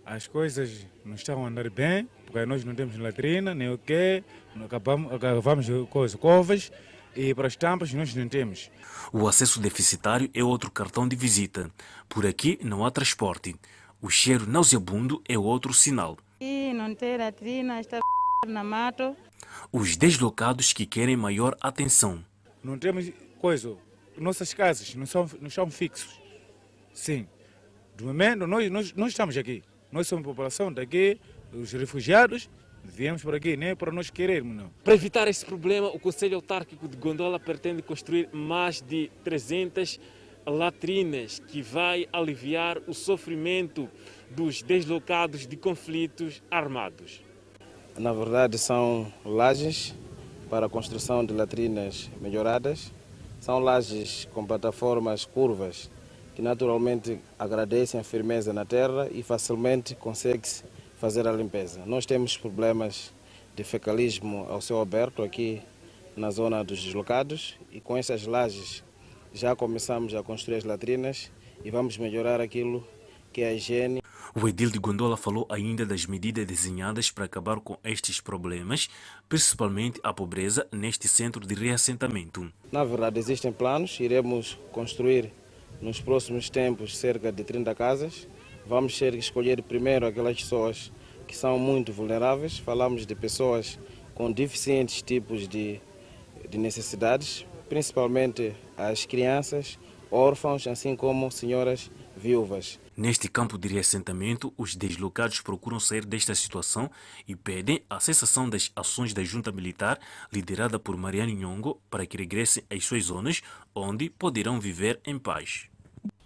as 0.04 0.26
coisas 0.26 0.86
não 1.04 1.14
estão 1.14 1.44
a 1.44 1.48
andar 1.48 1.68
bem, 1.68 2.08
porque 2.24 2.46
nós 2.46 2.64
não 2.64 2.74
temos 2.74 2.96
latrina, 2.96 3.54
nem 3.54 3.70
o 3.70 3.76
quê, 3.76 4.24
acabamos, 4.64 5.12
acabamos 5.12 5.66
com 5.90 6.02
as 6.02 6.14
covas 6.14 6.72
e 7.14 7.34
para 7.34 7.48
as 7.48 7.54
tampas 7.54 7.92
nós 7.92 8.14
não 8.14 8.28
temos. 8.28 8.70
O 9.12 9.28
acesso 9.28 9.60
deficitário 9.60 10.30
é 10.32 10.42
outro 10.42 10.70
cartão 10.70 11.06
de 11.06 11.16
visita. 11.16 11.70
Por 12.08 12.26
aqui 12.26 12.58
não 12.62 12.84
há 12.84 12.90
transporte. 12.90 13.54
O 14.00 14.08
cheiro 14.08 14.46
nauseabundo 14.46 15.22
é 15.28 15.38
outro 15.38 15.74
sinal. 15.74 16.16
E 16.40 16.72
não 16.72 16.94
tem 16.94 17.18
latrina, 17.18 17.80
está 17.80 18.00
na 18.46 18.64
mato. 18.64 19.14
Os 19.70 19.94
deslocados 19.94 20.72
que 20.72 20.86
querem 20.86 21.14
maior 21.14 21.54
atenção. 21.60 22.24
Não 22.64 22.78
temos 22.78 23.12
coisa, 23.38 23.76
nossas 24.16 24.54
casas 24.54 24.94
não 24.94 25.04
são, 25.04 25.28
não 25.38 25.50
são 25.50 25.70
fixos. 25.70 26.18
Sim. 26.94 27.28
Do 27.94 28.06
momento, 28.06 28.46
nós, 28.46 28.70
nós, 28.70 28.94
nós 28.94 29.10
estamos 29.10 29.36
aqui. 29.36 29.62
Nós 29.92 30.08
somos 30.08 30.24
população 30.24 30.72
daqui, 30.72 31.20
os 31.52 31.72
refugiados, 31.72 32.48
viemos 32.82 33.22
por 33.22 33.34
aqui, 33.34 33.54
nem 33.54 33.76
para 33.76 33.92
nós 33.92 34.08
querermos, 34.08 34.56
não. 34.56 34.70
Para 34.82 34.94
evitar 34.94 35.28
esse 35.28 35.44
problema, 35.44 35.88
o 35.88 35.98
Conselho 35.98 36.36
Autárquico 36.36 36.88
de 36.88 36.96
Gondola 36.96 37.38
pretende 37.38 37.82
construir 37.82 38.30
mais 38.32 38.80
de 38.80 39.10
300 39.22 40.00
latrinas 40.46 41.38
que 41.38 41.62
vai 41.62 42.08
aliviar 42.12 42.78
o 42.86 42.94
sofrimento 42.94 43.88
dos 44.30 44.62
deslocados 44.62 45.46
de 45.46 45.56
conflitos 45.56 46.42
armados. 46.50 47.22
Na 47.98 48.12
verdade, 48.12 48.56
são 48.58 49.12
lajes 49.24 49.94
para 50.48 50.66
a 50.66 50.68
construção 50.68 51.24
de 51.24 51.34
latrinas 51.34 52.10
melhoradas. 52.20 52.92
São 53.40 53.58
lajes 53.58 54.28
com 54.32 54.46
plataformas 54.46 55.24
curvas 55.24 55.90
que 56.34 56.42
naturalmente 56.42 57.18
agradecem 57.38 58.00
a 58.00 58.04
firmeza 58.04 58.52
na 58.52 58.64
terra 58.64 59.08
e 59.10 59.22
facilmente 59.22 59.94
consegue-se 59.94 60.64
fazer 60.98 61.26
a 61.26 61.32
limpeza. 61.32 61.82
Nós 61.86 62.06
temos 62.06 62.36
problemas 62.36 63.12
de 63.54 63.64
fecalismo 63.64 64.46
ao 64.48 64.60
céu 64.60 64.80
aberto 64.80 65.22
aqui 65.22 65.60
na 66.16 66.30
zona 66.30 66.62
dos 66.62 66.82
deslocados 66.82 67.56
e 67.72 67.80
com 67.80 67.96
essas 67.96 68.26
lajes 68.26 68.84
já 69.32 69.54
começamos 69.54 70.14
a 70.14 70.22
construir 70.22 70.56
as 70.56 70.64
latrinas 70.64 71.30
e 71.64 71.70
vamos 71.70 71.96
melhorar 71.96 72.40
aquilo 72.40 72.86
que 73.32 73.42
é 73.42 73.48
a 73.48 73.52
higiene. 73.52 74.02
O 74.34 74.48
edil 74.48 74.70
de 74.70 74.78
Gondola 74.78 75.16
falou 75.16 75.46
ainda 75.50 75.84
das 75.84 76.06
medidas 76.06 76.46
desenhadas 76.46 77.10
para 77.10 77.24
acabar 77.24 77.58
com 77.60 77.76
estes 77.82 78.20
problemas, 78.20 78.88
principalmente 79.28 80.00
a 80.04 80.12
pobreza 80.12 80.66
neste 80.70 81.08
centro 81.08 81.44
de 81.44 81.54
reassentamento. 81.54 82.52
Na 82.70 82.84
verdade, 82.84 83.18
existem 83.18 83.52
planos, 83.52 83.98
iremos 83.98 84.58
construir 84.70 85.32
nos 85.80 86.00
próximos 86.00 86.48
tempos 86.48 86.96
cerca 86.96 87.32
de 87.32 87.42
30 87.42 87.74
casas. 87.74 88.28
Vamos 88.66 88.96
ter 88.96 89.12
que 89.12 89.18
escolher 89.18 89.62
primeiro 89.62 90.06
aquelas 90.06 90.40
pessoas 90.40 90.92
que 91.26 91.36
são 91.36 91.58
muito 91.58 91.92
vulneráveis. 91.92 92.58
Falamos 92.58 93.06
de 93.06 93.14
pessoas 93.14 93.78
com 94.14 94.30
diferentes 94.30 95.02
tipos 95.02 95.48
de, 95.48 95.80
de 96.48 96.58
necessidades, 96.58 97.46
principalmente 97.70 98.54
as 98.76 99.06
crianças, 99.06 99.78
órfãos, 100.10 100.66
assim 100.66 100.96
como 100.96 101.30
senhoras 101.30 101.88
viúvas. 102.16 102.80
Neste 102.96 103.28
campo 103.28 103.56
de 103.56 103.68
reassentamento, 103.68 104.52
os 104.58 104.74
deslocados 104.74 105.40
procuram 105.40 105.78
sair 105.80 106.04
desta 106.04 106.34
situação 106.34 106.90
e 107.26 107.34
pedem 107.34 107.82
a 107.88 108.00
cessação 108.00 108.50
das 108.50 108.70
ações 108.74 109.14
da 109.14 109.22
junta 109.22 109.50
militar 109.52 109.98
liderada 110.30 110.78
por 110.78 110.96
Mariano 110.96 111.32
Nhongo 111.32 111.80
para 111.88 112.04
que 112.04 112.18
regressem 112.18 112.64
às 112.68 112.84
suas 112.84 113.04
zonas, 113.04 113.40
onde 113.74 114.10
poderão 114.10 114.60
viver 114.60 115.00
em 115.06 115.18
paz. 115.18 115.69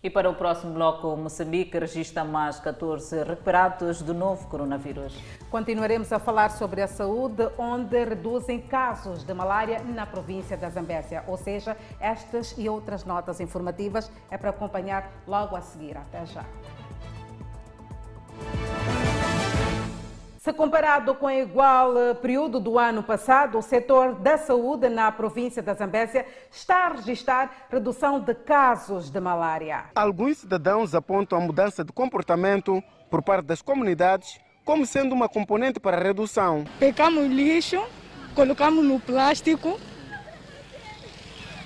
E 0.04 0.10
para 0.10 0.28
o 0.28 0.34
próximo 0.34 0.74
bloco, 0.74 1.16
Moçambique 1.16 1.78
registra 1.78 2.24
mais 2.24 2.60
14 2.60 3.24
recuperados 3.24 4.02
do 4.02 4.12
novo 4.12 4.46
coronavírus. 4.48 5.16
Continuaremos 5.50 6.12
a 6.12 6.18
falar 6.18 6.50
sobre 6.50 6.82
a 6.82 6.86
saúde, 6.86 7.48
onde 7.56 8.04
reduzem 8.04 8.60
casos 8.60 9.24
de 9.24 9.32
malária 9.32 9.82
na 9.82 10.04
província 10.04 10.58
da 10.58 10.68
Zambésia. 10.68 11.24
Ou 11.26 11.38
seja, 11.38 11.74
estas 11.98 12.54
e 12.58 12.68
outras 12.68 13.06
notas 13.06 13.40
informativas 13.40 14.12
é 14.30 14.36
para 14.36 14.50
acompanhar 14.50 15.10
logo 15.26 15.56
a 15.56 15.62
seguir. 15.62 15.96
Até 15.96 16.26
já. 16.26 16.44
Se 20.44 20.52
comparado 20.52 21.14
com 21.14 21.24
o 21.24 21.30
igual 21.30 21.96
eh, 21.96 22.12
período 22.12 22.60
do 22.60 22.78
ano 22.78 23.02
passado, 23.02 23.56
o 23.56 23.62
setor 23.62 24.16
da 24.16 24.36
saúde 24.36 24.90
na 24.90 25.10
província 25.10 25.62
da 25.62 25.72
Zambésia 25.72 26.26
está 26.52 26.84
a 26.84 26.88
registrar 26.88 27.66
redução 27.70 28.20
de 28.20 28.34
casos 28.34 29.08
de 29.08 29.18
malária. 29.18 29.86
Alguns 29.94 30.36
cidadãos 30.36 30.94
apontam 30.94 31.38
a 31.38 31.40
mudança 31.40 31.82
de 31.82 31.90
comportamento 31.92 32.84
por 33.08 33.22
parte 33.22 33.46
das 33.46 33.62
comunidades 33.62 34.38
como 34.66 34.84
sendo 34.84 35.14
uma 35.14 35.30
componente 35.30 35.80
para 35.80 35.96
a 35.96 36.02
redução. 36.02 36.64
Pegamos 36.78 37.26
lixo, 37.26 37.82
colocamos 38.34 38.84
no 38.84 39.00
plástico, 39.00 39.80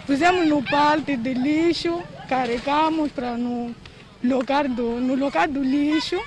pusemos 0.07 0.47
no 0.47 0.63
parte 0.63 1.17
de 1.17 1.35
lixo, 1.35 2.01
carregamos 2.29 3.11
para 3.11 3.37
no 3.37 3.75
lugar 4.23 4.69
do, 4.69 5.01
no 5.01 5.17
lugar 5.17 5.49
do 5.49 5.65
lixo. 5.65 6.23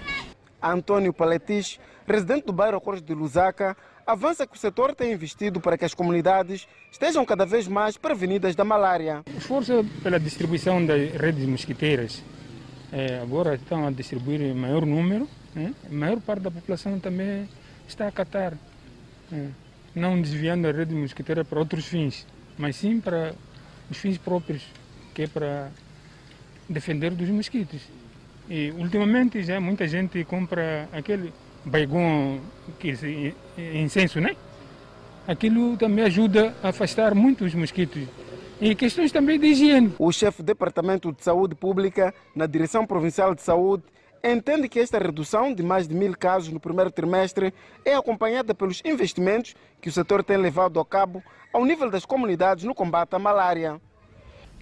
Antônio 0.62 1.14
Paletis 1.14 1.80
residente 2.12 2.46
do 2.46 2.54
bairro 2.54 2.80
Cortes 2.82 3.04
de 3.04 3.14
Lusaka, 3.14 3.76
avança 4.06 4.46
que 4.46 4.56
o 4.56 4.60
setor 4.60 4.94
tem 4.96 5.14
investido 5.14 5.60
para 5.60 5.78
que 5.78 5.86
as 5.86 5.94
comunidades 5.94 6.68
estejam 6.92 7.26
cada 7.26 7.46
vez 7.46 7.68
mais 7.68 7.98
prevenidas 7.98 8.56
da 8.56 8.64
malária. 8.64 9.24
O 9.34 9.38
esforço 9.38 9.86
pela 10.04 10.20
distribuição 10.20 10.86
das 10.86 11.12
redes 11.14 11.46
mosquiteiras. 11.46 12.24
É, 12.92 13.20
agora 13.20 13.56
estão 13.56 13.88
a 13.88 13.92
distribuir 13.92 14.42
em 14.42 14.54
maior 14.54 14.86
número. 14.86 15.28
Né? 15.56 15.74
A 15.90 15.94
maior 15.94 16.20
parte 16.20 16.44
da 16.44 16.52
população 16.52 17.00
também 17.00 17.48
está 17.88 18.06
a 18.06 18.08
acatar. 18.10 18.54
É, 19.32 19.48
não 19.96 20.22
desviando 20.22 20.68
a 20.68 20.72
rede 20.72 20.94
mosquiteira 20.94 21.44
para 21.44 21.60
outros 21.60 21.86
fins, 21.86 22.26
mas 22.58 22.76
sim 22.76 23.00
para 23.00 23.34
os 23.90 23.98
fins 23.98 24.18
próprios, 24.18 24.64
que 25.14 25.24
é 25.24 25.28
para 25.28 25.70
defender 26.68 27.12
dos 27.12 27.30
mosquitos. 27.30 27.82
E 28.50 28.72
ultimamente 28.72 29.44
já 29.44 29.60
muita 29.60 29.88
gente 29.88 30.24
compra 30.26 30.90
aquele 30.92 31.34
baigão, 31.66 32.40
que 32.80 32.94
incenso, 33.58 34.20
né? 34.20 34.36
Aquilo 35.28 35.78
também 35.78 36.04
ajuda 36.06 36.56
a 36.64 36.70
afastar 36.70 37.14
muitos 37.14 37.54
mosquitos. 37.54 38.04
E 38.60 38.76
questões 38.76 39.12
também 39.12 39.40
de 39.40 39.48
higiene. 39.48 39.94
O 39.98 40.12
chefe 40.12 40.44
do 40.44 40.46
Departamento 40.46 41.12
de 41.12 41.24
Saúde 41.24 41.56
Pública 41.56 42.14
na 42.36 42.46
Direção 42.46 42.86
Provincial 42.86 43.34
de 43.34 43.42
Saúde 43.42 43.84
entende 44.24 44.70
que 44.70 44.80
esta 44.80 45.00
redução 45.00 45.54
de 45.54 45.64
mais 45.64 45.88
de 45.88 45.96
mil 45.96 46.16
casos 46.16 46.54
no 46.54 46.60
primeiro 46.60 46.92
trimestre 46.92 47.54
é 47.84 47.96
acompanhada 47.96 48.54
pelos 48.54 48.82
investimentos 48.86 49.56
que 49.82 49.90
o 49.90 49.92
setor 49.92 50.24
tem 50.24 50.38
levado 50.38 50.80
a 50.80 50.86
cabo 50.86 51.24
ao 51.52 51.66
nível 51.66 51.90
das 51.90 52.06
comunidades 52.06 52.64
no 52.64 52.76
combate 52.76 53.16
à 53.16 53.20
malária. 53.20 53.82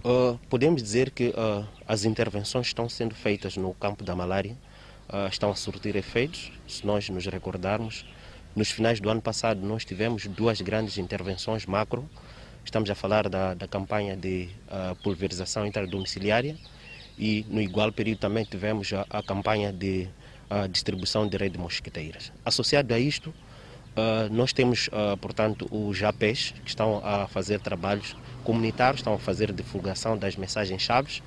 Uh, 0.02 0.38
podemos 0.48 0.82
dizer 0.82 1.10
que 1.10 1.28
uh, 1.28 1.66
as 1.86 2.04
intervenções 2.04 2.68
estão 2.68 2.88
sendo 2.88 3.14
feitas 3.14 3.56
no 3.58 3.74
campo 3.74 4.02
da 4.02 4.16
malária 4.16 4.56
uh, 5.12 5.28
estão 5.28 5.50
a 5.50 5.54
surtir 5.54 5.96
efeitos. 5.96 6.50
Se 6.66 6.86
nós 6.86 7.08
nos 7.08 7.26
recordarmos, 7.26 8.06
nos 8.54 8.70
finais 8.70 9.00
do 9.00 9.08
ano 9.10 9.20
passado 9.20 9.60
nós 9.60 9.84
tivemos 9.84 10.26
duas 10.26 10.60
grandes 10.60 10.98
intervenções 10.98 11.66
macro. 11.66 12.08
Estamos 12.64 12.90
a 12.90 12.94
falar 12.94 13.28
da, 13.28 13.54
da 13.54 13.66
campanha 13.66 14.16
de 14.16 14.48
uh, 14.68 14.94
pulverização 14.96 15.66
intradomiciliária 15.66 16.56
e 17.18 17.44
no 17.48 17.60
igual 17.60 17.92
período 17.92 18.18
também 18.18 18.44
tivemos 18.44 18.92
a, 18.92 19.06
a 19.10 19.22
campanha 19.22 19.72
de 19.72 20.08
uh, 20.50 20.68
distribuição 20.68 21.26
de 21.26 21.36
rede 21.36 21.56
de 21.56 21.58
mosquiteiras. 21.58 22.32
Associado 22.44 22.92
a 22.94 22.98
isto, 22.98 23.30
uh, 23.30 24.32
nós 24.32 24.52
temos, 24.52 24.88
portanto, 25.20 25.68
os 25.70 25.96
JAPES, 25.96 26.54
que 26.62 26.68
estão 26.68 27.00
a 27.04 27.26
fazer 27.26 27.60
trabalhos 27.60 28.16
comunitários, 28.44 29.00
estão 29.00 29.14
a 29.14 29.18
fazer 29.18 29.52
divulgação 29.52 30.16
das 30.16 30.36
mensagens-chave 30.36 31.22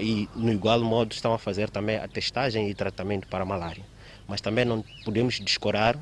e, 0.00 0.28
no 0.34 0.52
igual 0.52 0.80
modo, 0.80 1.12
estão 1.12 1.34
a 1.34 1.38
fazer 1.38 1.68
também 1.70 1.96
a 1.96 2.06
testagem 2.06 2.70
e 2.70 2.74
tratamento 2.74 3.26
para 3.28 3.42
a 3.42 3.46
malária. 3.46 3.84
Mas 4.26 4.40
também 4.40 4.64
não 4.64 4.84
podemos 5.04 5.38
descurar 5.40 5.96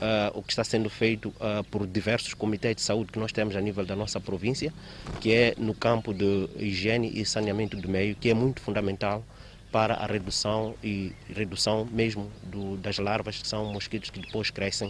uh, 0.00 0.38
o 0.38 0.42
que 0.42 0.52
está 0.52 0.64
sendo 0.64 0.88
feito 0.88 1.28
uh, 1.28 1.62
por 1.70 1.86
diversos 1.86 2.34
comitês 2.34 2.76
de 2.76 2.82
saúde 2.82 3.12
que 3.12 3.18
nós 3.18 3.32
temos 3.32 3.54
a 3.56 3.60
nível 3.60 3.84
da 3.84 3.94
nossa 3.94 4.20
província, 4.20 4.72
que 5.20 5.32
é 5.32 5.54
no 5.56 5.74
campo 5.74 6.12
de 6.12 6.48
higiene 6.56 7.10
e 7.14 7.24
saneamento 7.24 7.76
do 7.76 7.88
meio, 7.88 8.14
que 8.16 8.30
é 8.30 8.34
muito 8.34 8.60
fundamental 8.60 9.22
para 9.70 9.94
a 9.94 10.06
redução 10.06 10.74
e 10.82 11.12
redução 11.28 11.86
mesmo 11.90 12.30
do, 12.42 12.76
das 12.76 12.98
larvas, 12.98 13.38
que 13.38 13.46
são 13.46 13.72
mosquitos 13.72 14.10
que 14.10 14.20
depois 14.20 14.50
crescem, 14.50 14.88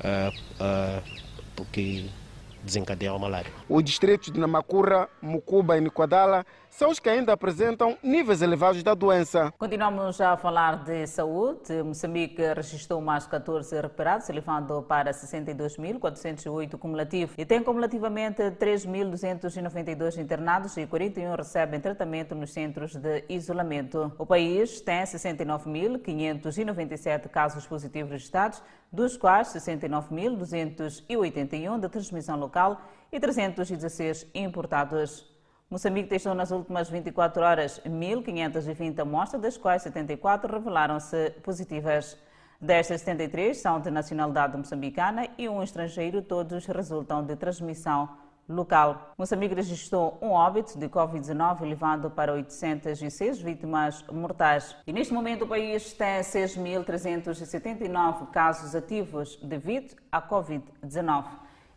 uh, 0.00 1.02
porque 1.56 2.04
desencadeia 2.62 3.10
a 3.10 3.18
malária. 3.18 3.50
Os 3.68 3.82
distritos 3.82 4.32
de 4.32 4.38
Namacura, 4.38 5.08
Mucuba 5.20 5.76
e 5.76 5.80
Niquadala 5.80 6.46
são 6.72 6.90
os 6.90 6.98
que 6.98 7.08
ainda 7.08 7.32
apresentam 7.34 7.96
níveis 8.02 8.40
elevados 8.40 8.82
da 8.82 8.94
doença. 8.94 9.52
Continuamos 9.58 10.22
a 10.22 10.38
falar 10.38 10.84
de 10.84 11.06
saúde. 11.06 11.82
Moçambique 11.82 12.42
registrou 12.54 12.98
mais 13.00 13.26
14 13.26 13.80
recuperados, 13.80 14.28
elevando 14.30 14.82
para 14.82 15.12
62.408 15.12 16.78
cumulativo 16.78 17.34
e 17.36 17.44
tem 17.44 17.62
cumulativamente 17.62 18.40
3.292 18.42 20.16
internados 20.16 20.78
e 20.78 20.86
41 20.86 21.36
recebem 21.36 21.78
tratamento 21.78 22.34
nos 22.34 22.52
centros 22.52 22.96
de 22.96 23.22
isolamento. 23.28 24.10
O 24.18 24.24
país 24.24 24.80
tem 24.80 25.02
69.597 25.02 27.28
casos 27.28 27.66
positivos 27.66 28.10
registrados, 28.10 28.62
dos 28.90 29.18
quais 29.18 29.48
69.281 29.48 31.78
de 31.78 31.88
transmissão 31.90 32.38
local 32.38 32.80
e 33.12 33.20
316 33.20 34.26
importados. 34.34 35.31
Moçambique 35.72 36.08
testou 36.10 36.34
nas 36.34 36.50
últimas 36.50 36.90
24 36.90 37.42
horas 37.42 37.80
1.520 37.86 38.98
amostras, 38.98 39.40
das 39.40 39.56
quais 39.56 39.80
74 39.80 40.52
revelaram-se 40.52 41.30
positivas. 41.42 42.18
Destas, 42.60 43.00
73 43.00 43.56
são 43.56 43.80
de 43.80 43.90
nacionalidade 43.90 44.54
moçambicana 44.54 45.28
e 45.38 45.48
um 45.48 45.62
estrangeiro, 45.62 46.20
todos 46.20 46.66
resultam 46.66 47.24
de 47.24 47.36
transmissão 47.36 48.10
local. 48.46 49.14
Moçambique 49.16 49.54
registrou 49.54 50.18
um 50.20 50.32
óbito 50.32 50.78
de 50.78 50.90
Covid-19, 50.90 51.62
levando 51.62 52.10
para 52.10 52.34
806 52.34 53.40
vítimas 53.40 54.04
mortais. 54.12 54.76
E 54.86 54.92
neste 54.92 55.14
momento 55.14 55.46
o 55.46 55.48
país 55.48 55.94
tem 55.94 56.20
6.379 56.20 58.30
casos 58.30 58.74
ativos 58.74 59.36
devido 59.42 59.96
à 60.12 60.20
Covid-19. 60.20 61.24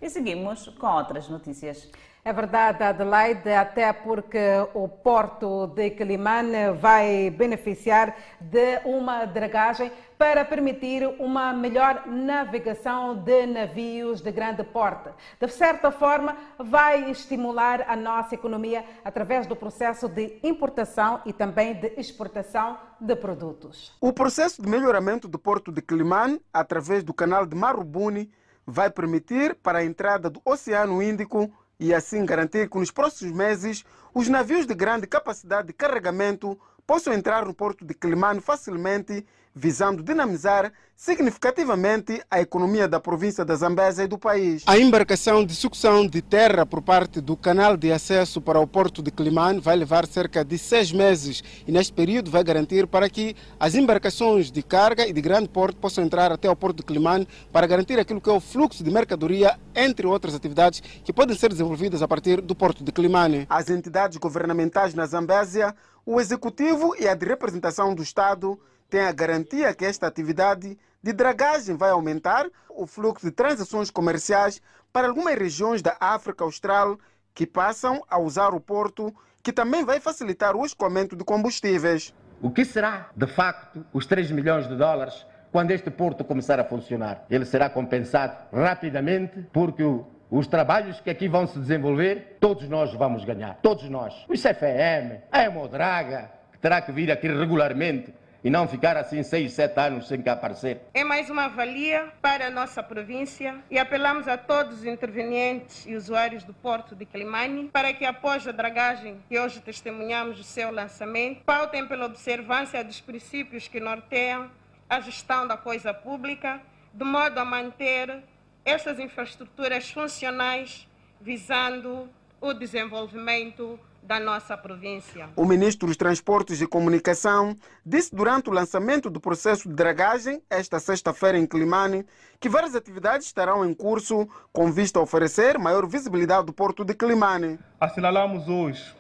E 0.02 0.10
seguimos 0.10 0.68
com 0.68 0.88
outras 0.88 1.30
notícias. 1.30 1.90
É 2.28 2.34
verdade, 2.34 2.84
Adelaide, 2.84 3.52
até 3.52 3.94
porque 3.94 4.40
o 4.74 4.90
porto 4.90 5.68
de 5.68 5.92
Quelimane 5.92 6.72
vai 6.74 7.30
beneficiar 7.30 8.16
de 8.42 8.80
uma 8.84 9.26
dragagem 9.26 9.92
para 10.18 10.44
permitir 10.44 11.06
uma 11.20 11.54
melhor 11.54 12.08
navegação 12.08 13.16
de 13.16 13.46
navios 13.46 14.22
de 14.22 14.32
grande 14.32 14.64
porte. 14.64 15.12
De 15.40 15.48
certa 15.50 15.92
forma, 15.92 16.36
vai 16.58 17.12
estimular 17.12 17.86
a 17.88 17.96
nossa 17.96 18.34
economia 18.34 18.84
através 19.04 19.46
do 19.46 19.56
processo 19.56 20.10
de 20.10 20.40
importação 20.42 21.22
e 21.28 21.32
também 21.32 21.76
de 21.76 21.94
exportação 21.96 22.80
de 23.00 23.16
produtos. 23.16 23.96
O 24.02 24.12
processo 24.12 24.64
de 24.64 24.68
melhoramento 24.68 25.28
do 25.28 25.38
porto 25.38 25.72
de 25.72 25.80
Quelimane, 25.80 26.42
através 26.52 27.04
do 27.04 27.14
canal 27.14 27.46
de 27.46 27.56
Marubuni, 27.56 28.32
vai 28.66 28.90
permitir 28.90 29.54
para 29.62 29.78
a 29.78 29.86
entrada 29.86 30.28
do 30.28 30.42
Oceano 30.44 31.04
Índico 31.04 31.52
e 31.80 31.94
assim 31.94 32.26
garantir 32.26 32.70
que 32.70 32.78
nos 32.78 32.92
próximos 32.92 33.34
meses 33.34 33.84
os 34.14 34.28
navios 34.28 34.66
de 34.66 34.74
grande 34.74 35.08
capacidade 35.08 35.68
de 35.68 35.74
carregamento 35.74 36.60
possam 36.86 37.14
entrar 37.14 37.46
no 37.46 37.54
porto 37.54 37.84
de 37.84 37.94
Quelimane 37.94 38.40
facilmente, 38.40 39.26
visando 39.54 40.04
dinamizar 40.04 40.72
significativamente 40.96 42.22
a 42.30 42.40
economia 42.40 42.88
da 42.88 43.00
província 43.00 43.44
da 43.44 43.56
Zambésia 43.56 44.04
e 44.04 44.08
do 44.08 44.18
país. 44.18 44.64
A 44.66 44.78
embarcação 44.78 45.46
de 45.46 45.56
sucção 45.56 46.06
de 46.06 46.22
terra 46.22 46.66
por 46.66 46.82
parte 46.82 47.20
do 47.20 47.36
canal 47.36 47.76
de 47.76 47.92
acesso 47.92 48.40
para 48.40 48.60
o 48.60 48.68
porto 48.68 49.02
de 49.02 49.12
Quelimane 49.12 49.60
vai 49.60 49.76
levar 49.76 50.06
cerca 50.08 50.44
de 50.44 50.58
seis 50.58 50.92
meses 50.92 51.44
e 51.68 51.72
neste 51.72 51.92
período 51.92 52.30
vai 52.30 52.44
garantir 52.44 52.88
para 52.88 53.10
que 53.10 53.36
as 53.60 53.76
embarcações 53.76 54.52
de 54.52 54.62
carga 54.62 55.08
e 55.08 55.12
de 55.12 55.22
grande 55.22 55.50
porte 55.50 55.78
possam 55.78 56.04
entrar 56.04 56.32
até 56.32 56.50
o 56.50 56.56
porto 56.56 56.78
de 56.78 56.84
Quelimane 56.84 57.28
para 57.52 57.68
garantir 57.68 58.00
aquilo 58.00 58.22
que 58.22 58.30
é 58.30 58.34
o 58.34 58.40
fluxo 58.40 58.84
de 58.84 58.92
mercadoria, 58.92 59.58
entre 59.74 60.06
outras 60.06 60.36
atividades 60.36 60.82
que 61.04 61.12
podem 61.12 61.36
ser 61.36 61.50
desenvolvidas 61.50 62.02
a 62.02 62.08
partir 62.08 62.42
do 62.42 62.56
porto 62.56 62.84
de 62.84 62.92
Quelimane. 62.92 63.48
As 63.50 63.70
entidades 63.70 64.18
governamentais 64.18 64.94
na 64.94 65.06
Zambésia 65.06 65.76
o 66.06 66.22
Executivo 66.22 66.96
e 67.00 67.08
a 67.08 67.16
de 67.16 67.26
representação 67.26 67.96
do 67.96 68.04
Estado 68.04 68.60
têm 68.90 69.02
a 69.02 69.12
garantia 69.12 69.74
que 69.74 69.84
esta 69.84 70.06
atividade 70.06 70.78
de 71.02 71.14
dragagem 71.14 71.76
vai 71.76 71.90
aumentar 71.90 72.48
o 72.70 72.86
fluxo 72.86 73.26
de 73.26 73.32
transações 73.32 73.90
comerciais 73.90 74.62
para 74.94 75.08
algumas 75.08 75.36
regiões 75.36 75.82
da 75.82 75.98
África 76.00 76.44
Austral 76.44 77.00
que 77.34 77.48
passam 77.48 78.04
a 78.08 78.20
usar 78.20 78.54
o 78.54 78.60
porto, 78.60 79.14
que 79.42 79.52
também 79.52 79.84
vai 79.84 80.00
facilitar 80.00 80.56
o 80.56 80.66
escoamento 80.66 81.16
de 81.16 81.24
combustíveis. 81.24 82.14
O 82.42 82.52
que 82.52 82.64
será, 82.64 83.10
de 83.16 83.28
facto, 83.28 83.84
os 83.92 84.06
3 84.06 84.30
milhões 84.30 84.68
de 84.68 84.76
dólares 84.76 85.26
quando 85.52 85.72
este 85.72 85.90
porto 85.90 86.24
começar 86.24 86.60
a 86.60 86.66
funcionar? 86.66 87.26
Ele 87.30 87.46
será 87.46 87.70
compensado 87.70 88.38
rapidamente 88.54 89.48
porque 89.52 89.84
o 89.84 90.06
os 90.38 90.48
trabalhos 90.48 91.00
que 91.00 91.10
aqui 91.10 91.30
vão 91.30 91.48
se 91.48 91.58
desenvolver, 91.58 92.38
todos 92.42 92.68
nós 92.68 92.94
vamos 92.94 93.24
ganhar. 93.24 93.58
Todos 93.62 93.90
nós. 93.90 94.14
O 94.28 94.34
CFM, 94.34 95.22
a 95.32 95.44
Hemodraga, 95.44 96.30
que 96.52 96.60
terá 96.60 96.82
que 96.82 96.92
vir 96.92 97.10
aqui 97.10 97.30
regularmente 97.30 98.14
e 98.44 98.50
não 98.50 98.68
ficar 98.68 98.98
assim 98.98 99.24
seis, 99.24 99.54
sete 99.54 99.80
anos 99.80 100.10
sem 100.10 100.22
cá 100.22 100.34
aparecer. 100.34 100.82
É 100.94 101.06
mais 101.06 101.30
uma 101.30 101.48
valia 101.48 102.12
para 102.22 102.48
a 102.48 102.50
nossa 102.50 102.84
província 102.84 103.56
e 103.72 103.80
apelamos 103.80 104.28
a 104.28 104.38
todos 104.38 104.80
os 104.80 104.86
intervenientes 104.86 105.86
e 105.86 105.96
usuários 105.96 106.44
do 106.44 106.54
Porto 106.54 106.98
de 106.98 107.06
Climane 107.06 107.70
para 107.70 107.94
que 107.94 108.04
após 108.04 108.46
a 108.46 108.52
dragagem 108.52 109.18
que 109.30 109.40
hoje 109.40 109.62
testemunhamos 109.62 110.38
o 110.38 110.44
seu 110.44 110.70
lançamento, 110.70 111.46
pautem 111.46 111.88
pela 111.88 112.06
observância 112.08 112.84
dos 112.84 113.00
princípios 113.00 113.70
que 113.70 113.80
norteiam 113.80 114.52
a 114.90 115.00
gestão 115.00 115.48
da 115.48 115.56
coisa 115.56 115.94
pública, 115.94 116.60
de 116.94 117.06
modo 117.06 117.40
a 117.40 117.46
manter 117.46 118.22
estas 118.66 119.00
infraestruturas 119.00 119.92
funcionais 119.92 120.88
visando 121.22 122.10
o 122.42 122.54
desenvolvimento 122.54 123.80
da 124.02 124.20
nossa 124.20 124.58
província. 124.58 125.30
O 125.36 125.46
ministro 125.46 125.88
dos 125.88 125.98
Transportes 125.98 126.62
e 126.62 126.68
Comunicação 126.68 127.56
disse 127.86 128.14
durante 128.14 128.50
o 128.50 128.54
lançamento 128.54 129.10
do 129.10 129.20
processo 129.20 129.68
de 129.68 129.76
dragagem, 129.76 130.42
esta 130.50 130.80
sexta-feira 130.80 131.38
em 131.38 131.46
Climane, 131.46 132.06
que 132.40 132.50
várias 132.50 132.76
atividades 132.76 133.28
estarão 133.28 133.66
em 133.66 133.74
curso 133.74 134.28
com 134.52 134.72
vista 134.72 135.00
a 135.00 135.02
oferecer 135.02 135.58
maior 135.58 135.88
visibilidade 135.88 136.46
do 136.46 136.54
porto 136.54 136.84
de 136.84 136.94
Climane. 136.94 137.58
Assinalamos 137.80 138.48
hoje 138.48 138.94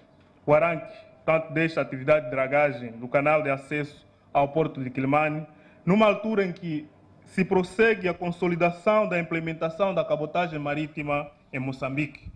o 0.45 0.53
arranque 0.53 0.93
tanto 1.25 1.53
desta 1.53 1.81
atividade 1.81 2.25
de 2.25 2.31
dragagem 2.31 2.91
do 2.93 3.07
canal 3.07 3.41
de 3.41 3.49
acesso 3.49 4.05
ao 4.31 4.49
porto 4.49 4.83
de 4.83 4.89
Climane, 4.89 5.45
numa 5.85 6.05
altura 6.05 6.45
em 6.45 6.51
que 6.51 6.87
se 7.35 7.43
prossegue 7.43 8.07
a 8.07 8.13
consolidação 8.13 9.09
da 9.09 9.19
implementação 9.19 9.93
da 9.93 10.05
cabotagem 10.05 10.57
marítima 10.57 11.29
em 11.51 11.59
Moçambique. 11.59 12.31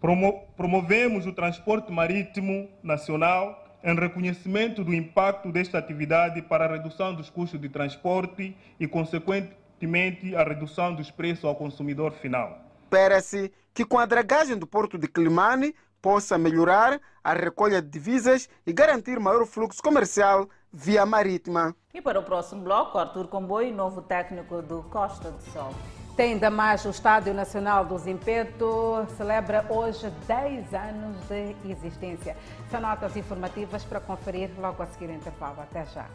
Promo 0.00 0.48
promovemos 0.56 1.26
o 1.26 1.34
transporte 1.34 1.92
marítimo 1.92 2.66
nacional 2.82 3.62
em 3.84 3.94
reconhecimento 3.94 4.82
do 4.82 4.94
impacto 4.94 5.52
desta 5.52 5.76
atividade 5.76 6.40
para 6.40 6.64
a 6.64 6.68
redução 6.68 7.14
dos 7.14 7.28
custos 7.28 7.60
de 7.60 7.68
transporte 7.68 8.56
e, 8.78 8.88
consequentemente, 8.88 10.34
a 10.34 10.44
redução 10.44 10.94
dos 10.94 11.10
preços 11.10 11.44
ao 11.44 11.54
consumidor 11.54 12.12
final. 12.12 12.58
Espera-se 12.84 13.52
que 13.74 13.84
com 13.84 13.98
a 13.98 14.06
dragagem 14.06 14.56
do 14.56 14.66
porto 14.66 14.96
de 14.96 15.08
Climane 15.08 15.74
possa 16.00 16.38
melhorar 16.38 16.98
a 17.22 17.34
recolha 17.34 17.82
de 17.82 17.90
divisas 17.90 18.48
e 18.66 18.72
garantir 18.72 19.20
maior 19.20 19.44
fluxo 19.44 19.82
comercial 19.82 20.48
via 20.72 21.04
marítima. 21.04 21.74
E 21.92 22.00
para 22.00 22.20
o 22.20 22.22
próximo 22.22 22.62
bloco, 22.62 22.98
Arthur 22.98 23.28
Comboio, 23.28 23.74
novo 23.74 24.00
técnico 24.02 24.62
do 24.62 24.82
Costa 24.84 25.30
do 25.30 25.42
Sol. 25.52 25.74
Tem 26.16 26.34
ainda 26.34 26.50
mais 26.50 26.84
o 26.84 26.90
Estádio 26.90 27.32
Nacional 27.32 27.84
do 27.84 27.96
Zimpeto, 27.96 29.06
celebra 29.16 29.64
hoje 29.70 30.10
10 30.26 30.74
anos 30.74 31.16
de 31.28 31.56
existência. 31.70 32.36
São 32.70 32.80
notas 32.80 33.16
informativas 33.16 33.84
para 33.84 34.00
conferir 34.00 34.50
logo 34.58 34.82
a 34.82 34.86
seguir 34.86 35.08
o 35.08 35.12
intervalo. 35.12 35.60
Até 35.62 35.86
já. 35.86 36.06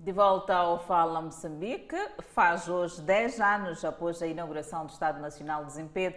De 0.00 0.12
volta 0.12 0.54
ao 0.54 0.78
Fala 0.84 1.20
Moçambique, 1.20 1.96
faz 2.32 2.68
hoje 2.68 3.02
10 3.02 3.40
anos 3.40 3.84
após 3.84 4.22
a 4.22 4.26
inauguração 4.26 4.86
do 4.86 4.92
Estado 4.92 5.20
Nacional 5.20 5.62
de 5.62 5.66
Desempenho. 5.66 6.14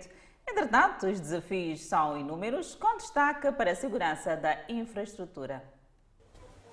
Entretanto, 0.52 1.06
os 1.06 1.20
desafios 1.20 1.82
são 1.82 2.20
inúmeros, 2.20 2.74
com 2.74 2.98
destaque 2.98 3.52
para 3.52 3.72
a 3.72 3.76
segurança 3.76 4.36
da 4.36 4.58
infraestrutura. 4.68 5.64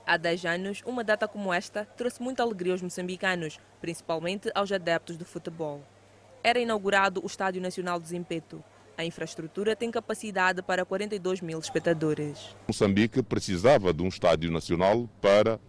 Há 0.07 0.17
10 0.17 0.45
anos, 0.47 0.83
uma 0.87 1.05
data 1.05 1.29
como 1.29 1.53
esta 1.53 1.85
trouxe 1.85 2.23
muita 2.23 2.43
alegria 2.43 2.73
aos 2.73 2.81
moçambicanos, 2.81 3.61
principalmente 3.79 4.51
aos 4.55 4.73
adeptos 4.73 5.19
do 5.19 5.27
futebol. 5.27 5.83
Era 6.43 6.59
inaugurado 6.59 7.23
o 7.23 7.27
Estádio 7.27 7.61
Nacional 7.61 8.01
de 8.01 8.09
Zimpeto. 8.09 8.65
A 8.97 9.05
infraestrutura 9.05 9.77
tem 9.77 9.91
capacidade 9.91 10.63
para 10.63 10.87
42 10.87 11.43
mil 11.43 11.59
espectadores. 11.59 12.57
Moçambique 12.67 13.23
precisava 13.23 13.93
de 13.93 14.03
um 14.03 14.09
estádio 14.09 14.51
nacional 14.51 15.07
para 15.21 15.57
uh, 15.57 15.61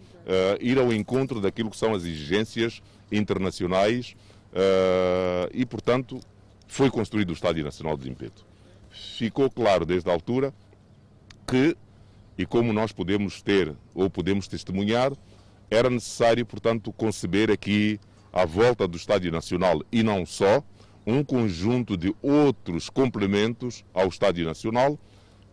ir 0.61 0.79
ao 0.79 0.93
encontro 0.93 1.41
daquilo 1.41 1.69
que 1.69 1.77
são 1.77 1.93
as 1.93 2.03
exigências 2.03 2.81
internacionais 3.11 4.15
uh, 4.53 5.49
e, 5.51 5.65
portanto, 5.65 6.21
foi 6.67 6.89
construído 6.91 7.29
o 7.29 7.33
Estádio 7.33 7.63
Nacional 7.63 7.97
de 7.97 8.03
Zimpeto. 8.03 8.45
Ficou 8.89 9.49
claro 9.49 9.85
desde 9.85 10.09
a 10.09 10.13
altura 10.13 10.53
que 11.45 11.75
e 12.37 12.45
como 12.45 12.71
nós 12.71 12.91
podemos 12.91 13.41
ter 13.41 13.73
ou 13.95 14.09
podemos 14.09 14.47
testemunhar, 14.47 15.11
era 15.71 15.89
necessário, 15.89 16.45
portanto, 16.45 16.93
conceber 16.93 17.49
aqui, 17.49 17.99
à 18.31 18.45
volta 18.45 18.87
do 18.87 18.95
Estádio 18.95 19.31
Nacional 19.31 19.81
e 19.91 20.03
não 20.03 20.25
só, 20.25 20.63
um 21.05 21.23
conjunto 21.23 21.97
de 21.97 22.15
outros 22.21 22.89
complementos 22.89 23.83
ao 23.93 24.07
Estádio 24.07 24.45
Nacional. 24.45 24.99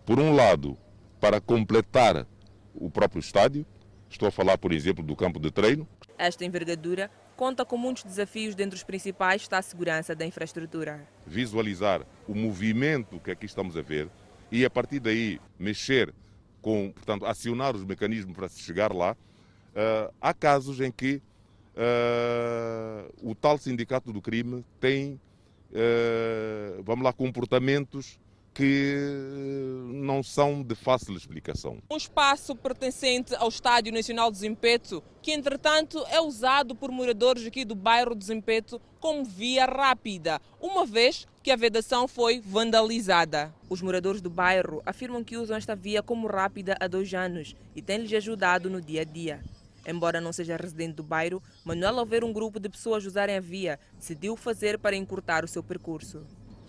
Por 0.05 0.21
um 0.21 0.35
lado, 0.35 0.77
para 1.19 1.41
completar 1.41 2.27
o 2.75 2.91
próprio 2.91 3.21
estádio, 3.21 3.65
estou 4.11 4.29
a 4.29 4.33
falar, 4.33 4.59
por 4.59 4.73
exemplo, 4.73 5.03
do 5.03 5.17
campo 5.17 5.41
de 5.41 5.51
treino. 5.51 5.89
Esta 6.19 6.45
envergadura 6.45 7.11
conta 7.37 7.65
com 7.65 7.77
muitos 7.77 8.05
desafios, 8.05 8.55
dentre 8.55 8.77
os 8.77 8.83
principais 8.83 9.43
está 9.43 9.59
a 9.59 9.63
segurança 9.63 10.15
da 10.15 10.25
infraestrutura. 10.25 11.07
Visualizar 11.27 12.03
o 12.27 12.35
movimento 12.35 13.21
que 13.21 13.31
aqui 13.31 13.47
estamos 13.47 13.77
a 13.77 13.83
ver 13.83 14.09
e, 14.51 14.65
a 14.65 14.71
partir 14.71 15.01
daí, 15.01 15.41
mexer 15.59 16.15
com, 16.63 16.93
portanto, 16.93 17.27
acionar 17.27 17.77
os 17.77 17.85
mecanismos 17.85 18.35
para 18.35 18.49
se 18.49 18.61
chegar 18.61 18.93
lá, 18.93 19.13
uh, 19.13 20.15
há 20.21 20.33
casos 20.33 20.81
em 20.81 20.91
que 20.91 21.21
uh, 21.77 23.13
o 23.23 23.35
tal 23.35 23.59
sindicato 23.59 24.13
do 24.13 24.23
crime 24.23 24.65
tem, 24.81 25.21
uh, 25.71 26.83
vamos 26.83 27.05
lá, 27.05 27.13
comportamentos 27.13 28.19
que 28.55 28.97
não 29.87 30.23
são 30.23 30.63
de 30.63 30.77
fácil 30.77 31.17
explicação. 31.17 31.79
Um 31.91 31.97
espaço 31.97 32.55
pertencente 32.55 33.35
ao 33.35 33.49
Estádio 33.49 33.93
Nacional 33.93 34.31
de 34.31 34.39
Zimpeto, 34.39 35.03
que 35.21 35.33
entretanto 35.33 36.05
é 36.09 36.21
usado 36.21 36.75
por 36.75 36.93
moradores 36.93 37.45
aqui 37.45 37.65
do 37.65 37.75
bairro 37.75 38.15
de 38.15 38.25
Zimpeto 38.25 38.81
como 39.01 39.25
via 39.25 39.67
rápida, 39.67 40.41
uma 40.61 40.87
vez 40.87 41.27
que 41.43 41.51
a 41.51 41.57
vedação 41.57 42.07
foi 42.07 42.41
vandalizada. 42.41 43.53
Os 43.69 43.83
moradores 43.83 44.21
do 44.21 44.31
bairro 44.31 44.81
afirmam 44.87 45.25
que 45.25 45.37
usam 45.37 45.57
esta 45.57 45.75
via 45.75 46.03
como 46.03 46.29
rápida 46.29 46.77
há 46.79 46.87
dois 46.87 47.13
anos 47.13 47.57
e 47.75 47.83
tem-lhes 47.83 48.13
ajudado 48.13 48.71
no 48.71 48.81
dia 48.81 49.01
a 49.01 49.05
dia. 49.05 49.43
Embora 49.87 50.21
não 50.21 50.33
seja 50.33 50.57
residente 50.57 50.95
do 50.95 51.03
bairro, 51.03 51.43
Manuel, 51.65 51.99
ao 51.99 52.07
ver 52.07 52.25
um 52.25 52.33
grupo 52.33 52.59
de 52.59 52.71
pessoas 52.71 53.05
usarem 53.05 53.37
a 53.37 53.41
via, 53.41 53.79
decidiu 53.99 54.37
fazer 54.37 54.79
para 54.79 54.97
encurtar 54.97 55.45
o 55.45 55.49
seu 55.49 55.63
percurso 55.63 56.25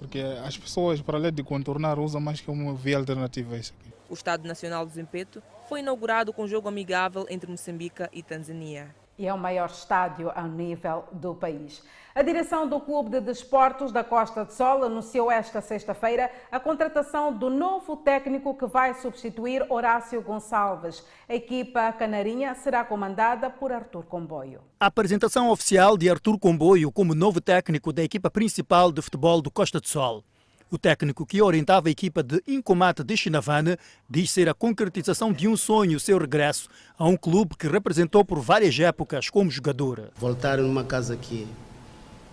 porque 0.06 0.20
as 0.20 0.58
pessoas, 0.58 1.02
para 1.02 1.18
além 1.18 1.34
de 1.34 1.44
contornar, 1.44 2.00
usam 2.00 2.22
mais 2.22 2.40
que 2.40 2.50
uma 2.50 2.74
via 2.74 2.98
alternativa. 2.98 3.58
Isso 3.58 3.74
aqui. 3.80 3.92
O 4.10 4.14
Estado 4.14 4.48
Nacional 4.48 4.86
de 4.86 4.94
Zimpeto 4.94 5.42
foi 5.68 5.80
inaugurado 5.80 6.32
com 6.32 6.44
um 6.44 6.48
jogo 6.48 6.68
amigável 6.68 7.26
entre 7.30 7.50
Moçambique 7.50 8.08
e 8.14 8.22
Tanzânia 8.22 8.96
e 9.18 9.28
é 9.28 9.34
o 9.34 9.38
maior 9.38 9.70
estádio 9.70 10.32
ao 10.36 10.48
nível 10.48 11.06
do 11.12 11.34
país. 11.34 11.84
A 12.14 12.22
direção 12.22 12.66
do 12.66 12.80
Clube 12.80 13.10
de 13.10 13.20
Desportos 13.20 13.92
da 13.92 14.02
Costa 14.02 14.46
de 14.46 14.54
Sol 14.54 14.86
anunciou 14.86 15.30
esta 15.30 15.60
sexta-feira 15.60 16.32
a 16.50 16.58
contratação 16.58 17.34
do 17.34 17.50
novo 17.50 17.98
técnico 17.98 18.56
que 18.56 18.66
vai 18.66 18.94
substituir 18.94 19.66
Horácio 19.70 20.22
Gonçalves. 20.22 21.04
A 21.28 21.36
equipa 21.36 21.92
canarinha 21.92 22.56
será 22.56 22.86
comandada 22.86 23.50
por 23.50 23.74
Artur 23.74 24.06
Comboio. 24.06 24.62
A 24.80 24.86
apresentação 24.86 25.50
oficial 25.50 25.98
de 25.98 26.10
Artur 26.10 26.40
Comboio 26.40 26.90
como 26.90 27.14
novo 27.14 27.42
técnico 27.42 27.92
da 27.92 28.04
equipa 28.04 28.32
principal 28.32 28.94
de 28.94 29.02
futebol 29.02 29.42
do 29.42 29.52
Costa 29.52 29.82
de 29.82 29.90
Sol. 29.90 30.24
O 30.70 30.80
técnico 30.80 31.28
que 31.28 31.42
orientava 31.42 31.88
a 31.88 31.92
equipa 31.92 32.24
de 32.24 32.42
Incomate 32.48 33.04
de 33.04 33.16
Chinavane 33.16 33.78
diz 34.10 34.32
ser 34.32 34.50
a 34.50 34.54
concretização 34.54 35.32
de 35.32 35.48
um 35.48 35.56
sonho 35.56 36.00
seu 36.00 36.18
regresso 36.18 36.68
a 36.98 37.08
um 37.08 37.16
clube 37.16 37.56
que 37.56 37.68
representou 37.68 38.26
por 38.26 38.40
várias 38.40 38.78
épocas 38.80 39.30
como 39.30 39.50
jogador. 39.52 40.12
Voltar 40.18 40.58
numa 40.58 40.84
casa 40.84 41.16
que 41.16 41.48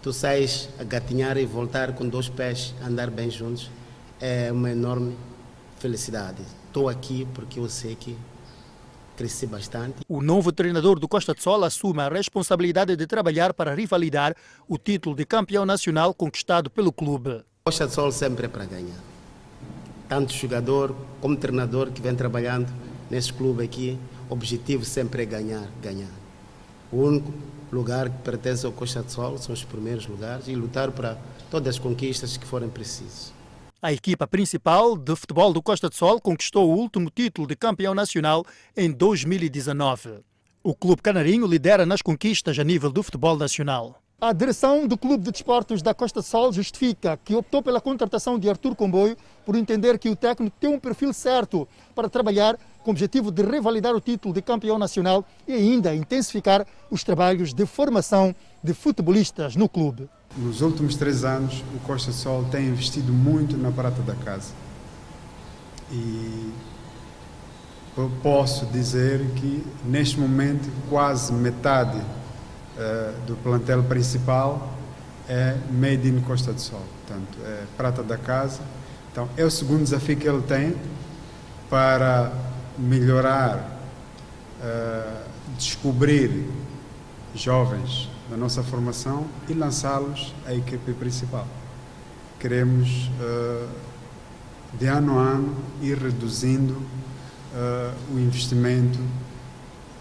tu 0.01 0.15
sais 0.15 0.71
a 0.79 0.85
gatinhar 0.85 1.37
e 1.37 1.45
voltar 1.45 1.95
com 1.95 2.09
dois 2.09 2.31
pés, 2.31 2.75
andar 2.83 3.11
bem 3.11 3.31
juntos, 3.31 3.71
é 4.19 4.51
uma 4.51 4.71
enorme 4.71 5.15
felicidade. 5.79 6.43
Estou 6.67 6.89
aqui 6.89 7.29
porque 7.35 7.61
eu 7.61 7.69
sei 7.69 7.95
que 7.95 8.17
cresci 9.15 9.47
bastante. 9.47 9.97
O 10.09 10.23
novo 10.23 10.51
treinador 10.51 10.99
do 10.99 11.07
Costa 11.07 11.35
de 11.35 11.43
Sol 11.43 11.63
assume 11.65 12.01
a 12.01 12.09
responsabilidade 12.09 12.97
de 12.97 13.07
trabalhar 13.07 13.53
para 13.53 13.75
rivalidar 13.75 14.35
o 14.67 14.79
título 14.79 15.15
de 15.15 15.27
campeão 15.27 15.67
nacional 15.67 16.15
conquistado 16.15 16.71
pelo 16.71 16.91
clube. 16.91 17.45
Costa 17.65 17.87
de 17.87 17.95
Sol 17.95 18.11
sempre 18.11 18.47
é 18.47 18.49
para 18.49 18.65
ganhar. 18.65 18.99
Tanto 20.09 20.33
jogador 20.33 20.97
como 21.21 21.37
treinador 21.37 21.93
que 21.93 22.03
vem 22.03 22.13
trabalhando 22.13 22.67
nesse 23.09 23.33
clube 23.33 23.63
aqui, 23.63 23.97
o 24.29 24.33
objetivo 24.33 24.85
sempre 24.85 25.23
é 25.23 25.25
ganhar, 25.25 25.71
ganhar. 25.81 26.11
O 26.91 26.97
único 26.97 27.33
lugar 27.71 28.11
que 28.11 28.19
pertence 28.19 28.67
ao 28.67 28.73
Costa 28.73 29.01
de 29.01 29.13
Sol 29.13 29.39
são 29.39 29.53
os 29.53 29.63
primeiros 29.63 30.09
lugares 30.09 30.49
e 30.49 30.57
lutar 30.57 30.91
para 30.91 31.17
todas 31.53 31.77
as 31.77 31.79
conquistas 31.79 32.37
que 32.37 32.45
forem 32.45 32.69
precisas. 32.69 33.33
A 33.81 33.93
equipa 33.93 34.27
principal 34.27 34.97
de 34.97 35.15
futebol 35.15 35.53
do 35.53 35.63
Costa 35.63 35.89
de 35.89 35.95
Sol 35.95 36.21
conquistou 36.21 36.69
o 36.69 36.77
último 36.77 37.11
título 37.15 37.47
de 37.47 37.55
campeão 37.55 37.95
nacional 37.95 38.45
em 38.77 38.91
2019. 38.91 40.19
O 40.65 40.75
clube 40.75 41.01
canarinho 41.01 41.47
lidera 41.47 41.87
nas 41.87 42.03
conquistas 42.03 42.59
a 42.59 42.65
nível 42.65 42.91
do 42.91 43.05
futebol 43.05 43.37
nacional. 43.37 44.02
A 44.23 44.33
direção 44.33 44.87
do 44.87 44.97
Clube 44.97 45.25
de 45.25 45.33
Desportos 45.33 45.83
da 45.83 45.93
Costa 45.93 46.23
Sol 46.23 46.53
justifica 46.53 47.19
que 47.25 47.35
optou 47.35 47.61
pela 47.61 47.81
contratação 47.81 48.39
de 48.39 48.49
Artur 48.49 48.77
Comboio 48.77 49.17
por 49.45 49.57
entender 49.57 49.99
que 49.99 50.09
o 50.09 50.15
técnico 50.15 50.57
tem 50.61 50.71
um 50.71 50.79
perfil 50.79 51.13
certo 51.13 51.67
para 51.93 52.09
trabalhar 52.09 52.57
com 52.85 52.91
o 52.91 52.93
objetivo 52.93 53.33
de 53.33 53.43
revalidar 53.43 53.93
o 53.97 54.01
título 54.01 54.33
de 54.33 54.41
campeão 54.41 54.79
nacional 54.79 55.25
e 55.45 55.53
ainda 55.55 55.93
intensificar 55.93 56.65
os 56.89 57.03
trabalhos 57.03 57.53
de 57.53 57.67
formação 57.67 58.33
de 58.63 58.73
futebolistas 58.73 59.57
no 59.57 59.69
clube. 59.69 60.09
Nos 60.37 60.61
últimos 60.61 60.95
três 60.95 61.25
anos, 61.25 61.65
o 61.75 61.81
Costa 61.81 62.13
Sol 62.13 62.45
tem 62.45 62.69
investido 62.69 63.13
muito 63.13 63.57
na 63.57 63.73
prata 63.73 64.03
da 64.03 64.15
casa. 64.15 64.53
E 65.91 66.53
posso 68.23 68.67
dizer 68.67 69.33
que, 69.35 69.65
neste 69.85 70.21
momento, 70.21 70.71
quase 70.89 71.33
metade 71.33 72.01
uh, 72.83 73.27
do 73.27 73.37
plantel 73.37 73.83
principal 73.85 74.73
é 75.29 75.57
Made 75.71 76.09
in 76.09 76.21
Costa 76.21 76.53
do 76.53 76.61
Sol, 76.61 76.83
portanto, 77.07 77.39
é 77.45 77.65
prata 77.77 78.03
da 78.03 78.19
casa. 78.19 78.61
Então, 79.11 79.29
é 79.37 79.45
o 79.45 79.51
segundo 79.51 79.83
desafio 79.83 80.17
que 80.17 80.29
ele 80.29 80.43
tem 80.43 80.75
para 81.71 82.33
melhorar, 82.79 83.79
uh, 84.61 85.23
descobrir 85.57 86.49
jovens 87.35 88.09
da 88.31 88.37
nossa 88.37 88.63
formação 88.63 89.27
e 89.49 89.53
lançá-los 89.53 90.35
à 90.47 90.55
equipe 90.55 90.93
principal. 90.95 91.47
Queremos, 92.39 93.11
uh, 93.21 93.69
de 94.79 94.87
ano 94.87 95.19
a 95.19 95.23
ano, 95.23 95.57
ir 95.81 95.99
reduzindo 95.99 96.75
uh, 96.75 98.15
o 98.15 98.19
investimento 98.19 98.99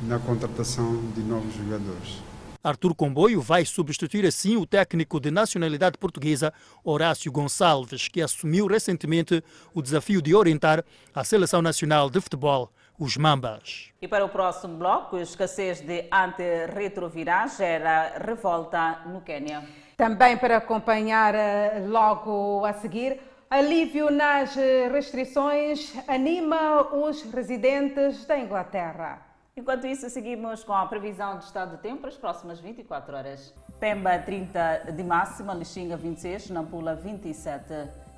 na 0.01 0.17
contratação 0.17 1.01
de 1.15 1.21
novos 1.21 1.53
jogadores. 1.55 2.30
Arthur 2.63 2.93
Comboio 2.93 3.41
vai 3.41 3.65
substituir 3.65 4.25
assim 4.25 4.55
o 4.55 4.67
técnico 4.67 5.19
de 5.19 5.31
nacionalidade 5.31 5.97
portuguesa 5.97 6.53
Horácio 6.83 7.31
Gonçalves, 7.31 8.07
que 8.07 8.21
assumiu 8.21 8.67
recentemente 8.67 9.43
o 9.73 9.81
desafio 9.81 10.21
de 10.21 10.35
orientar 10.35 10.83
a 11.13 11.23
seleção 11.23 11.61
nacional 11.61 12.09
de 12.09 12.21
futebol, 12.21 12.71
os 12.99 13.17
Mambas. 13.17 13.89
E 13.99 14.07
para 14.07 14.23
o 14.23 14.29
próximo 14.29 14.77
bloco, 14.77 15.15
a 15.15 15.21
escassez 15.21 15.81
de 15.81 16.05
antirretrovirais 16.11 17.57
gera 17.57 18.13
revolta 18.23 19.01
no 19.07 19.21
Quênia. 19.21 19.67
Também 19.97 20.37
para 20.37 20.57
acompanhar 20.57 21.33
eh, 21.33 21.83
logo 21.87 22.63
a 22.63 22.73
seguir, 22.73 23.19
alívio 23.49 24.11
nas 24.11 24.55
restrições 24.91 25.93
anima 26.07 26.95
os 26.95 27.23
residentes 27.23 28.23
da 28.25 28.37
Inglaterra. 28.37 29.30
Enquanto 29.61 29.85
isso, 29.85 30.09
seguimos 30.09 30.63
com 30.63 30.73
a 30.73 30.87
previsão 30.87 31.37
de 31.37 31.45
estado 31.45 31.75
de 31.75 31.83
tempo 31.83 32.01
para 32.01 32.09
as 32.09 32.17
próximas 32.17 32.59
24 32.59 33.15
horas. 33.15 33.53
Pemba 33.79 34.17
30 34.17 34.91
de 34.91 35.03
máxima, 35.03 35.53
Lixinga 35.53 35.95
26, 35.95 36.49
Nampula 36.49 36.95
27. 36.95 37.63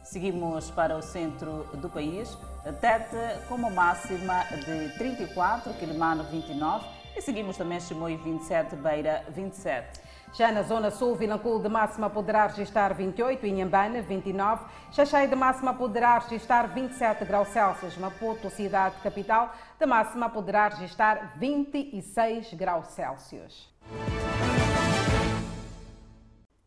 Seguimos 0.05 0.71
para 0.71 0.95
o 0.95 1.01
centro 1.01 1.67
do 1.73 1.89
país, 1.89 2.37
Tete 2.79 3.17
com 3.49 3.55
uma 3.55 3.69
máxima 3.69 4.45
de 4.65 4.97
34, 4.97 5.73
Quilimano 5.73 6.23
29, 6.23 6.85
e 7.17 7.21
seguimos 7.21 7.57
também 7.57 7.77
Chimoio 7.81 8.17
27, 8.19 8.77
Beira 8.77 9.25
27. 9.27 9.99
Já 10.33 10.51
na 10.51 10.63
zona 10.63 10.89
sul, 10.89 11.13
Vilanculo 11.13 11.61
de 11.61 11.69
máxima 11.69 12.09
poderá 12.09 12.47
registrar 12.47 12.91
28, 12.95 13.45
Inhambane 13.45 14.01
29, 14.01 14.65
Xaxai 14.91 15.27
de 15.27 15.35
máxima 15.35 15.75
poderá 15.75 16.17
registrar 16.17 16.73
27 16.73 17.23
graus 17.23 17.49
Celsius, 17.49 17.95
Maputo, 17.97 18.49
cidade 18.49 18.95
capital, 19.03 19.53
de 19.79 19.85
máxima 19.85 20.31
poderá 20.31 20.69
registrar 20.69 21.33
26 21.37 22.55
graus 22.55 22.87
Celsius. 22.87 23.71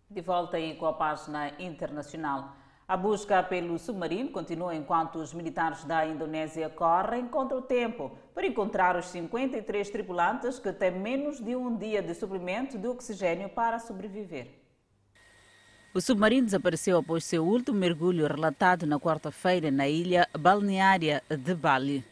De 0.08 0.20
volta 0.20 0.58
aí 0.58 0.76
com 0.76 0.86
a 0.86 0.92
página 0.92 1.50
internacional. 1.58 2.54
A 2.88 2.96
busca 2.96 3.42
pelo 3.42 3.80
submarino 3.80 4.30
continua 4.30 4.72
enquanto 4.72 5.16
os 5.16 5.34
militares 5.34 5.82
da 5.84 6.06
Indonésia 6.06 6.70
correm 6.70 7.26
contra 7.26 7.58
o 7.58 7.62
tempo 7.62 8.16
para 8.32 8.46
encontrar 8.46 8.96
os 8.96 9.06
53 9.06 9.90
tripulantes 9.90 10.60
que 10.60 10.72
têm 10.72 10.92
menos 10.92 11.40
de 11.40 11.56
um 11.56 11.76
dia 11.76 12.00
de 12.00 12.14
suprimento 12.14 12.78
de 12.78 12.86
oxigênio 12.86 13.48
para 13.48 13.80
sobreviver. 13.80 14.62
O 15.92 16.00
submarino 16.00 16.44
desapareceu 16.44 16.98
após 16.98 17.24
seu 17.24 17.44
último 17.44 17.76
mergulho 17.76 18.24
relatado 18.24 18.86
na 18.86 19.00
quarta-feira 19.00 19.68
na 19.68 19.88
ilha 19.88 20.28
balneária 20.38 21.24
de 21.28 21.54
Bali. 21.56 22.04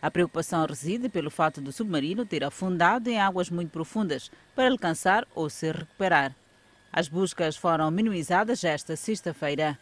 A 0.00 0.10
preocupação 0.10 0.64
reside 0.64 1.10
pelo 1.10 1.30
fato 1.30 1.60
do 1.60 1.72
submarino 1.72 2.24
ter 2.24 2.42
afundado 2.42 3.10
em 3.10 3.20
águas 3.20 3.50
muito 3.50 3.70
profundas 3.70 4.30
para 4.54 4.70
alcançar 4.70 5.26
ou 5.34 5.50
se 5.50 5.70
recuperar. 5.70 6.34
As 6.90 7.06
buscas 7.06 7.54
foram 7.54 7.90
minimizadas 7.90 8.64
esta 8.64 8.96
sexta-feira. 8.96 9.78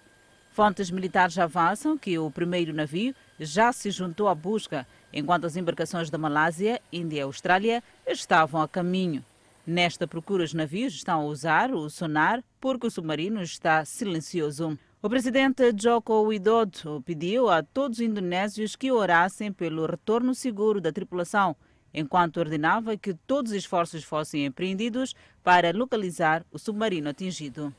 Fontes 0.55 0.89
militares 0.89 1.37
avançam 1.37 1.99
que 1.99 2.17
o 2.17 2.31
primeiro 2.31 2.73
navio 2.73 3.13
já 3.41 3.73
se 3.73 3.91
juntou 3.91 4.29
à 4.29 4.35
busca, 4.37 4.87
enquanto 5.13 5.47
as 5.47 5.57
embarcações 5.57 6.11
da 6.11 6.17
Malásia, 6.17 6.81
Índia 6.93 7.19
e 7.19 7.23
Austrália 7.23 7.83
estavam 8.07 8.63
a 8.63 8.69
caminho. 8.69 9.25
Nesta 9.67 10.07
procura, 10.07 10.45
os 10.45 10.55
navios 10.55 10.95
estão 10.95 11.23
a 11.23 11.25
usar 11.25 11.73
o 11.73 11.91
sonar 11.91 12.41
porque 12.61 12.87
o 12.87 12.91
submarino 12.91 13.43
está 13.43 13.85
silencioso. 13.85 14.79
O 15.03 15.11
presidente 15.11 15.75
Joko 15.77 16.23
Widodo 16.23 17.03
pediu 17.05 17.51
a 17.51 17.61
todos 17.61 17.99
os 17.99 18.05
indonésios 18.05 18.77
que 18.77 18.93
orassem 18.93 19.53
pelo 19.53 19.87
retorno 19.87 20.37
seguro 20.37 20.81
da 20.81 20.93
tripulação, 20.93 21.57
enquanto 21.93 22.37
ordenava 22.37 22.97
que 22.97 23.13
todos 23.27 23.51
os 23.51 23.59
esforços 23.59 24.05
fossem 24.05 24.47
empreendidos 24.47 25.17
para 25.43 25.73
localizar 25.73 26.47
o 26.53 26.61
submarino 26.61 27.11
atingido. 27.11 27.75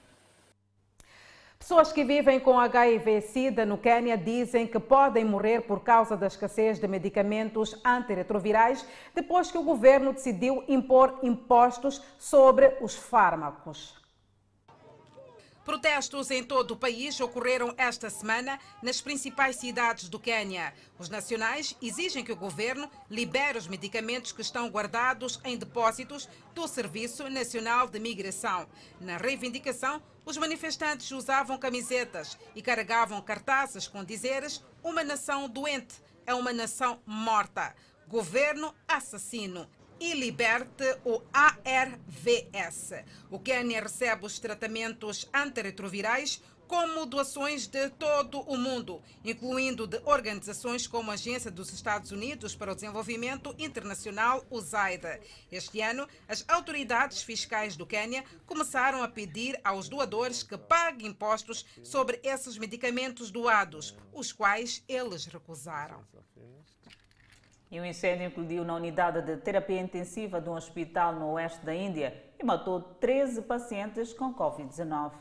Pessoas 1.58 1.92
que 1.92 2.04
vivem 2.04 2.40
com 2.40 2.60
HIV-Sida 2.60 3.66
no 3.66 3.78
Quênia 3.78 4.18
dizem 4.18 4.68
que 4.68 4.80
podem 4.80 5.26
morrer 5.26 5.62
por 5.62 5.82
causa 5.82 6.16
da 6.16 6.28
escassez 6.28 6.80
de 6.80 6.88
medicamentos 6.88 7.80
antirretrovirais 7.84 8.86
depois 9.14 9.50
que 9.50 9.58
o 9.58 9.64
governo 9.64 10.14
decidiu 10.14 10.64
impor 10.68 11.20
impostos 11.24 12.04
sobre 12.20 12.78
os 12.82 12.96
fármacos. 12.96 14.05
Protestos 15.66 16.30
em 16.30 16.44
todo 16.44 16.72
o 16.72 16.78
país 16.78 17.20
ocorreram 17.20 17.74
esta 17.76 18.08
semana 18.08 18.60
nas 18.84 19.02
principais 19.02 19.56
cidades 19.56 20.08
do 20.08 20.20
Quênia. 20.20 20.72
Os 21.00 21.10
nacionais 21.10 21.76
exigem 21.82 22.24
que 22.24 22.32
o 22.32 22.36
governo 22.36 22.88
libere 23.10 23.58
os 23.58 23.68
medicamentos 23.68 24.32
que 24.32 24.44
estão 24.44 24.70
guardados 24.70 25.40
em 25.44 25.58
depósitos 25.58 26.30
do 26.54 26.68
Serviço 26.68 27.28
Nacional 27.32 27.88
de 27.88 28.00
Migração. 28.00 28.68
Na 29.02 29.18
reivindicação, 29.18 30.04
os 30.24 30.38
manifestantes 30.38 31.10
usavam 31.10 31.58
camisetas 31.58 32.38
e 32.56 32.62
carregavam 32.62 33.20
cartazes 33.20 33.88
com 33.88 34.04
dizeres: 34.04 34.64
Uma 34.84 35.04
nação 35.04 35.50
doente 35.50 35.96
é 36.28 36.36
uma 36.36 36.54
nação 36.54 37.02
morta. 37.08 37.76
Governo 38.08 38.72
assassino 38.88 39.68
e 40.00 40.14
liberte 40.14 40.84
o 41.04 41.22
ARVS. 41.34 42.94
O 43.30 43.40
Quênia 43.40 43.82
recebe 43.82 44.26
os 44.26 44.40
tratamentos 44.40 45.30
antirretrovirais 45.34 46.42
como 46.68 47.06
doações 47.06 47.68
de 47.68 47.90
todo 47.92 48.42
o 48.42 48.58
mundo, 48.58 49.02
incluindo 49.24 49.86
de 49.86 50.02
organizações 50.06 50.88
como 50.88 51.12
a 51.12 51.14
Agência 51.14 51.52
dos 51.52 51.72
Estados 51.72 52.12
Unidos 52.12 52.56
para 52.56 52.72
o 52.72 52.76
Desenvolvimento 52.76 53.56
Internacional, 53.58 54.44
USAID. 54.50 55.20
Este 55.52 55.82
ano, 55.82 56.08
as 56.28 56.44
autoridades 56.48 57.22
fiscais 57.22 57.76
do 57.76 57.86
Quênia 57.86 58.24
começaram 58.46 59.04
a 59.04 59.08
pedir 59.08 59.60
aos 59.64 59.88
doadores 59.88 60.44
que 60.44 60.58
paguem 60.58 61.10
impostos 61.10 61.66
sobre 61.84 62.20
esses 62.24 62.58
medicamentos 62.58 63.30
doados, 63.30 63.96
os 64.12 64.32
quais 64.32 64.84
eles 64.88 65.26
recusaram. 65.26 66.04
E 67.72 67.80
um 67.80 67.86
incêndio 67.86 68.28
implodiu 68.28 68.64
na 68.64 68.76
unidade 68.76 69.22
de 69.22 69.38
terapia 69.38 69.82
intensiva 69.82 70.40
de 70.40 70.50
um 70.50 70.54
hospital 70.54 71.14
no 71.14 71.32
oeste 71.34 71.66
da 71.66 71.76
Índia 71.76 72.14
e 72.40 72.44
matou 72.44 72.80
13 72.80 73.42
pacientes 73.42 74.14
com 74.14 74.34
Covid-19. 74.34 75.12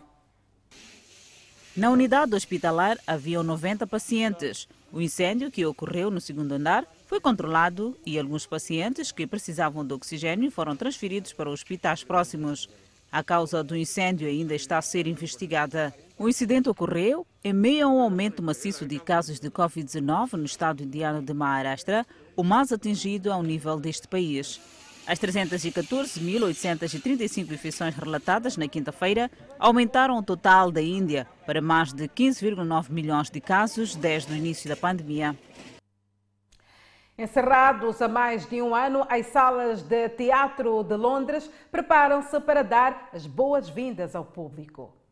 Na 1.76 1.90
unidade 1.90 2.36
hospitalar 2.36 2.98
haviam 3.06 3.42
90 3.42 3.86
pacientes. 3.86 4.68
O 4.92 5.00
incêndio, 5.00 5.50
que 5.50 5.66
ocorreu 5.66 6.08
no 6.08 6.20
segundo 6.20 6.52
andar, 6.52 6.86
foi 7.06 7.20
controlado 7.20 7.98
e 8.06 8.16
alguns 8.16 8.46
pacientes 8.46 9.10
que 9.10 9.26
precisavam 9.26 9.84
de 9.84 9.92
oxigênio 9.92 10.52
foram 10.52 10.76
transferidos 10.76 11.32
para 11.32 11.50
hospitais 11.50 12.04
próximos. 12.04 12.68
A 13.10 13.24
causa 13.24 13.64
do 13.64 13.76
incêndio 13.76 14.28
ainda 14.28 14.54
está 14.54 14.78
a 14.78 14.82
ser 14.82 15.08
investigada. 15.08 15.92
O 16.16 16.28
incidente 16.28 16.68
ocorreu 16.68 17.26
em 17.42 17.52
meio 17.52 17.88
a 17.88 17.90
um 17.90 18.00
aumento 18.00 18.40
maciço 18.40 18.86
de 18.86 19.00
casos 19.00 19.40
de 19.40 19.50
Covid-19 19.50 20.34
no 20.34 20.44
estado 20.44 20.84
indiano 20.84 21.20
de 21.20 21.34
Maharashtra, 21.34 22.06
o 22.36 22.44
mais 22.44 22.70
atingido 22.70 23.32
ao 23.32 23.42
nível 23.42 23.80
deste 23.80 24.06
país. 24.06 24.60
As 25.08 25.18
314.835 25.18 27.50
infecções 27.50 27.96
relatadas 27.96 28.56
na 28.56 28.68
quinta-feira 28.68 29.28
aumentaram 29.58 30.16
o 30.16 30.22
total 30.22 30.70
da 30.70 30.80
Índia 30.80 31.26
para 31.44 31.60
mais 31.60 31.92
de 31.92 32.08
15,9 32.08 32.90
milhões 32.90 33.28
de 33.28 33.40
casos 33.40 33.96
desde 33.96 34.32
o 34.32 34.36
início 34.36 34.68
da 34.68 34.76
pandemia. 34.76 35.36
Encerrados 37.18 38.00
há 38.00 38.06
mais 38.06 38.46
de 38.46 38.62
um 38.62 38.72
ano, 38.72 39.04
as 39.10 39.26
salas 39.26 39.82
de 39.82 40.08
teatro 40.10 40.84
de 40.84 40.96
Londres 40.96 41.50
preparam-se 41.72 42.38
para 42.40 42.62
dar 42.62 43.08
as 43.12 43.26
boas-vindas 43.26 44.14
ao 44.14 44.24
público. 44.24 45.02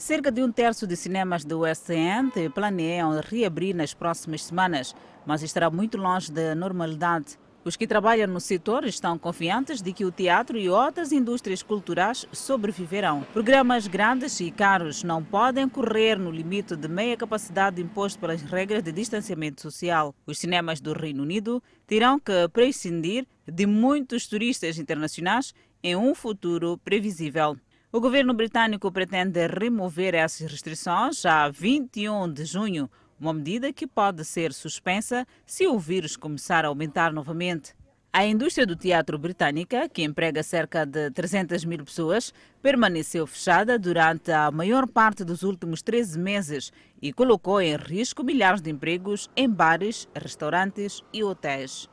Cerca 0.00 0.32
de 0.32 0.42
um 0.42 0.50
terço 0.50 0.86
de 0.86 0.96
cinemas 0.96 1.44
do 1.44 1.58
West 1.58 1.90
End 1.90 2.32
planeiam 2.54 3.20
reabrir 3.20 3.76
nas 3.76 3.92
próximas 3.92 4.42
semanas, 4.42 4.94
mas 5.26 5.42
estará 5.42 5.68
muito 5.68 5.98
longe 5.98 6.32
da 6.32 6.54
normalidade. 6.54 7.38
Os 7.66 7.76
que 7.76 7.86
trabalham 7.86 8.26
no 8.26 8.40
setor 8.40 8.86
estão 8.86 9.18
confiantes 9.18 9.82
de 9.82 9.92
que 9.92 10.06
o 10.06 10.10
teatro 10.10 10.56
e 10.56 10.70
outras 10.70 11.12
indústrias 11.12 11.62
culturais 11.62 12.26
sobreviverão. 12.32 13.26
Programas 13.34 13.86
grandes 13.86 14.40
e 14.40 14.50
caros 14.50 15.04
não 15.04 15.22
podem 15.22 15.68
correr 15.68 16.18
no 16.18 16.30
limite 16.30 16.74
de 16.76 16.88
meia 16.88 17.14
capacidade 17.14 17.82
imposto 17.82 18.18
pelas 18.18 18.40
regras 18.40 18.82
de 18.82 18.92
distanciamento 18.92 19.60
social. 19.60 20.14
Os 20.24 20.38
cinemas 20.38 20.80
do 20.80 20.94
Reino 20.94 21.22
Unido 21.22 21.62
terão 21.86 22.18
que 22.18 22.48
prescindir 22.54 23.26
de 23.46 23.66
muitos 23.66 24.26
turistas 24.26 24.78
internacionais 24.78 25.52
em 25.82 25.94
um 25.94 26.14
futuro 26.14 26.78
previsível. 26.78 27.58
O 27.92 28.00
governo 28.00 28.32
britânico 28.32 28.92
pretende 28.92 29.48
remover 29.48 30.14
essas 30.14 30.48
restrições 30.48 31.22
já 31.22 31.48
21 31.48 32.32
de 32.32 32.44
junho, 32.44 32.88
uma 33.18 33.34
medida 33.34 33.72
que 33.72 33.84
pode 33.84 34.24
ser 34.24 34.52
suspensa 34.52 35.26
se 35.44 35.66
o 35.66 35.76
vírus 35.76 36.16
começar 36.16 36.64
a 36.64 36.68
aumentar 36.68 37.12
novamente. 37.12 37.74
A 38.12 38.24
indústria 38.24 38.64
do 38.64 38.76
teatro 38.76 39.18
britânica, 39.18 39.88
que 39.88 40.04
emprega 40.04 40.40
cerca 40.44 40.86
de 40.86 41.10
300 41.10 41.64
mil 41.64 41.84
pessoas, 41.84 42.32
permaneceu 42.62 43.26
fechada 43.26 43.76
durante 43.76 44.30
a 44.30 44.52
maior 44.52 44.86
parte 44.86 45.24
dos 45.24 45.42
últimos 45.42 45.82
13 45.82 46.16
meses 46.16 46.72
e 47.02 47.12
colocou 47.12 47.60
em 47.60 47.74
risco 47.74 48.22
milhares 48.22 48.60
de 48.60 48.70
empregos 48.70 49.28
em 49.36 49.50
bares, 49.50 50.08
restaurantes 50.14 51.02
e 51.12 51.24
hotéis. 51.24 51.88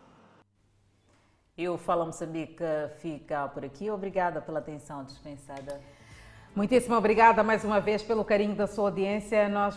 E 1.58 1.68
o 1.68 1.76
Fala 1.76 2.06
Moçambique 2.06 2.64
fica 3.00 3.48
por 3.48 3.66
aqui. 3.66 3.90
Obrigada 3.90 4.40
pela 4.40 4.60
atenção 4.60 5.04
dispensada. 5.04 5.82
Muitíssimo 6.56 6.96
obrigada 6.96 7.42
mais 7.44 7.64
uma 7.64 7.80
vez 7.80 8.04
pelo 8.04 8.24
carinho 8.24 8.56
da 8.56 8.68
sua 8.68 8.90
audiência. 8.90 9.50
Nós 9.50 9.76